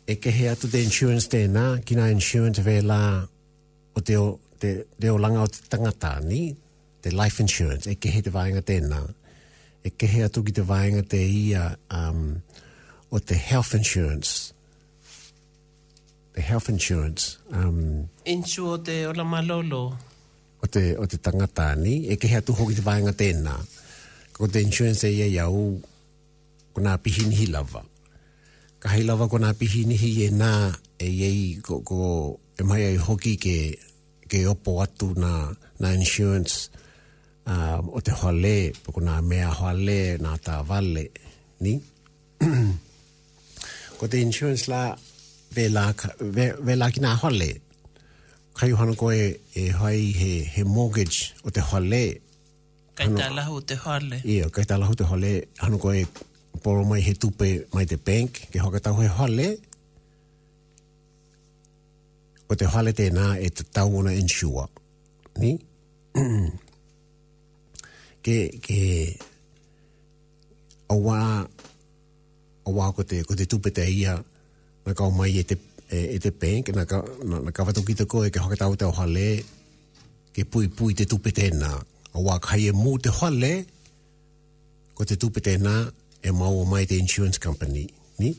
[0.07, 3.01] e ke he atu te insurance tēnā na, kina insurance vē la
[3.95, 4.25] o te o
[4.65, 6.41] te reo langa o te tangata ni,
[7.01, 9.01] te life insurance, e kehe te vāinga tēnā.
[9.85, 12.21] E kehe atu ki te vāinga te ia um,
[13.13, 14.51] o te health insurance.
[16.35, 17.37] The health insurance.
[17.55, 17.77] Um,
[18.27, 19.83] Insu o te ola malolo.
[20.65, 23.57] O te, o te tangata ni, e kehe atu hoki te vāinga tēnā.
[24.35, 25.75] Ko te insurance e ia iau,
[26.75, 27.85] ko nā pihinihi lava.
[28.85, 30.53] Kahi lava ko nā pihinihi e nā
[31.01, 32.01] e iei ko, ko
[32.59, 33.55] e mai ai hoki ke
[34.29, 36.69] ke opo atu na, na insurance
[37.47, 41.09] um, o te hoale, poko na mea hoale na ta vale,
[41.61, 41.73] ni?
[43.97, 44.95] ko te insurance la,
[45.53, 45.91] ve la,
[46.21, 47.51] ve, la ki nā hoale,
[48.57, 49.29] kai hana koe e,
[49.63, 52.03] e hoai he, he mortgage o te hoale.
[52.95, 54.21] Kai tā o te hoale.
[54.25, 56.05] Ia, yeah, kai tā o te hoale, hana e
[56.63, 59.53] poro mai he tupe mai te bank, ke hoka tau he hoale,
[62.49, 64.65] o te hale tēnā e te tau ona ensure.
[65.41, 65.53] Ni?
[68.25, 68.79] ke, ke,
[70.93, 71.19] o wā,
[72.69, 74.17] o wā ko te, ko te tupe ia,
[74.85, 75.57] na kau mai e te,
[75.89, 78.85] e, e te bank, na, ka, na, na kawatu ki te koe, ke hoketau te
[78.85, 79.41] o hale,
[80.35, 81.71] ke pui pui te tupe tēnā.
[82.15, 83.53] O wā kai e mū te hale,
[84.95, 85.77] ko te tupe tēnā,
[86.25, 87.87] e mau o mai te insurance company.
[88.21, 88.31] Ni?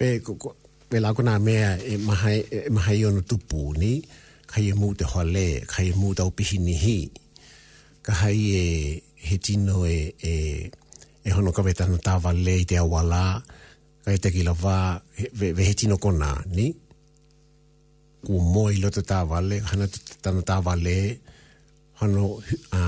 [0.00, 0.54] Fe, ko, ko,
[0.90, 1.54] pela ko na me
[1.92, 3.92] e mahai e mahai ono tupu ni
[4.50, 6.98] kai e mu te hole kai mu e muta o pihini hi
[8.04, 8.64] ka hai e
[9.28, 9.98] he tino e
[10.32, 10.34] e
[11.26, 13.22] e hono ka vetano ta vale te awala
[14.04, 14.76] kai te ki lava
[15.38, 16.66] ve, ve he tino kona ni
[18.26, 20.96] ku moi lo te ta vale hana te tano ta vale
[22.00, 22.24] hano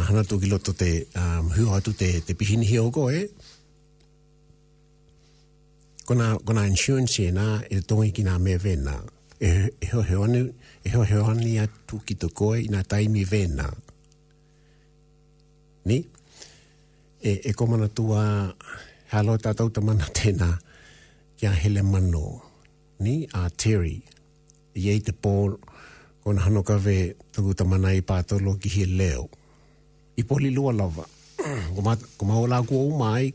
[0.09, 3.05] hana to ki lo to te um, hu atu te te pihini hi o ko
[3.21, 3.23] e
[6.13, 8.97] kona, kona insurance e nā, e tongi ki nā mea vena.
[9.41, 10.43] E, e ho he onu,
[10.85, 13.71] e ho he onu atu tū ki tō koe i nā taimi vena.
[15.89, 15.97] Ni?
[17.25, 18.23] E, e komana tua,
[19.15, 20.51] halo tātou ta mana tēnā,
[21.41, 22.27] kia hele mano.
[23.01, 23.23] Ni?
[23.33, 23.97] A Terry.
[24.77, 25.57] I ei te pōl,
[26.25, 26.97] kona hano kawe
[27.33, 29.27] tūku ta mana i pātolo ki he leo.
[30.21, 31.09] I poli lua lava.
[31.75, 33.33] Kuma, kuma o umai, o mai,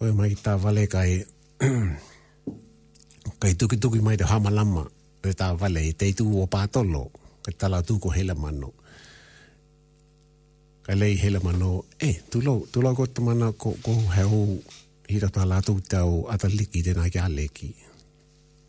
[0.00, 1.24] o mai vale kai
[3.40, 4.82] kai tuki tuki mai te hama lama
[5.22, 7.02] e tā vale i te tu o pātolo
[7.44, 8.70] kai tala tuko hele mano
[10.84, 11.70] kai lei hele mano
[12.08, 14.42] e tulo tulo ko te mana ko ko he o
[15.12, 17.70] hira tā lātou te o ataliki te nā kia leki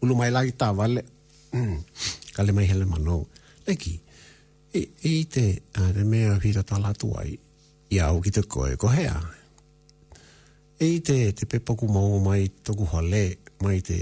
[0.04, 1.04] ulu mai lai tā vale
[2.34, 3.24] kai le mai hele mano
[3.68, 3.96] leki
[4.74, 5.48] e, e te
[5.82, 7.32] a te mea hira tā lātou ai
[7.94, 9.42] i au ki te koe ko hea e
[10.86, 13.22] e te, te pepoku mau mai toku hale
[13.64, 13.98] mai te,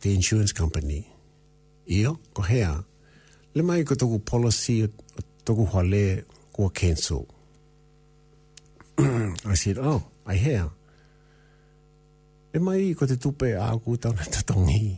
[0.00, 1.02] te insurance company.
[1.92, 2.72] Ia, ko hea.
[3.54, 6.00] Le mai ko toku policy o toku hale
[6.54, 7.26] kua cancel.
[9.02, 10.70] I said, oh, I hea.
[12.54, 14.94] Le mai ko te tupe a aku tau na tatongi.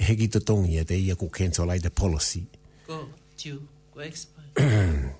[0.00, 2.44] E heki tatongi a e te ia ku cancel lai te policy.
[2.88, 3.06] Go,
[3.40, 3.62] tiu,
[3.94, 5.14] go expire.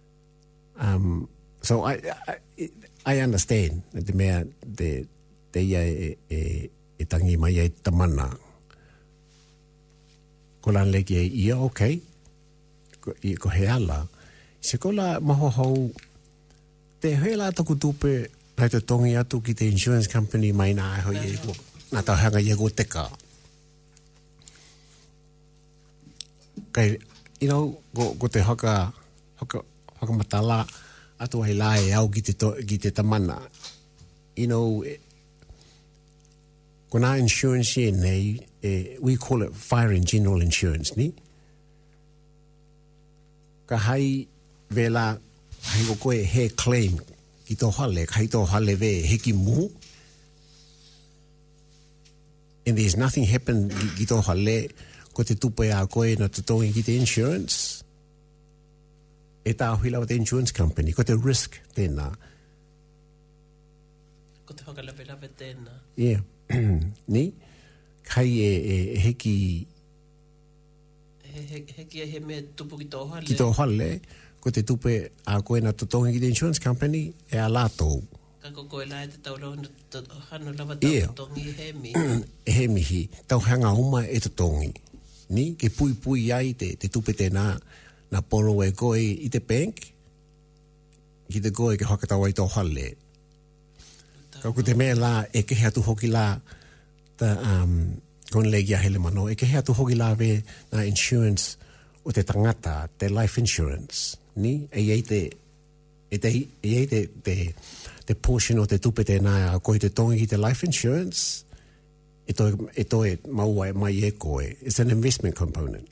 [0.84, 1.24] um,
[1.62, 1.94] so I,
[2.28, 2.72] I, it,
[3.04, 5.06] I understand that the mea the
[5.52, 8.30] te ia e, e, e tangi mai e tamana.
[10.62, 11.70] Ko lan leki e ia, ko,
[13.26, 13.66] i, ko he
[14.62, 15.72] Se ko la maho hau,
[17.00, 20.86] te hela la taku tupe rai te tongi atu ki te insurance company mai na
[20.98, 21.52] e ho e ko,
[21.90, 23.10] nga tau hanga i e go teka.
[26.70, 26.96] Kai,
[27.40, 28.92] you know, go, go te haka,
[29.42, 29.58] haka,
[30.00, 30.60] haka mata la
[31.22, 33.38] atua he lae au ki to, ki tamana.
[34.36, 34.84] You know,
[36.90, 41.12] kona insurance e nei, eh, we call it fire and general insurance ni.
[43.68, 44.26] Ka hai
[44.70, 45.06] vela
[45.70, 46.98] hai o koe he claim
[47.46, 49.68] ki tō hale, kai tō hale ve heki mu.
[52.64, 54.58] And there's nothing happened ki tō hale
[55.14, 57.81] ko te tupe a koe na te tōngi ki te insurance.
[59.44, 62.06] e tā hila o te insurance company, ko te risk tēnā.
[64.46, 65.74] Ko te hokalape lape tēnā.
[65.98, 66.22] Yeah.
[67.14, 67.32] Ni?
[68.06, 69.36] Kai e, e, e heki...
[71.32, 73.26] heki e he me tupu ki tō hale.
[73.26, 73.90] Ki tō hale,
[74.42, 74.96] ko te tupe
[75.32, 77.98] a koe na totohi ki te insurance company, e a lātou.
[78.42, 79.70] Ka koko e lai te tau rohanu
[80.28, 82.02] hanu lawa tau he mihi.
[82.52, 84.72] E he mihi, tau hanga uma e tau tongi.
[85.32, 87.52] Ni, ke pui pui ai te, te tupe tēnā
[88.12, 89.76] na poro e koe i te bank,
[91.32, 92.88] ki te koe ke hoka tawa i tō hale.
[94.42, 96.26] Kau ku te mea la, e ke hea tu hoki la,
[97.18, 97.74] ta um,
[98.32, 100.32] kone legia hele mano, e ke hea tu hoki la ve
[100.72, 101.56] na insurance
[102.04, 104.66] o te tangata, te life insurance, ni?
[104.74, 105.20] E iei te,
[106.12, 106.28] e te,
[106.60, 107.36] e iei te, te,
[108.08, 111.20] te portion o te tupe te nai a koe te tongi ki te life insurance,
[112.28, 114.48] e toi, e toi maua e mai e koe.
[114.60, 115.88] It's an investment component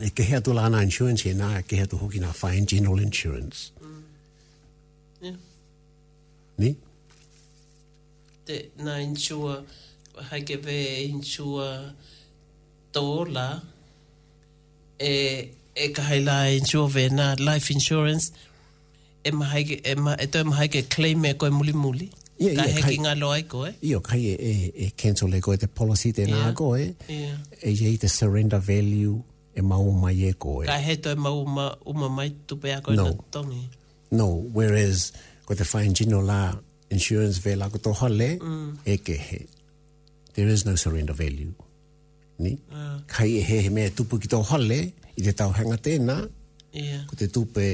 [0.00, 2.66] e ke hea tu lana insurance e nā e ke hea tu hoki nā fine
[2.66, 3.70] general insurance.
[3.82, 4.02] Mm.
[5.22, 5.36] Yeah.
[6.64, 6.70] Ni?
[8.48, 8.56] Te
[8.88, 9.58] nā insua,
[10.30, 11.66] hai ke ve insua
[12.96, 13.48] tōla
[15.10, 15.14] e,
[15.74, 18.32] e ka hai la insua ve nā life insurance
[19.24, 22.08] e ma hai e ma e tōi ma hai ke claim e koe muli muli.
[22.40, 23.66] Yeah, ka yeah, heki ngā loa i koe.
[23.68, 23.78] Eh?
[23.92, 26.54] Io, kai e, e, cancel e koe te policy te nā yeah.
[26.56, 26.78] koe.
[26.86, 26.92] Eh?
[27.08, 27.42] Yeah.
[27.60, 29.18] E jei te surrender value
[29.60, 30.66] e mau mai e ko e.
[30.70, 33.04] Ka he to e mau ma, uma mai tupe a koe no.
[33.08, 33.62] na tongi.
[34.18, 34.26] No,
[34.56, 34.98] whereas
[35.46, 36.40] ko te whae ngino la
[36.94, 38.70] insurance vela ko to hale, mm.
[38.94, 39.40] e ke he.
[40.34, 41.52] There is no surrender value.
[42.42, 42.52] Ni?
[42.74, 42.98] Uh.
[43.12, 44.80] Kai e he he mea tupu ki to hale,
[45.18, 46.16] i te tau hanga tēna,
[46.72, 47.04] yeah.
[47.08, 47.66] ko te tupe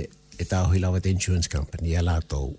[0.43, 2.51] e tau hi lawa te insurance company, e la tau.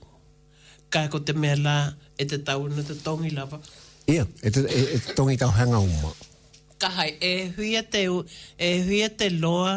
[0.94, 1.78] Ka ko te mea la,
[2.16, 3.60] e te tau na te tongi lawa?
[4.08, 6.14] Ia, yeah, e te, e, e te tongi tau hanga uma.
[6.16, 6.36] Ia
[6.82, 9.74] kahai e huia te, e huia te loa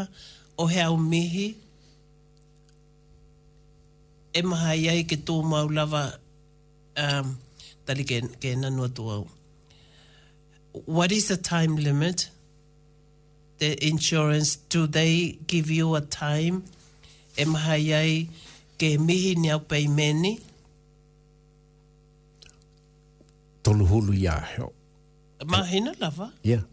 [0.59, 1.47] o hea umihi
[4.33, 6.03] e maha iai ke tō maulawa
[7.03, 7.29] um,
[7.87, 9.25] tali ke, ke nanua tō au.
[10.97, 12.29] What is the time limit?
[13.59, 16.57] The insurance, do they give you a time?
[17.41, 18.29] E maha iai
[18.79, 20.33] ke mihi ni au pei meni?
[23.65, 24.69] Tolu hulu ia heo.
[25.53, 26.29] Mahina lava?
[26.43, 26.65] Yeah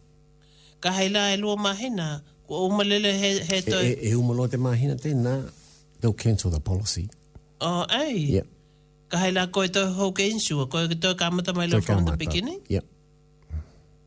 [0.84, 2.08] ka haila e lua mahina,
[2.48, 3.84] ko malele he, he e, toi.
[3.84, 5.36] E, e, e umalo te mahina te nā,
[6.02, 7.10] they'll cancel the policy.
[7.62, 8.20] Oh, ei?
[8.38, 8.48] Yep.
[9.10, 12.60] Ka haila koe toi hou ke insua, koe toi kamata mai lua from the beginning?
[12.70, 12.86] Yep.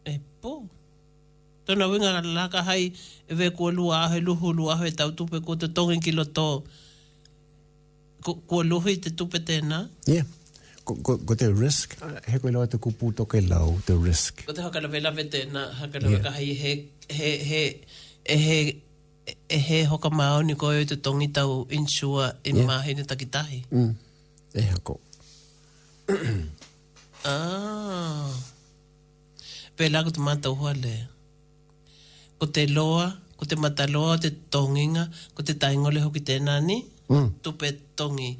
[0.06, 0.14] E
[0.44, 0.54] pō.
[1.66, 5.56] Tōna winga laka hai e we kua lua ahe luhu lua ahe tau tupe kua
[5.56, 6.48] te tongi kilo tō.
[8.26, 9.86] ko luhi te tupe tēnā?
[10.06, 10.26] Yeah
[10.98, 11.94] ko, ko te risk,
[12.26, 14.46] he koe loa te kupu to lau, te risk.
[14.46, 16.24] Ko te hakarawe lawe te na hakarawe yeah.
[16.24, 16.72] kahi he,
[17.10, 17.62] he, he,
[18.24, 18.82] e he, he,
[19.26, 22.66] he, he, he hoka mao ni koe te tongi tau insua i yeah.
[22.66, 23.64] mahi ni takitahi.
[23.72, 23.92] Mm.
[24.54, 25.00] E hako.
[27.28, 28.30] ah.
[29.76, 30.96] Pe lagu te mata ua le.
[32.38, 33.06] Ko te loa,
[33.38, 35.04] ko te mata mataloa, te tonginga,
[35.34, 37.28] ko te taingole hoki tēnā ni, mm.
[37.44, 38.32] tupe tongi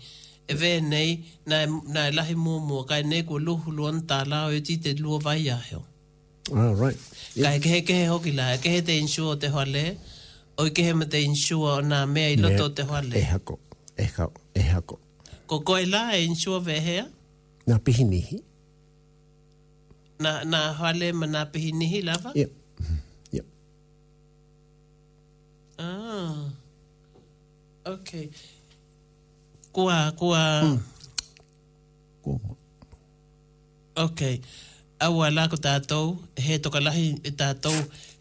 [0.51, 1.11] e vē nei
[1.47, 1.59] na,
[1.95, 5.19] na e lahi mōmō kai nei ko luhu luan tā lao e ti te lua
[5.27, 5.81] vai a heo
[6.59, 6.99] ah, right.
[7.35, 7.45] yeah.
[7.45, 9.83] kai kehe kehe hoki la kehe te insua te hale
[10.59, 12.75] o i kehe me te insua o nā mea i loto yeah.
[12.81, 13.59] te hale e hako
[14.05, 14.99] e hako e hako
[15.53, 17.07] ko koe la e insua vehea
[17.71, 18.43] nā pihinihi
[20.27, 23.05] nā, nā hale ma nā pihinihi lava yep mm-hmm.
[23.39, 23.51] yeah.
[25.91, 26.49] Ah.
[27.91, 28.27] Okay
[29.73, 30.43] kua, kua...
[30.65, 30.79] Mm.
[33.95, 34.21] Ok.
[35.01, 36.07] Awa ko tātou,
[36.37, 37.73] he toka lahi tātou.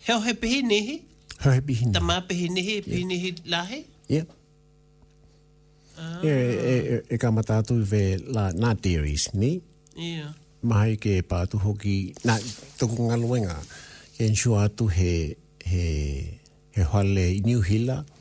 [0.08, 1.02] Heo he pihi nihi?
[1.44, 1.96] Heo he pihi nihi.
[1.96, 2.88] Tamā pihi nihi, yeah.
[2.88, 3.80] pihi nihi lahi?
[4.08, 4.26] Yeah.
[6.00, 6.20] Ah.
[6.24, 9.60] E, e, e, e kama tātou ve la nā teories, ni?
[10.00, 10.32] Yeah.
[10.64, 12.40] Mahai ke pātu hoki, nā,
[12.80, 13.60] tuku ngā luenga,
[14.18, 15.36] ke ensua atu he,
[15.66, 15.84] he,
[16.76, 18.19] he hale i New Hila, mm.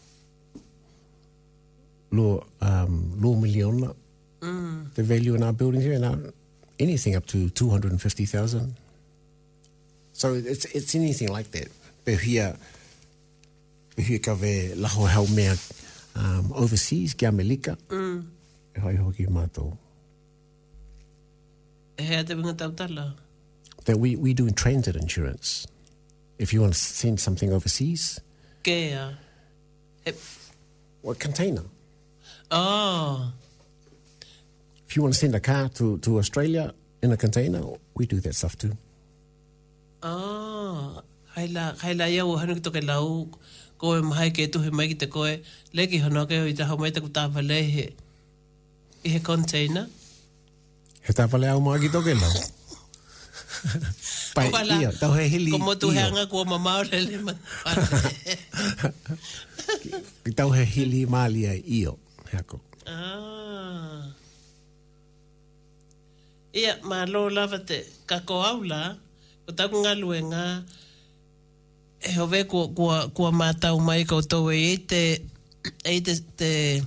[2.11, 3.93] low um, low million.
[4.41, 4.93] Mm.
[4.95, 6.15] The value in our buildings here now
[6.79, 8.77] anything up to two hundred and fifty thousand.
[10.13, 11.69] So it's it's anything like that.
[12.05, 12.55] But here,
[13.97, 15.09] here cover laho
[16.17, 18.27] um, overseas kia Mm.
[18.81, 19.77] hai hoki mātou.
[21.97, 25.67] That we, we do in transit insurance.
[26.39, 28.21] If you want to send something overseas.
[28.63, 28.97] Kea.
[31.03, 31.63] What container?
[32.51, 33.31] Oh.
[34.89, 36.73] If you want to send a car to, to Australia
[37.03, 37.63] in a container,
[37.95, 38.73] we do that stuff too.
[40.03, 41.03] Oh.
[41.35, 43.29] Hai la, hai la ia wahanu ki toke lau
[43.79, 45.39] koe mahae ke tuhi mai ki te koe
[45.75, 47.85] leki hono keo i taha mai taku tāwhale he
[49.05, 49.85] i he container.
[51.03, 52.33] He tāwhale au mai ki toke lau.
[54.35, 54.45] Pai
[54.81, 55.57] ia, tau he hili ia.
[55.59, 57.39] Komo tu he anga kua mamau lele mani.
[60.39, 61.93] Tau he hili mālia ia
[62.31, 62.57] he ako.
[62.89, 64.05] Ah.
[66.55, 68.81] Ia, mā lō lawa te kako aula,
[69.49, 70.45] o taku e ngā luenga,
[72.09, 75.03] e hove kua, kua, kua mātau mai koutou e i te,
[75.85, 76.81] e te, te e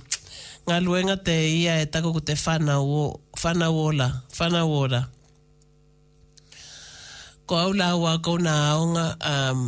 [0.68, 5.00] ngā luenga te ia e tako ku te whanau, whanau ola, whanau ola.
[7.50, 9.64] Ko aula au akou nā aonga, um,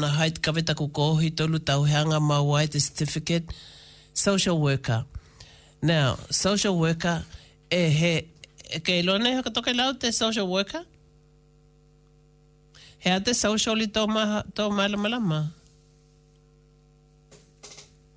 [0.00, 3.52] na haiti kaveta ku kohi tolu tau heanga mau ai te certificate,
[4.12, 5.04] social worker.
[5.82, 7.24] Now, social worker,
[7.70, 8.28] e he,
[8.72, 10.84] e ke lo ne ha lau te social worker?
[12.98, 15.42] He a te social i tō ma, tō mala mala ma?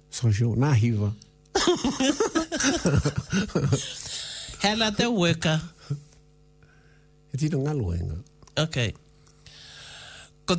[0.10, 1.14] Social, nā hiwa.
[4.62, 5.62] he la te worker.
[7.32, 8.18] He tino ngā luenga.
[8.58, 8.94] Ok.
[10.46, 10.56] Ko,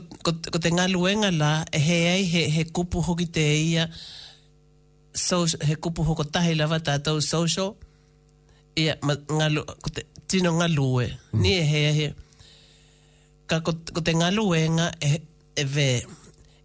[0.59, 3.87] te ngā luenga la, e he ei, he, he kupu hoki te ia,
[5.15, 7.77] social, he kupu hoko tahi lava tātou social
[8.77, 9.91] ia ma, ngalu, ko
[10.29, 11.41] tino ngā mm.
[11.41, 12.09] ni e he he
[13.47, 14.31] ka ko, ko te ngā
[15.01, 15.21] e,
[15.57, 16.03] e ve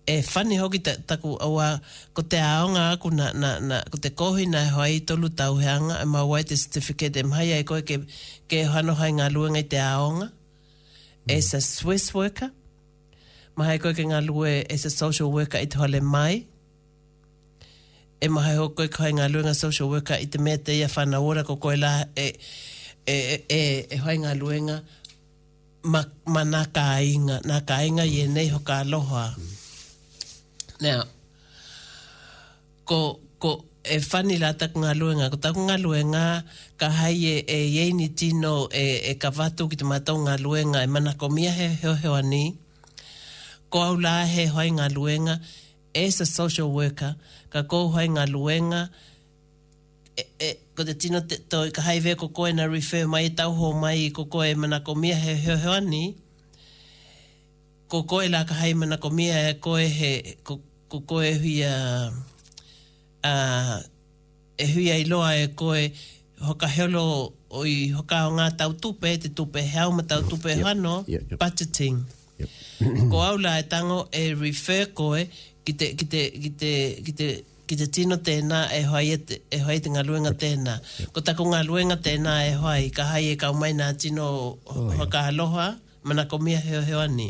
[0.10, 1.80] e whani hoki ta, taku aua
[2.14, 6.02] ko aonga aku na, na, na ko te kohi na e hoai tolu tau heanga
[6.02, 8.00] e ma wai te certificate e mhai ai koe ke,
[8.50, 11.38] ke hano hai ngā ngai te aonga mm.
[11.38, 12.50] as a Swiss worker
[13.56, 16.56] mahai koe ke ngā lue as a social worker i te hale mai mm
[18.22, 21.44] e mahai hoko i kohainga luenga social worker i te mea te ia whana ora
[21.44, 22.28] ko koe la e,
[23.08, 23.60] e, e, e,
[23.94, 24.78] e hoainga luenga
[25.92, 26.02] ma,
[26.34, 26.84] ma nā ka
[27.14, 29.26] inga, nā ka inga i e nei hoka aloha.
[30.84, 31.04] Now,
[32.90, 32.98] ko,
[33.40, 33.52] ko
[33.96, 36.44] e whani la taku ngā luenga, ko taku ngā luenga
[36.78, 38.86] ka hai e, e yeini tino e,
[39.16, 42.18] e ka vatu ki te matau ngā luenga e mana ko mia he heo heo
[42.20, 42.58] ani,
[43.72, 45.40] ko au la he hoi ngā luenga
[45.96, 47.16] as a social worker,
[47.54, 48.82] ka kouhoi ngā luenga,
[50.20, 53.26] e, e, ko te tino te, tō i ka haiwe ko koe na refer mai
[53.30, 56.04] i tauho mai i ko koe mana ko mia he heo heo ani,
[57.90, 60.14] ko koe la ka hai mana ko mia e koe he,
[60.44, 60.60] ko,
[60.92, 61.76] ko koe hui a,
[63.26, 63.34] a,
[64.58, 65.90] e hui a iloa e koe
[66.46, 67.06] hoka heolo
[67.50, 70.96] o i hoka o ngā tau tupe, te tupe heau ma tau tupe mm, hano,
[71.08, 71.40] yep, yep, yep.
[71.42, 72.02] budgeting.
[72.40, 72.52] Yep.
[73.12, 75.26] ko aula e tango e refer koe,
[75.66, 76.72] ki te, ki te, ki te,
[77.06, 77.28] ki te,
[77.70, 80.78] ki te tino tēnā e hoa i te, e hoa i te ngā luenga tēnā.
[81.14, 84.30] Ko tako ngā luenga tēnā e hoa i ka hai e ka umai nā tino
[84.66, 85.30] hoa oh, ka
[86.10, 87.28] mana ko mia heo heo ani.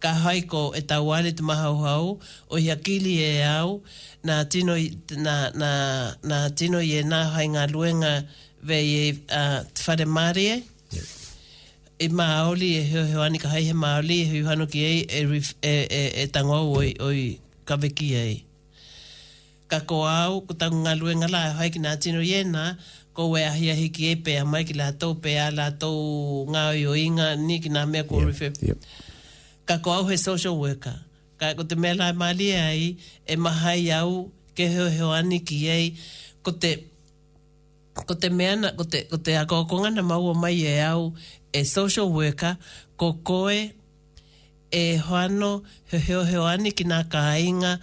[0.00, 2.04] Ka hai ko e tau wale te mahau hau,
[2.48, 3.80] o hia kili e au,
[4.24, 4.76] nā tino,
[5.18, 5.72] nā, nā,
[6.30, 8.12] nā tino i e nā hai ngā luenga
[8.66, 10.60] vei uh, te marie,
[12.02, 15.20] e maoli e heo heo anika hai he maoli e heo hano ki ei e,
[15.26, 17.20] e, e, e, e tangau oi, oi
[17.68, 18.36] kaveki ei.
[19.70, 22.62] Ka ko au, ko tangu ngā lue ngā lai ki nā tino iena,
[23.12, 26.94] ko we ahi ahi ki e pea mai ki lātou pea lātou ngā oi o
[26.96, 28.78] inga ni ki nā mea ko yep, Yep.
[29.68, 30.94] Ka ko au he social worker.
[31.36, 32.86] Ka ko te mea lai maali e ai,
[33.26, 35.90] e mahai au ke heo heo aniki ei,
[36.46, 36.76] ko te
[37.98, 41.08] ko te meana, ko te, ko te ako na maua mai e au,
[41.52, 42.56] e social worker
[42.96, 43.72] ko koe
[44.70, 47.78] e hoano he heo ani ki na kāinga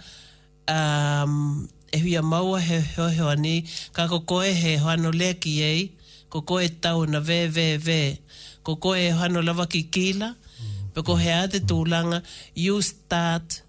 [0.70, 5.54] um, e huia maua he heo heo ani ka ko koe he hoano le ki
[5.62, 5.92] ei
[6.30, 8.18] ko koe e tau na ve ve ve
[8.62, 10.94] ko koe e hoano lava ki kila mm.
[10.94, 12.22] pe ko hea te tūlanga
[12.54, 13.62] you start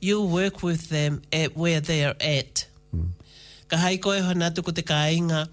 [0.00, 2.66] you work with them at where they are at
[2.96, 3.08] mm.
[3.68, 5.46] ka hai koe hoana tu ko te kāinga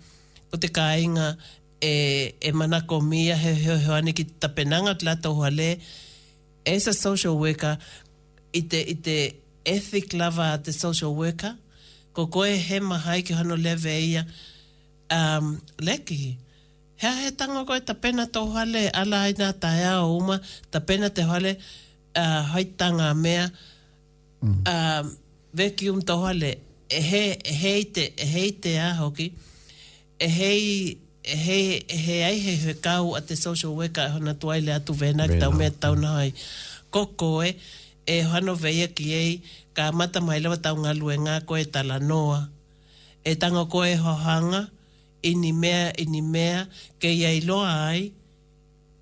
[0.51, 1.35] ko te kāinga
[1.81, 5.69] e, e mana mia he he he ane ki tapenanga tla tau hale
[6.73, 7.75] as a social worker
[8.53, 9.15] i te, i te
[9.75, 11.53] ethic lava at the social worker
[12.13, 14.23] ko koe he mahai ki hano leve e ia
[15.17, 15.45] um,
[15.87, 16.37] leki
[17.01, 20.37] he he tango koe tapena tau hale ala ai nga tae ao uma
[20.73, 21.51] tapena te hale
[22.21, 23.43] uh, hoi tanga mea
[24.71, 25.05] um,
[25.59, 26.51] veki um tau hale
[26.89, 29.27] e he, e he, te, e he te a hoki
[30.19, 30.63] e hei
[31.23, 34.73] he he e ai he he kau at the social worker e hona tuai le
[34.73, 36.33] atu vena ki tau mea tau nai.
[36.91, 37.55] Koko e,
[38.05, 39.41] e hano veia ki ei,
[39.75, 42.39] ka mata mai lewa tau ngalu e ngā koe tala noa.
[43.23, 44.61] E tango koe e hohanga,
[45.29, 46.67] ini mea, ini mea,
[46.99, 48.11] ke ia iloa ai,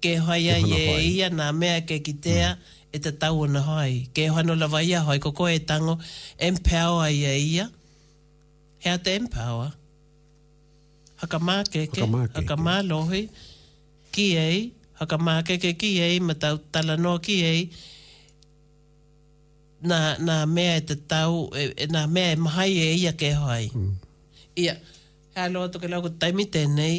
[0.03, 2.93] ke hoia ye ia na mea ke kitea, mm.
[2.93, 4.07] e te tau ona hoi.
[4.13, 5.97] Ke hano lawa ia hoi, koko e tango,
[6.37, 7.65] empower ia ia,
[8.85, 9.73] hea te empower
[11.21, 12.01] hakamākeke
[12.35, 13.23] hakamālohi
[14.15, 14.59] kiei
[14.99, 17.65] hakamākeke kiei ma tau talanoa kiei
[19.91, 23.29] na na mea e te tau e, e na mea e mahai e ia ke
[23.41, 23.93] hoai mm.
[24.63, 24.77] ia
[25.35, 26.97] hea loa toke lau taimi tenei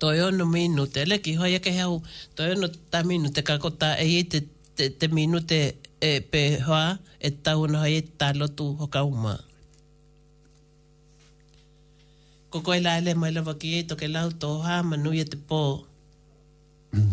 [0.00, 1.92] toi ono minu te le ki hoai e ke hau
[2.36, 4.38] toi ono ta minu te kakota e i te,
[4.76, 5.60] te, te minu te
[6.00, 6.86] e pe hoa
[7.20, 9.40] e tau na hoai e talo tu hoka umaa
[12.50, 15.60] ko koe la ele mai lewa ki e toke lau toha manuia e te pō.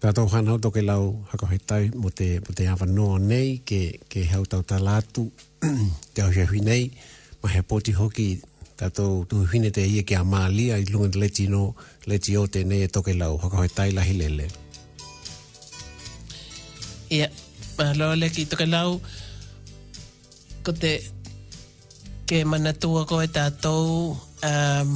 [0.00, 3.80] Tātou hanau toke lau hako he tau mo te, mo te awa noa nei ke,
[4.10, 5.22] ke hau tau ta lātu
[6.14, 6.84] te au shehui nei
[7.42, 8.28] ma he poti hoki
[8.80, 11.62] tātou tuhu hine te ia ki a Mālia i lungan leti no
[12.10, 14.46] leti o te nei e toke lau hako he tai lahi lele.
[17.10, 17.32] Ia, yeah.
[17.78, 18.14] ma loa
[18.50, 18.90] toke lau
[20.64, 20.92] ko te
[22.30, 24.14] ke mana tua e tātou
[24.46, 24.90] um,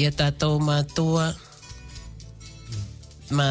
[0.00, 1.36] i a tātou mātua
[2.64, 3.36] mm.
[3.36, 3.50] mā,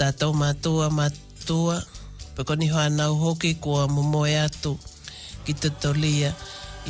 [0.00, 1.78] tātou mātua mātua
[2.34, 4.74] pako ni hoa nau hoki kua mumoe atu
[5.46, 6.34] ki tutolia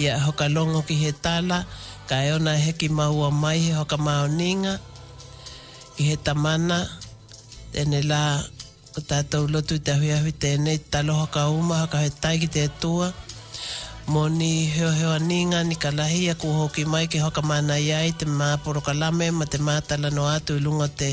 [0.00, 1.66] ia a hokalongo ki he tala
[2.08, 4.78] ka e ona heki maua mai he hoka maoninga
[5.98, 6.80] ki he tamana
[7.76, 8.24] tēne la
[8.96, 12.64] ko tātou lotu i te hui ahui tēnei talo hoka uma hoka he taiki te
[12.80, 13.21] tua mm
[14.10, 18.26] mo ni heo heo aninga ni kalahia ku hoki mai ki hoka mana iai te
[18.26, 21.10] maporo kalame ma te mātala no atu ilunga te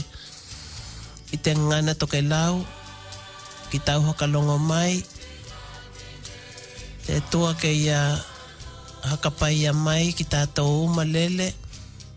[1.29, 2.53] i te ngana toke lau
[3.69, 4.93] ki tau hoka longo mai
[7.05, 7.99] te tua ke ia
[9.09, 11.47] haka pai ia mai ki tātou uma lele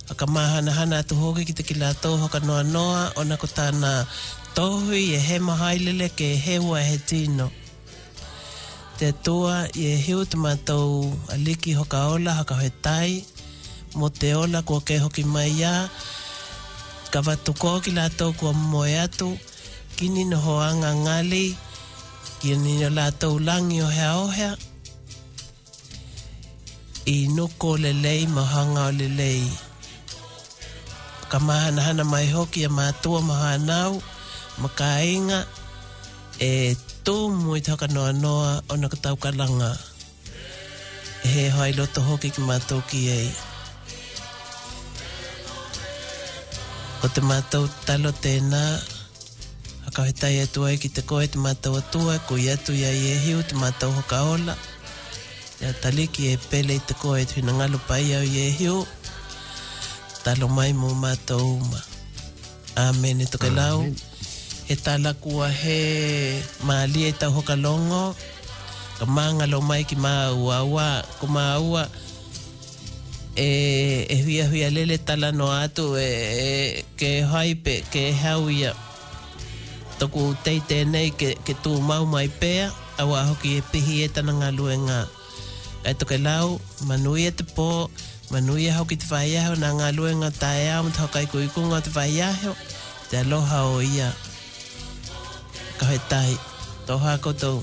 [0.08, 3.92] haka mahanahana atu hoki ki te ki lātou hoka noa noa ona ko tāna
[4.56, 7.50] tohui e, e he mahailele ke hewa he tino
[8.98, 13.24] te toa e hiu te matau a liki hoka ola haka hoi tai
[13.98, 15.88] mo te ola kua ke hoki mai ia
[17.12, 19.32] ka watu kō ki lātou kua moe atu
[19.96, 21.56] kini no hoanga ngali
[22.40, 24.52] kini no lātou langi o hea o hea
[27.08, 27.16] i
[27.60, 29.42] ko le lei mo mahanga o le lei
[31.30, 33.92] ka mahanahana mai hoki a mātua mahanau
[34.60, 35.40] makainga
[36.40, 36.52] e
[37.04, 39.72] tō mui taka noa noa o naka tau kalanga.
[41.32, 43.28] He hai loto hoki ki mātou ki ei.
[47.02, 48.62] Ko te mātou talo tēnā,
[49.86, 53.16] a kauhetai atu ai ki te koe te mātou atua, kui atu ia i e
[53.24, 54.54] hiu te mātou hoka ola.
[55.62, 58.78] Ia taliki e pele i te koe tu ngalo pai au i e hiu,
[60.22, 61.82] talo mai mō mātou uma.
[62.86, 63.82] Amen e toke lau.
[63.82, 64.00] Amen
[64.72, 65.80] e tala kua he
[66.66, 68.06] maali e tau hoka longo
[68.98, 70.86] ka maanga lo mai ki maa ua ua
[71.20, 71.82] ko maa ua
[73.36, 73.44] e,
[74.08, 76.08] e huia huia lele tala no atu e,
[76.40, 76.48] e
[76.98, 78.48] ke haipe ke hau
[80.00, 82.70] toku tei tēnei ke, ke tū mau mai pēa
[83.02, 84.98] awa hoki e pihi e tana e ngā luenga
[85.84, 86.48] e toke lau
[86.88, 87.68] manui e te pō
[88.32, 92.56] manui e hoki te whaiaheo nā e ngā luenga tae au mta kuikunga te whaiaheo
[93.10, 94.08] te aloha o ia
[95.84, 96.30] 去带
[96.86, 97.62] 到去嗰度。